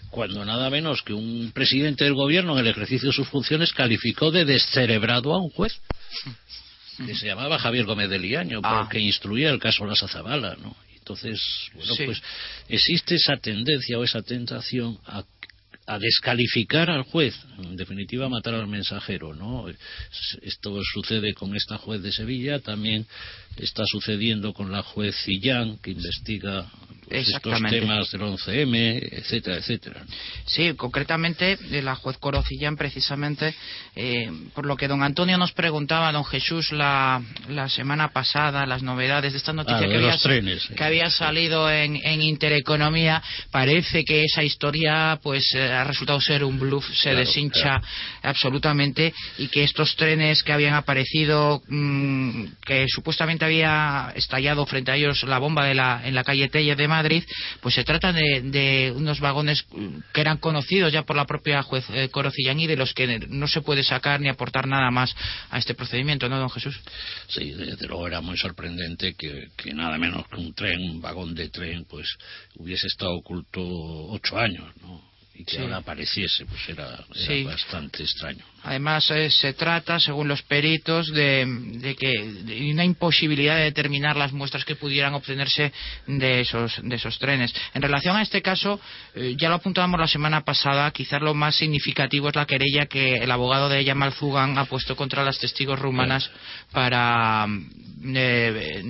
cuando 0.10 0.46
nada 0.46 0.70
menos 0.70 1.02
que 1.02 1.14
un 1.14 1.52
presidente 1.54 2.04
del 2.04 2.14
gobierno 2.14 2.54
en 2.54 2.60
el 2.60 2.68
ejercicio 2.68 3.10
de 3.10 3.16
sus 3.16 3.28
funciones 3.28 3.74
calificó 3.74 4.32
de 4.32 4.46
descerebrado 4.46 5.34
a 5.34 5.42
un 5.42 5.50
juez 5.50 5.80
que 7.06 7.16
se 7.16 7.26
llamaba 7.26 7.58
Javier 7.58 7.86
Gómez 7.86 8.10
de 8.10 8.20
Liaño, 8.20 8.62
ah. 8.64 8.82
porque 8.82 9.00
instruía 9.00 9.50
el 9.50 9.60
caso 9.60 9.86
La 9.86 9.96
Zabala, 9.96 10.56
¿no? 10.62 10.76
Entonces, 10.96 11.42
bueno, 11.74 11.94
pues 12.06 12.22
existe 12.70 13.16
esa 13.16 13.36
tendencia 13.36 14.00
o 14.00 14.04
esa 14.06 14.22
tentación 14.22 14.98
a 15.06 15.24
a 15.86 16.00
descalificar 16.00 16.90
al 16.90 17.04
juez, 17.04 17.36
en 17.58 17.76
definitiva 17.76 18.26
a 18.26 18.30
matar 18.30 18.56
al 18.56 18.68
mensajero, 18.68 19.34
¿no? 19.34 19.66
Esto 20.42 20.80
sucede 20.84 21.34
con 21.34 21.56
esta 21.56 21.78
juez 21.78 22.02
de 22.02 22.12
Sevilla, 22.12 22.60
también 22.60 23.06
está 23.58 23.84
sucediendo 23.86 24.54
con 24.54 24.72
la 24.72 24.82
juez 24.82 25.16
Cillán, 25.24 25.78
que 25.78 25.92
investiga 25.92 26.68
estos 27.10 27.62
temas 27.70 28.12
del 28.12 28.22
11M, 28.22 29.10
etcétera, 29.12 29.58
etcétera. 29.58 30.04
Sí, 30.46 30.74
concretamente 30.76 31.58
la 31.82 31.96
juez 31.96 32.18
Corocillán, 32.18 32.78
precisamente, 32.78 33.54
eh, 33.96 34.32
por 34.54 34.66
lo 34.66 34.76
que 34.76 34.88
don 34.88 35.04
Antonio 35.04 35.38
nos 35.38 35.52
preguntaba, 35.52 36.12
don 36.12 36.26
Jesús, 36.26 36.72
la, 36.72 37.22
la 37.50 37.70
semana 37.70 38.10
pasada, 38.10 38.66
las 38.66 38.84
novedades 38.84 39.34
de 39.34 39.38
esta 39.38 39.54
noticia 39.54 39.86
ah, 39.86 39.88
que, 39.88 39.96
había, 39.96 40.18
trenes, 40.18 40.68
que 40.76 40.84
había 40.84 41.10
salido 41.10 41.70
en, 41.70 41.96
en, 41.98 42.22
Intereconomía, 42.22 43.22
parece 43.52 44.04
que 44.06 44.24
esa 44.24 44.44
historia 44.44 45.20
pues 45.22 45.44
eh, 45.54 45.73
ha 45.74 45.84
resultado 45.84 46.20
ser 46.22 46.44
un 46.44 46.60
bluff, 46.60 46.86
se 46.94 47.14
deshincha 47.16 47.82
absolutamente 48.22 49.14
y 49.38 49.48
que 49.48 49.64
estos 49.64 49.96
trenes 49.96 50.44
que 50.44 50.54
habían 50.54 50.74
aparecido, 50.74 51.62
mm, 51.68 52.46
que 52.66 52.86
supuestamente 52.88 53.46
había 53.46 54.12
estallado 54.16 54.66
frente 54.66 54.92
a 54.92 54.96
ellos 54.96 55.24
la 55.24 55.40
bomba 55.40 55.66
de 55.66 55.76
la, 55.76 56.02
en 56.06 56.16
la 56.16 56.24
calle 56.24 56.50
Telle 56.50 56.76
de 56.76 56.88
Madrid, 56.88 57.24
pues 57.62 57.76
se 57.76 57.84
trata 57.84 58.12
de, 58.14 58.94
unos 58.96 59.20
vagones 59.20 59.66
que 60.14 60.22
eran 60.22 60.38
conocidos 60.38 60.92
ya 60.92 61.04
por 61.04 61.16
la 61.16 61.26
propia 61.26 61.62
juez 61.64 61.86
eh, 61.94 62.10
Corocillán 62.10 62.60
y 62.60 62.68
de 62.68 62.76
los 62.76 62.94
que 62.94 63.20
no 63.28 63.48
se 63.48 63.62
puede 63.62 63.84
sacar 63.84 64.20
ni 64.20 64.30
aportar 64.30 64.68
nada 64.68 64.92
más 64.92 65.16
a 65.50 65.58
este 65.58 65.74
procedimiento, 65.74 66.30
¿no, 66.30 66.40
don 66.40 66.50
Jesús? 66.50 66.80
Sí, 67.28 67.52
desde 67.52 67.88
luego 67.88 68.08
era 68.08 68.22
muy 68.22 68.38
sorprendente 68.38 69.16
que, 69.16 69.50
que 69.58 69.74
nada 69.74 69.98
menos 69.98 70.28
que 70.28 70.38
un 70.38 70.54
tren, 70.54 70.82
un 70.82 71.02
vagón 71.02 71.34
de 71.34 71.50
tren, 71.50 71.86
pues 71.86 72.08
hubiese 72.56 72.88
estado 72.88 73.16
oculto 73.16 73.62
ocho 73.62 74.38
años, 74.38 74.66
¿no? 74.82 75.13
Y 75.34 75.44
que 75.44 75.60
ahora 75.60 75.78
apareciese, 75.78 76.46
pues 76.46 76.70
era, 76.70 77.06
bastante 77.46 78.04
extraño. 78.04 78.44
Además, 78.64 79.12
eh, 79.12 79.30
se 79.30 79.54
trata, 79.54 80.00
según 80.00 80.30
los 80.30 80.42
peritos, 80.44 81.12
de, 81.12 81.96
que 82.00 82.72
una 82.72 82.86
imposibilidad 82.86 83.58
de 83.58 83.64
determinar 83.64 84.16
las 84.16 84.32
muestras 84.32 84.64
que 84.64 84.78
pudieran 84.78 85.14
obtenerse 85.14 85.74
de 86.08 86.40
esos, 86.40 86.80
de 86.82 86.96
esos 86.96 87.20
trenes. 87.20 87.54
En 87.74 87.82
relación 87.82 88.16
a 88.16 88.22
este 88.22 88.42
caso, 88.42 88.80
eh, 89.16 89.36
ya 89.38 89.50
lo 89.50 89.56
apuntábamos 89.56 90.00
la 90.00 90.08
semana 90.08 90.46
pasada, 90.46 90.90
quizás 90.92 91.22
lo 91.22 91.34
más 91.34 91.56
significativo 91.56 92.30
es 92.30 92.36
la 92.36 92.46
querella 92.46 92.86
que 92.86 93.18
el 93.18 93.32
abogado 93.32 93.68
de 93.68 93.84
Yamal 93.84 94.14
Zugan 94.14 94.58
ha 94.58 94.66
puesto 94.66 94.96
contra 94.96 95.26
las 95.26 95.40
testigos 95.40 95.78
rumanas 95.78 96.32
para, 96.72 97.46
eh, 98.16 98.82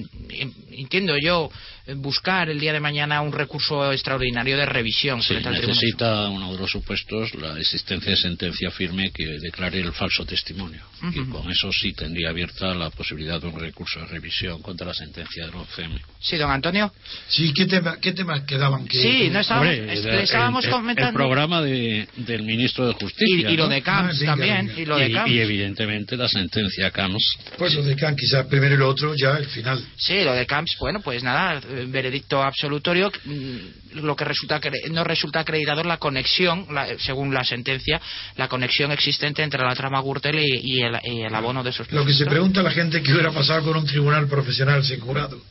entiendo 0.71 1.15
yo, 1.17 1.49
buscar 1.97 2.49
el 2.49 2.59
día 2.59 2.71
de 2.71 2.79
mañana 2.79 3.21
un 3.21 3.33
recurso 3.33 3.91
extraordinario 3.91 4.55
de 4.55 4.65
revisión. 4.65 5.21
Sí, 5.21 5.35
necesita 5.35 6.29
uno 6.29 6.53
de 6.53 6.59
los 6.59 6.71
supuestos 6.71 7.33
la 7.35 7.59
existencia 7.59 8.11
de 8.11 8.17
sentencia 8.17 8.71
firme 8.71 9.11
que 9.11 9.37
declare 9.63 9.79
el 9.79 9.93
falso 9.93 10.25
testimonio. 10.25 10.81
Y 11.11 11.25
con 11.29 11.49
eso 11.51 11.71
sí 11.71 11.93
tendría 11.93 12.29
abierta 12.29 12.73
la 12.73 12.89
posibilidad 12.89 13.41
de 13.41 13.47
un 13.47 13.59
recurso 13.59 13.99
de 13.99 14.05
revisión 14.05 14.61
contra 14.61 14.87
la 14.87 14.93
sentencia 14.93 15.45
del 15.45 15.55
OCM. 15.55 15.99
Sí, 16.21 16.37
don 16.37 16.49
Antonio. 16.49 16.93
Sí, 17.27 17.53
¿qué, 17.53 17.65
tema, 17.65 17.97
qué 17.99 18.13
temas 18.13 18.43
quedaban? 18.43 18.87
Que, 18.87 19.01
sí, 19.01 19.29
no 19.29 19.39
estábamos, 19.41 20.65
comentando. 20.67 21.09
El 21.09 21.15
programa 21.15 21.61
de, 21.61 22.07
del 22.15 22.43
ministro 22.43 22.87
de 22.87 22.93
Justicia. 22.93 23.51
Y, 23.51 23.57
lo 23.57 23.67
de 23.67 23.81
Camps 23.81 24.21
ah, 24.21 24.25
también. 24.27 24.71
Y, 24.77 24.85
lo 24.85 24.97
de 24.97 25.11
Camps. 25.11 25.29
y, 25.29 25.39
evidentemente 25.39 26.15
la 26.15 26.29
sentencia 26.29 26.89
Camps. 26.91 27.37
Pues 27.57 27.73
lo 27.73 27.83
de 27.83 27.97
Camps, 27.97 28.21
quizás 28.21 28.45
primero 28.45 28.75
y 28.75 28.77
lo 28.77 28.87
otro, 28.87 29.13
ya 29.13 29.31
el 29.31 29.47
final. 29.47 29.85
Sí, 29.97 30.23
lo 30.23 30.33
de 30.33 30.45
Camps, 30.45 30.77
bueno, 30.79 31.01
pues 31.01 31.21
nada, 31.21 31.61
veredicto 31.87 32.41
absolutorio, 32.41 33.11
mm, 33.25 33.57
lo 33.95 34.15
que 34.15 34.23
resulta 34.23 34.61
no 34.89 35.03
resulta 35.03 35.41
acreditado 35.41 35.83
la 35.83 35.97
conexión, 35.97 36.65
según 36.99 37.33
la 37.33 37.43
sentencia, 37.43 37.99
la 38.37 38.47
conexión 38.47 38.91
existente 38.91 39.43
entre 39.43 39.52
la 39.61 39.75
trama 39.75 40.01
Gürtel 40.01 40.39
y, 40.39 40.81
el, 40.81 41.35
abono 41.35 41.63
de 41.63 41.69
esos 41.69 41.91
Lo 41.91 42.05
que 42.05 42.13
se 42.13 42.25
pregunta 42.25 42.61
a 42.61 42.63
la 42.63 42.71
gente 42.71 43.01
que 43.03 43.13
hubiera 43.13 43.31
pasado 43.31 43.63
con 43.63 43.77
un 43.77 43.85
tribunal 43.85 44.27
profesional 44.27 44.83
sin 44.83 44.99
jurado. 44.99 45.41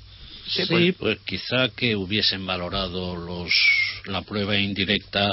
Sí, 0.48 0.64
pues, 0.68 0.94
pues 0.96 1.18
quizá 1.24 1.68
que 1.68 1.94
hubiesen 1.94 2.44
valorado 2.44 3.16
los, 3.16 3.52
la 4.06 4.22
prueba 4.22 4.56
indirecta 4.58 5.30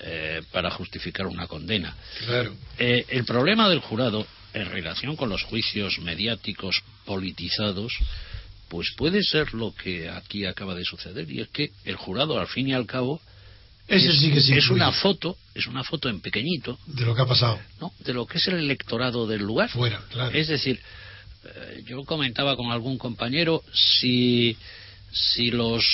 eh, 0.00 0.42
para 0.50 0.70
justificar 0.70 1.26
una 1.26 1.46
condena. 1.46 1.94
Claro. 2.26 2.54
Eh, 2.78 3.06
el 3.08 3.24
problema 3.24 3.68
del 3.68 3.80
jurado 3.80 4.26
en 4.52 4.68
relación 4.70 5.16
con 5.16 5.28
los 5.28 5.44
juicios 5.44 5.98
mediáticos 6.00 6.82
politizados 7.04 7.92
pues 8.68 8.92
puede 8.96 9.22
ser 9.22 9.52
lo 9.52 9.74
que 9.74 10.08
aquí 10.08 10.46
acaba 10.46 10.74
de 10.74 10.84
suceder 10.84 11.30
y 11.30 11.40
es 11.40 11.48
que 11.48 11.72
el 11.84 11.96
jurado 11.96 12.38
al 12.38 12.46
fin 12.46 12.68
y 12.68 12.72
al 12.72 12.86
cabo 12.86 13.20
es, 13.90 14.70
una 14.70 14.92
foto 14.92 15.36
es 15.54 15.66
una 15.66 15.84
foto 15.84 16.08
en 16.08 16.20
pequeñito. 16.20 16.78
De 16.86 17.04
lo 17.04 17.14
que 17.14 17.22
ha 17.22 17.26
pasado. 17.26 17.58
No 17.80 17.92
de 18.04 18.14
lo 18.14 18.26
que 18.26 18.38
es 18.38 18.48
el 18.48 18.56
electorado 18.56 19.26
del 19.26 19.42
lugar. 19.42 19.68
Fuera 19.70 20.00
claro. 20.10 20.36
Es 20.36 20.48
decir 20.48 20.80
eh, 21.44 21.82
yo 21.86 22.04
comentaba 22.04 22.56
con 22.56 22.70
algún 22.70 22.98
compañero 22.98 23.62
si 23.72 24.56
si 25.12 25.50
los 25.50 25.84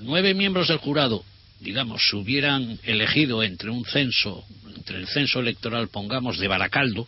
nueve 0.00 0.34
miembros 0.34 0.68
del 0.68 0.78
jurado 0.78 1.24
digamos, 1.62 2.02
se 2.08 2.16
hubieran 2.16 2.78
elegido 2.82 3.42
entre 3.42 3.70
un 3.70 3.84
censo, 3.84 4.44
entre 4.76 4.98
el 4.98 5.06
censo 5.06 5.40
electoral, 5.40 5.88
pongamos, 5.88 6.38
de 6.38 6.48
Baracaldo, 6.48 7.06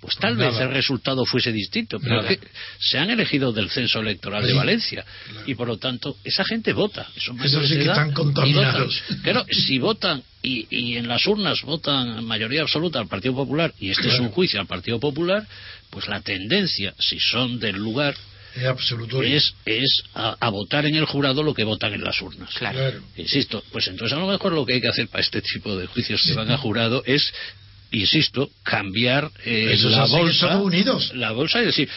pues 0.00 0.16
tal 0.16 0.36
vez 0.36 0.56
el 0.60 0.70
resultado 0.70 1.24
fuese 1.24 1.50
distinto, 1.52 1.98
pero 1.98 2.24
que 2.24 2.38
se 2.78 2.98
han 2.98 3.10
elegido 3.10 3.52
del 3.52 3.68
censo 3.68 4.00
electoral 4.00 4.46
de 4.46 4.52
Valencia 4.52 5.04
claro. 5.30 5.42
y 5.46 5.54
por 5.54 5.66
lo 5.66 5.78
tanto 5.78 6.16
esa 6.22 6.44
gente 6.44 6.72
vota. 6.72 7.08
Eso 7.16 7.34
sí 7.66 7.74
que 7.74 7.82
están 7.82 8.12
contaminados. 8.12 9.02
Claro, 9.22 9.44
si 9.50 9.78
votan 9.78 10.22
y, 10.42 10.66
y 10.70 10.96
en 10.96 11.08
las 11.08 11.26
urnas 11.26 11.62
votan 11.62 12.24
mayoría 12.24 12.62
absoluta 12.62 13.00
al 13.00 13.08
Partido 13.08 13.34
Popular 13.34 13.74
y 13.80 13.90
este 13.90 14.08
es 14.08 14.20
un 14.20 14.28
juicio 14.30 14.60
al 14.60 14.66
Partido 14.66 15.00
Popular, 15.00 15.46
pues 15.90 16.06
la 16.06 16.20
tendencia, 16.20 16.94
si 16.98 17.18
son 17.18 17.58
del 17.58 17.76
lugar, 17.76 18.14
Es 18.54 18.92
es, 19.22 19.54
es 19.66 20.02
a, 20.14 20.36
a 20.40 20.50
votar 20.50 20.86
en 20.86 20.94
el 20.94 21.04
jurado 21.04 21.42
lo 21.42 21.54
que 21.54 21.64
votan 21.64 21.92
en 21.94 22.02
las 22.02 22.20
urnas. 22.22 22.50
Claro. 22.54 22.78
Claro. 22.78 23.00
Insisto, 23.16 23.62
pues 23.72 23.86
entonces 23.88 24.16
a 24.16 24.20
lo 24.20 24.26
mejor 24.26 24.52
lo 24.52 24.64
que 24.64 24.74
hay 24.74 24.80
que 24.80 24.88
hacer 24.88 25.08
para 25.08 25.22
este 25.22 25.42
tipo 25.42 25.76
de 25.76 25.86
juicios 25.86 26.22
que 26.22 26.34
van 26.34 26.50
a 26.50 26.58
jurado 26.58 27.02
es, 27.06 27.32
insisto, 27.92 28.48
cambiar 28.62 29.30
eh, 29.44 29.76
la 29.82 30.06
bolsa. 30.06 30.46
Estados 30.46 30.64
Unidos. 30.66 31.12
La 31.14 31.32
bolsa 31.32 31.62
y 31.62 31.66
decir. 31.66 31.88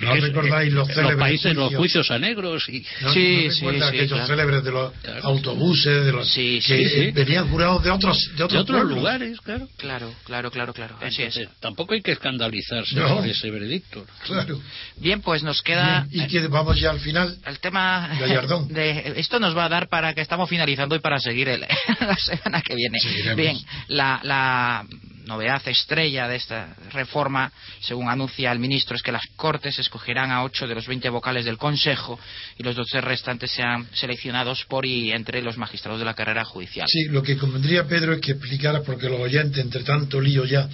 ¿No 0.00 0.14
que- 0.14 0.20
recordáis 0.20 0.72
los 0.72 0.86
célebres 0.86 1.18
países, 1.18 1.52
los 1.52 1.64
juicios? 1.74 1.78
juicios 2.06 2.10
a 2.12 2.18
negros 2.20 2.68
y. 2.68 2.86
¿No? 3.00 3.12
Sí, 3.12 3.46
¿No 3.48 3.52
sí, 3.72 3.82
aquellos 3.82 4.08
claro. 4.12 4.26
célebres 4.28 4.62
de 4.62 4.70
los 4.70 4.92
Claro. 5.02 5.20
autobuses, 5.24 6.04
de 6.04 6.12
los 6.12 6.28
Sí, 6.30 6.60
que 6.64 6.84
sí, 6.84 6.88
sí. 6.88 7.00
eh, 7.06 7.12
venían 7.12 7.48
jurados 7.50 7.82
de 7.82 7.90
otros 7.90 8.16
de 8.30 8.36
de 8.36 8.44
otros, 8.44 8.62
otros 8.62 8.78
pueblos? 8.78 8.98
lugares, 8.98 9.40
claro. 9.40 9.68
Claro, 9.78 10.14
claro, 10.24 10.50
claro, 10.52 10.72
claro. 10.72 10.96
Así 11.02 11.22
es. 11.24 11.40
Tampoco 11.58 11.94
hay 11.94 12.02
que 12.02 12.12
escandalizarse 12.12 12.94
No. 12.94 13.16
por 13.16 13.26
ese 13.26 13.50
veredicto. 13.50 14.06
Claro. 14.26 14.60
Bien, 14.96 15.22
pues 15.22 15.42
nos 15.42 15.60
queda 15.60 16.06
Bien, 16.08 16.24
y 16.26 16.28
que 16.28 16.46
vamos 16.46 16.78
ya 16.78 16.90
al 16.90 17.00
final. 17.00 17.36
el 17.44 17.58
tema 17.58 18.16
Gallardón. 18.20 18.68
de 18.72 19.14
esto 19.16 19.40
nos 19.40 19.56
va 19.56 19.64
a 19.64 19.68
dar 19.68 19.88
para 19.88 20.14
que 20.14 20.20
estamos 20.20 20.48
finalizando 20.48 20.94
y 20.94 21.00
para 21.00 21.18
seguir 21.18 21.48
el- 21.48 21.62
la 22.00 22.16
semana 22.16 22.62
que 22.62 22.76
viene. 22.76 22.96
Seguiremos. 23.00 23.36
Bien, 23.36 23.58
la, 23.88 24.20
la 24.22 24.86
novedad 25.30 25.62
estrella 25.66 26.28
de 26.28 26.36
esta 26.36 26.74
reforma, 26.92 27.50
según 27.80 28.08
anuncia 28.10 28.52
el 28.52 28.58
ministro, 28.58 28.96
es 28.96 29.02
que 29.02 29.12
las 29.12 29.22
Cortes 29.36 29.78
escogerán 29.78 30.30
a 30.30 30.42
ocho 30.44 30.66
de 30.66 30.74
los 30.74 30.86
20 30.86 31.08
vocales 31.08 31.44
del 31.46 31.56
Consejo 31.56 32.18
y 32.58 32.62
los 32.62 32.76
12 32.76 33.00
restantes 33.00 33.50
sean 33.52 33.86
seleccionados 33.94 34.64
por 34.66 34.84
y 34.84 35.12
entre 35.12 35.40
los 35.40 35.56
magistrados 35.56 35.98
de 35.98 36.04
la 36.04 36.14
carrera 36.14 36.44
judicial. 36.44 36.86
Sí, 36.88 37.04
lo 37.06 37.22
que 37.22 37.36
convendría, 37.38 37.84
Pedro, 37.86 38.12
es 38.12 38.20
que 38.20 38.32
explicara, 38.32 38.82
porque 38.82 39.08
los 39.08 39.20
oyentes, 39.20 39.64
entre 39.64 39.82
tanto 39.84 40.20
lío 40.20 40.44
ya, 40.44 40.68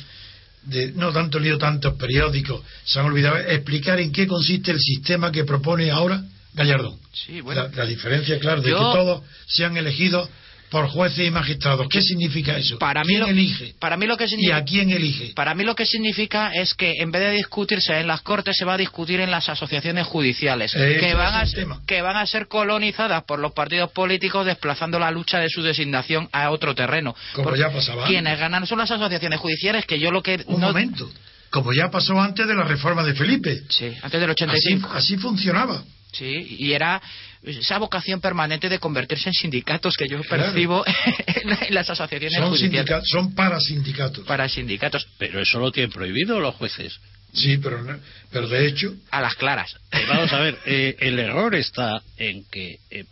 de, 0.64 0.90
no 0.92 1.12
tanto 1.12 1.38
lío, 1.38 1.58
tantos 1.58 1.94
periódicos, 1.94 2.62
se 2.84 2.98
han 2.98 3.06
olvidado, 3.06 3.36
explicar 3.36 4.00
en 4.00 4.10
qué 4.10 4.26
consiste 4.26 4.72
el 4.72 4.80
sistema 4.80 5.30
que 5.30 5.44
propone 5.44 5.90
ahora 5.90 6.22
Gallardón. 6.54 6.98
Sí, 7.12 7.42
bueno. 7.42 7.62
La, 7.64 7.68
la 7.68 7.84
diferencia, 7.86 8.38
claro, 8.40 8.62
de 8.62 8.70
Yo- 8.70 8.78
que 8.78 8.98
todos 8.98 9.22
sean 9.46 9.76
elegidos 9.76 10.28
por 10.70 10.88
jueces 10.88 11.26
y 11.26 11.30
magistrados. 11.30 11.86
¿Qué 11.88 12.02
significa 12.02 12.56
eso? 12.56 12.78
Para 12.78 13.02
mí 13.02 13.08
¿Quién 13.08 13.20
lo- 13.20 13.26
elige? 13.28 13.74
para 13.78 13.96
mí 13.96 14.06
lo 14.06 14.16
que 14.16 14.24
¿Y 14.24 14.28
significa 14.28 14.56
a 14.56 14.64
quién 14.64 14.90
elige? 14.90 15.32
Para 15.34 15.54
mí 15.54 15.64
lo 15.64 15.74
que 15.74 15.86
significa 15.86 16.50
es 16.54 16.74
que 16.74 16.94
en 16.98 17.10
vez 17.12 17.22
de 17.22 17.30
discutirse 17.32 17.98
en 17.98 18.06
las 18.06 18.22
Cortes 18.22 18.56
se 18.56 18.64
va 18.64 18.74
a 18.74 18.76
discutir 18.76 19.20
en 19.20 19.30
las 19.30 19.48
asociaciones 19.48 20.06
judiciales 20.06 20.74
Ese 20.74 20.98
que 20.98 21.14
van, 21.14 21.34
a, 21.34 21.44
que 21.86 22.02
van 22.02 22.16
a 22.16 22.26
ser 22.26 22.48
colonizadas 22.48 23.22
por 23.24 23.38
los 23.38 23.52
partidos 23.52 23.90
políticos 23.92 24.44
desplazando 24.46 24.98
la 24.98 25.10
lucha 25.10 25.38
de 25.38 25.48
su 25.48 25.62
designación 25.62 26.28
a 26.32 26.50
otro 26.50 26.74
terreno. 26.74 27.14
Como 27.32 27.44
Porque 27.44 27.60
ya 27.60 27.70
pasaba. 27.72 28.06
Quienes 28.06 28.38
ganan 28.38 28.66
son 28.66 28.78
las 28.78 28.90
asociaciones 28.90 29.38
judiciales 29.40 29.86
que 29.86 29.98
yo 30.00 30.10
lo 30.10 30.22
que... 30.22 30.42
Un 30.46 30.60
no- 30.60 30.66
momento. 30.68 31.10
Como 31.50 31.72
ya 31.72 31.90
pasó 31.90 32.20
antes 32.20 32.46
de 32.46 32.54
la 32.54 32.64
reforma 32.64 33.04
de 33.04 33.14
Felipe. 33.14 33.62
Sí, 33.70 33.86
antes 34.02 34.20
del 34.20 34.30
Así, 34.30 34.44
85. 34.44 34.90
así 34.92 35.16
funcionaba. 35.16 35.82
Sí, 36.12 36.56
y 36.58 36.72
era 36.72 37.00
esa 37.46 37.78
vocación 37.78 38.20
permanente 38.20 38.68
de 38.68 38.78
convertirse 38.78 39.28
en 39.28 39.32
sindicatos 39.34 39.96
que 39.96 40.08
yo 40.08 40.20
Claro. 40.22 40.44
percibo 40.44 40.84
en, 41.26 41.50
en 41.68 41.74
las 41.74 41.88
asociaciones 41.88 42.34
Son, 42.38 42.50
judiciales. 42.50 43.02
son 43.08 43.34
parasindicatos. 43.34 44.26
Para 44.26 44.48
sindicatos, 44.48 45.06
Pero 45.18 45.40
eso 45.40 45.58
lo 45.58 45.70
tienen 45.72 45.90
prohibido 45.92 46.40
los 46.40 46.54
jueces. 46.56 46.98
Sí, 47.32 47.58
pero, 47.58 47.82
no- 47.82 47.98
pero 48.32 48.48
de 48.48 48.66
hecho, 48.66 48.94
a 49.10 49.20
las 49.20 49.34
claras. 49.34 49.74
Eh, 49.92 50.04
Vamos 50.08 50.32
a 50.32 50.38
ver, 50.40 50.58
eh, 50.66 50.96
el 51.00 51.18
error 51.18 51.54
está 51.54 52.00
en 52.16 52.44
que 52.50 52.78
eh, 52.90 53.04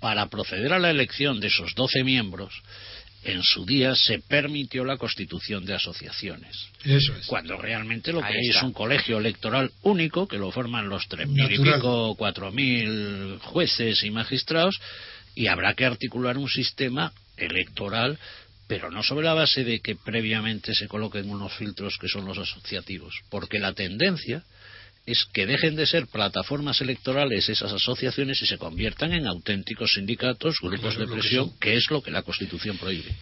para 0.00 0.26
proceder 0.28 0.72
a 0.72 0.78
la 0.78 0.90
elección 0.90 1.40
de 1.40 1.48
esos 1.48 1.74
12 1.74 2.02
miembros, 2.04 2.54
en 3.22 3.42
su 3.42 3.66
día 3.66 3.94
se 3.94 4.18
permitió 4.20 4.84
la 4.84 4.96
constitución 4.96 5.64
de 5.66 5.74
asociaciones. 5.74 6.56
eso 6.84 7.14
es. 7.16 7.26
Cuando 7.26 7.56
realmente 7.56 8.12
lo 8.12 8.20
que 8.20 8.28
hay 8.28 8.48
es 8.48 8.62
un 8.62 8.72
colegio 8.72 9.18
electoral 9.18 9.70
único 9.82 10.26
que 10.26 10.38
lo 10.38 10.50
forman 10.50 10.88
los 10.88 11.06
tres 11.08 11.28
mil 11.28 11.52
y 11.52 11.58
pico, 11.58 12.14
cuatro 12.16 12.50
mil 12.50 13.38
jueces 13.42 14.02
y 14.04 14.10
magistrados 14.10 14.80
y 15.34 15.48
habrá 15.48 15.74
que 15.74 15.84
articular 15.84 16.38
un 16.38 16.48
sistema 16.48 17.12
electoral 17.36 18.18
pero 18.70 18.88
no 18.88 19.02
sobre 19.02 19.26
la 19.26 19.34
base 19.34 19.64
de 19.64 19.80
que 19.80 19.96
previamente 19.96 20.76
se 20.76 20.86
coloquen 20.86 21.28
unos 21.28 21.52
filtros 21.54 21.98
que 21.98 22.06
son 22.06 22.24
los 22.24 22.38
asociativos, 22.38 23.16
porque 23.28 23.58
la 23.58 23.72
tendencia 23.72 24.44
es 25.12 25.26
que 25.32 25.46
dejen 25.46 25.76
de 25.76 25.86
ser 25.86 26.06
plataformas 26.06 26.80
electorales 26.80 27.48
esas 27.48 27.72
asociaciones 27.72 28.40
y 28.42 28.46
se 28.46 28.58
conviertan 28.58 29.12
en 29.12 29.26
auténticos 29.26 29.94
sindicatos, 29.94 30.60
grupos 30.60 30.94
Claro, 30.94 31.10
de 31.10 31.20
presión, 31.20 31.58
que 31.58 31.76
es 31.76 31.90
lo 31.90 32.02
que 32.02 32.10
la 32.10 32.22
Constitución 32.22 32.78
prohíbe. 32.78 33.14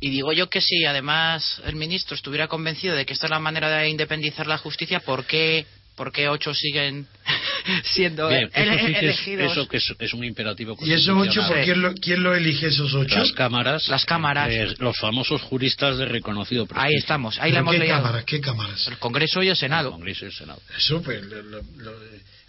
Y 0.00 0.10
digo 0.10 0.32
yo 0.32 0.50
que 0.50 0.60
si 0.60 0.84
además 0.84 1.62
el 1.64 1.76
ministro 1.76 2.16
estuviera 2.16 2.48
convencido 2.48 2.96
de 2.96 3.06
que 3.06 3.12
esta 3.12 3.26
es 3.26 3.30
la 3.30 3.38
manera 3.38 3.68
de 3.68 3.88
independizar 3.88 4.46
la 4.46 4.58
justicia, 4.58 5.00
¿por 5.00 5.26
qué, 5.26 5.64
por 5.96 6.10
qué 6.12 6.28
ocho 6.28 6.54
siguen 6.54 7.06
siendo 7.84 8.28
Bien, 8.28 8.50
ele- 8.54 8.74
eso 8.74 8.86
sí 8.86 8.92
que 8.92 8.98
es, 8.98 9.02
elegidos? 9.02 9.52
eso 9.52 9.68
que 9.68 9.76
es, 9.76 9.94
es 9.98 10.14
un 10.14 10.24
imperativo 10.24 10.76
¿Y 10.80 10.92
esos 10.92 11.08
ocho, 11.08 11.14
constitucional. 11.16 11.48
por 11.54 11.64
quién 11.64 11.82
lo, 11.82 11.94
quién 11.94 12.22
lo 12.22 12.34
elige 12.34 12.66
esos 12.68 12.94
ocho? 12.94 13.18
Las 13.18 13.32
cámaras, 13.32 13.88
Las 13.88 14.04
cámaras. 14.04 14.50
eh, 14.50 14.74
los 14.78 14.96
famosos 14.98 15.40
juristas 15.42 15.98
de 15.98 16.06
reconocido 16.06 16.66
prestigio. 16.66 16.88
Ahí 16.88 16.94
estamos, 16.96 17.38
ahí 17.38 17.50
la 17.52 17.58
¿Pero 17.58 17.60
hemos 17.60 17.72
¿Qué 17.74 17.78
leído. 17.80 17.96
cámaras? 17.96 18.24
¿Qué 18.24 18.40
cámaras? 18.40 18.86
El 18.88 18.98
Congreso 18.98 19.42
y 19.42 19.46
el 19.46 19.50
El 19.52 19.56
Senado. 19.56 19.90
Congreso 19.90 20.24
y 20.24 20.28
el 20.28 20.34
Senado. 20.34 20.60
Eso, 20.76 21.02
pues, 21.02 21.22
lo- 21.24 21.42
lo- 21.42 21.62
lo- 21.76 21.92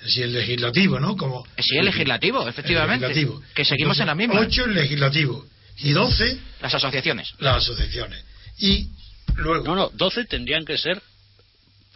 sí, 0.08 0.22
el 0.22 0.34
legislativo, 0.34 1.00
¿no? 1.00 1.16
Como, 1.16 1.46
Sí, 1.60 1.78
el 1.78 1.86
legislativo, 1.86 2.48
efectivamente. 2.48 3.06
el 3.06 3.12
legislativo. 3.14 3.44
Que 3.54 3.66
seguimos 3.66 4.00
en 4.00 4.08
la 4.08 4.14
Entonces, 4.14 4.30
misma. 4.38 4.48
Ocho 4.48 4.66
el 4.66 4.74
legislativo 4.76 5.46
y 5.80 5.92
doce 5.92 6.40
Las 6.62 6.74
asociaciones. 6.74 7.34
las 7.40 7.58
asociaciones. 7.58 8.24
Y 8.58 8.88
luego, 9.36 9.64
No, 9.66 9.76
no, 9.76 9.90
12 9.94 10.26
tendrían 10.26 10.66
que 10.66 10.78
ser 10.78 11.02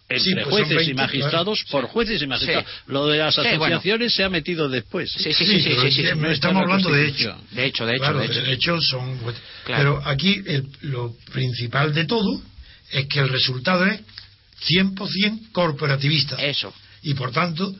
entre 0.10 0.20
Sí, 0.24 0.34
pues 0.36 0.47
jueces 0.47 0.76
20, 0.78 0.91
y 0.91 0.93
magistrados 0.93 1.64
claro. 1.64 1.72
por 1.88 1.91
jueces 1.91 2.22
y 2.22 2.28
magistrados. 2.28 2.66
Sí. 2.70 2.82
Lo 2.88 3.08
de 3.08 3.18
las 3.18 3.36
Sí, 3.36 3.41
bueno. 3.58 3.76
asociaciones 3.76 4.14
se 4.14 4.24
ha 4.24 4.30
metido 4.30 4.70
después. 4.70 5.12
Sí, 5.12 5.24
sí, 5.24 5.34
sí, 5.34 5.45
Sí, 5.45 5.60
sí, 5.62 5.70
pero 5.70 5.82
sí, 5.82 5.91
sí, 5.91 6.01
es 6.01 6.08
que 6.10 6.14
sí. 6.16 6.20
no 6.20 6.32
está 6.32 6.34
estamos 6.47 6.62
hablando 6.64 6.89
de 6.91 7.03
Constitución. 7.05 7.41
De 7.51 7.66
hecho, 7.66 7.86
de 7.86 7.91
hecho, 7.93 7.99
claro, 8.01 8.20
de 8.20 8.26
hecho. 8.26 8.41
de 8.41 8.53
hecho 8.53 8.82
son... 8.82 9.18
Claro. 9.18 9.34
Pero 9.66 10.01
aquí 10.05 10.41
el- 10.45 10.68
lo 10.82 11.14
principal 11.34 11.93
de 11.93 12.05
todo 12.05 12.41
es 12.91 13.05
que 13.08 13.20
el 13.20 13.30
resultado 13.30 13.86
es 13.86 13.99
100% 14.62 15.51
corporativista. 15.51 16.36
Eso. 16.38 16.74
y 17.03 17.14
por 17.14 17.32
tanto 17.32 17.74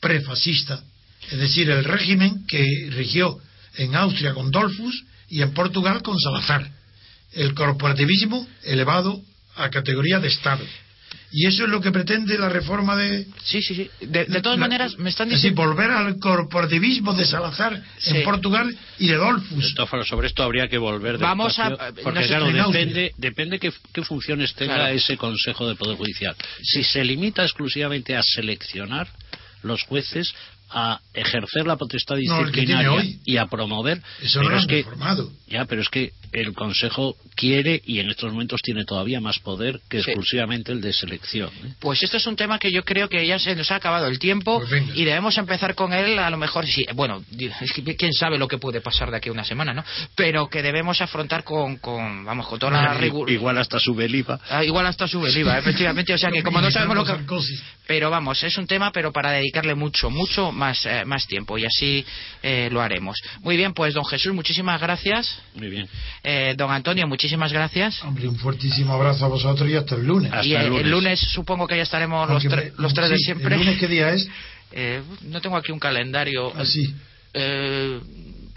prefascista, 0.00 0.82
es 1.30 1.38
decir, 1.38 1.70
el 1.70 1.84
régimen 1.84 2.44
que 2.46 2.64
rigió 2.90 3.38
en 3.76 3.94
Austria 3.94 4.34
con 4.34 4.50
Dollfuss 4.50 5.04
y 5.28 5.40
en 5.42 5.52
Portugal 5.54 6.02
con 6.02 6.18
Salazar, 6.18 6.68
el 7.32 7.54
corporativismo 7.54 8.46
elevado 8.64 9.20
a 9.56 9.70
categoría 9.70 10.20
de 10.20 10.28
Estado. 10.28 10.64
Y 11.38 11.46
eso 11.46 11.64
es 11.64 11.68
lo 11.68 11.82
que 11.82 11.92
pretende 11.92 12.38
la 12.38 12.48
reforma 12.48 12.96
de... 12.96 13.26
Sí, 13.44 13.60
sí, 13.60 13.74
sí. 13.74 13.90
De, 14.00 14.24
de 14.24 14.40
todas 14.40 14.58
la- 14.58 14.64
maneras, 14.66 14.96
me 14.96 15.10
están 15.10 15.28
es 15.28 15.34
decir, 15.34 15.50
diciendo... 15.50 15.70
volver 15.70 15.90
al 15.90 16.18
corporativismo 16.18 17.12
de 17.12 17.26
Salazar 17.26 17.82
Sí. 17.98 18.16
en 18.16 18.24
Portugal 18.24 18.74
y 18.98 19.08
de 19.08 19.16
De 19.18 19.72
todas 19.74 19.90
formas, 19.90 20.08
sobre 20.08 20.28
esto 20.28 20.42
habría 20.42 20.66
que 20.68 20.78
volver 20.78 21.18
Vamos 21.18 21.58
a- 21.58 21.68
eh, 21.68 21.92
porque 22.02 22.20
no 22.20 22.20
sé, 22.22 22.28
claro 22.28 22.46
depende 22.46 23.12
depende 23.18 23.58
qué, 23.58 23.70
qué 23.92 24.02
funciones 24.02 24.54
tenga 24.54 24.76
Claro. 24.76 24.94
ese 24.94 25.18
Consejo 25.18 25.68
de 25.68 25.74
Poder 25.74 25.96
Judicial 25.98 26.34
si 26.62 26.82
se 26.82 27.04
limita 27.04 27.42
exclusivamente 27.42 28.16
a 28.16 28.22
seleccionar 28.22 29.06
los 29.62 29.82
jueces 29.82 30.32
a 30.70 31.00
ejercer 31.14 31.64
la 31.66 31.76
potestad 31.76 32.16
disciplinaria 32.16 33.04
y 33.24 33.36
a 33.36 33.46
promover 33.46 34.02
Eso 34.22 34.40
pero 34.40 34.44
no 34.44 34.50
lo 34.50 34.56
es 34.56 34.62
han 34.62 34.68
que 34.68 34.76
reformado. 34.78 35.30
ya 35.48 35.64
pero 35.66 35.82
es 35.82 35.88
que 35.90 36.12
el 36.32 36.52
Consejo 36.54 37.16
quiere 37.34 37.80
y 37.84 38.00
en 38.00 38.10
estos 38.10 38.32
momentos 38.32 38.60
tiene 38.62 38.84
todavía 38.84 39.20
más 39.20 39.38
poder 39.38 39.80
que 39.88 40.02
Sí. 40.02 40.10
exclusivamente 40.10 40.72
el 40.72 40.80
de 40.80 40.92
selección 40.92 41.50
¿eh? 41.64 41.74
Pues 41.80 42.02
esto 42.02 42.16
es 42.16 42.26
un 42.26 42.36
tema 42.36 42.58
que 42.58 42.70
yo 42.72 42.84
creo 42.84 43.08
que 43.08 43.26
ya 43.26 43.38
se 43.38 43.54
nos 43.54 43.70
ha 43.70 43.76
acabado 43.76 44.06
el 44.06 44.18
tiempo 44.18 44.60
Pues 44.60 44.82
y 44.94 45.04
debemos 45.04 45.36
empezar 45.38 45.74
con 45.74 45.92
él 45.92 46.18
a 46.18 46.30
lo 46.30 46.36
mejor, 46.36 46.66
sí, 46.66 46.86
bueno, 46.94 47.22
quién 47.98 48.12
sabe 48.12 48.38
lo 48.38 48.48
que 48.48 48.58
puede 48.58 48.80
pasar 48.80 49.10
de 49.10 49.18
aquí 49.18 49.28
a 49.28 49.32
una 49.32 49.44
semana, 49.44 49.74
¿no? 49.74 49.84
Pero 50.14 50.48
que 50.48 50.62
debemos 50.62 51.00
afrontar 51.00 51.44
con, 51.44 51.76
con 51.76 52.24
vamos, 52.24 52.46
con 52.46 52.58
toda 52.58 52.72
la 52.72 52.94
rigor... 52.94 53.30
igual 53.30 53.58
hasta 53.58 53.78
sube 53.78 54.04
el 54.06 54.14
IVA 54.14 54.40
Ah, 54.48 54.64
igual 54.64 54.86
hasta 54.86 55.06
sube 55.06 55.28
el 55.28 55.36
IVA, 55.36 55.58
efectivamente, 55.58 56.12
o 56.14 56.18
sea 56.18 56.30
que 56.30 56.42
como 56.42 56.60
no 56.60 56.70
sabemos 56.70 56.96
lo 56.96 57.04
que... 57.04 57.16
Pero 57.86 58.10
vamos, 58.10 58.42
es 58.42 58.58
un 58.58 58.66
tema, 58.66 58.90
pero 58.90 59.12
para 59.12 59.30
dedicarle 59.30 59.74
mucho, 59.76 60.10
mucho 60.10 60.50
más, 60.50 60.84
eh, 60.86 61.04
más 61.04 61.26
tiempo 61.28 61.56
y 61.56 61.64
así 61.64 62.04
eh, 62.42 62.68
lo 62.72 62.80
haremos. 62.80 63.16
Muy 63.42 63.56
bien, 63.56 63.72
pues 63.74 63.94
don 63.94 64.04
Jesús, 64.04 64.34
muchísimas 64.34 64.80
gracias. 64.80 65.40
muy 65.54 65.68
bien 65.68 65.88
Eh, 66.28 66.54
don 66.56 66.72
Antonio, 66.72 67.06
muchísimas 67.06 67.52
gracias. 67.52 68.02
Hombre, 68.02 68.26
un 68.26 68.36
fuertísimo 68.36 68.92
abrazo 68.94 69.26
a 69.26 69.28
vosotros 69.28 69.70
y 69.70 69.76
hasta 69.76 69.94
el 69.94 70.04
lunes. 70.06 70.32
Hasta 70.32 70.44
y 70.44 70.54
el 70.54 70.62
el 70.62 70.68
lunes. 70.70 70.86
lunes. 70.88 71.20
supongo 71.20 71.68
que 71.68 71.76
ya 71.76 71.84
estaremos 71.84 72.28
los, 72.28 72.44
tre- 72.44 72.72
me- 72.76 72.82
los 72.82 72.92
tres 72.94 73.10
de 73.10 73.16
sí, 73.16 73.24
siempre. 73.26 73.54
¿El 73.54 73.60
lunes 73.60 73.78
qué 73.78 73.86
día 73.88 74.10
es? 74.10 74.28
Eh, 74.72 75.00
no 75.22 75.40
tengo 75.40 75.56
aquí 75.56 75.70
un 75.70 75.78
calendario. 75.78 76.52
Así. 76.56 76.92
Eh, 77.32 78.00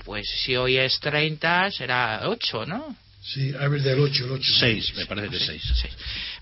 pues 0.03 0.25
si 0.43 0.55
hoy 0.55 0.75
es 0.77 0.99
30, 0.99 1.69
será 1.71 2.21
8, 2.23 2.65
¿no? 2.65 2.95
Sí, 3.21 3.53
a 3.57 3.67
ver 3.67 3.81
del 3.83 3.99
8, 3.99 4.25
el 4.25 4.31
8. 4.31 4.51
6, 4.59 4.93
me 4.97 5.05
parece 5.05 5.29
que 5.29 5.37
6. 5.39 5.61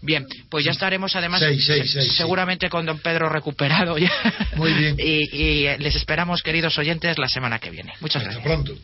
Bien, 0.01 0.25
pues 0.49 0.63
ya 0.63 0.71
estaremos 0.71 1.13
además 1.17 1.41
Seis, 1.41 1.63
seis, 1.65 1.91
se- 1.91 2.01
seis, 2.01 2.13
seguramente 2.13 2.69
con 2.69 2.85
don 2.85 2.99
Pedro 2.99 3.27
recuperado 3.27 3.97
ya. 3.97 4.11
Muy 4.55 4.71
bien. 4.73 4.95
y, 4.99 5.35
y 5.35 5.77
les 5.79 5.95
esperamos, 5.97 6.41
queridos 6.41 6.77
oyentes, 6.77 7.17
la 7.19 7.27
semana 7.27 7.59
que 7.59 7.69
viene. 7.69 7.93
Muchas 7.99 8.23
Hasta 8.23 8.39
gracias. 8.39 8.45
pronto. 8.63 8.81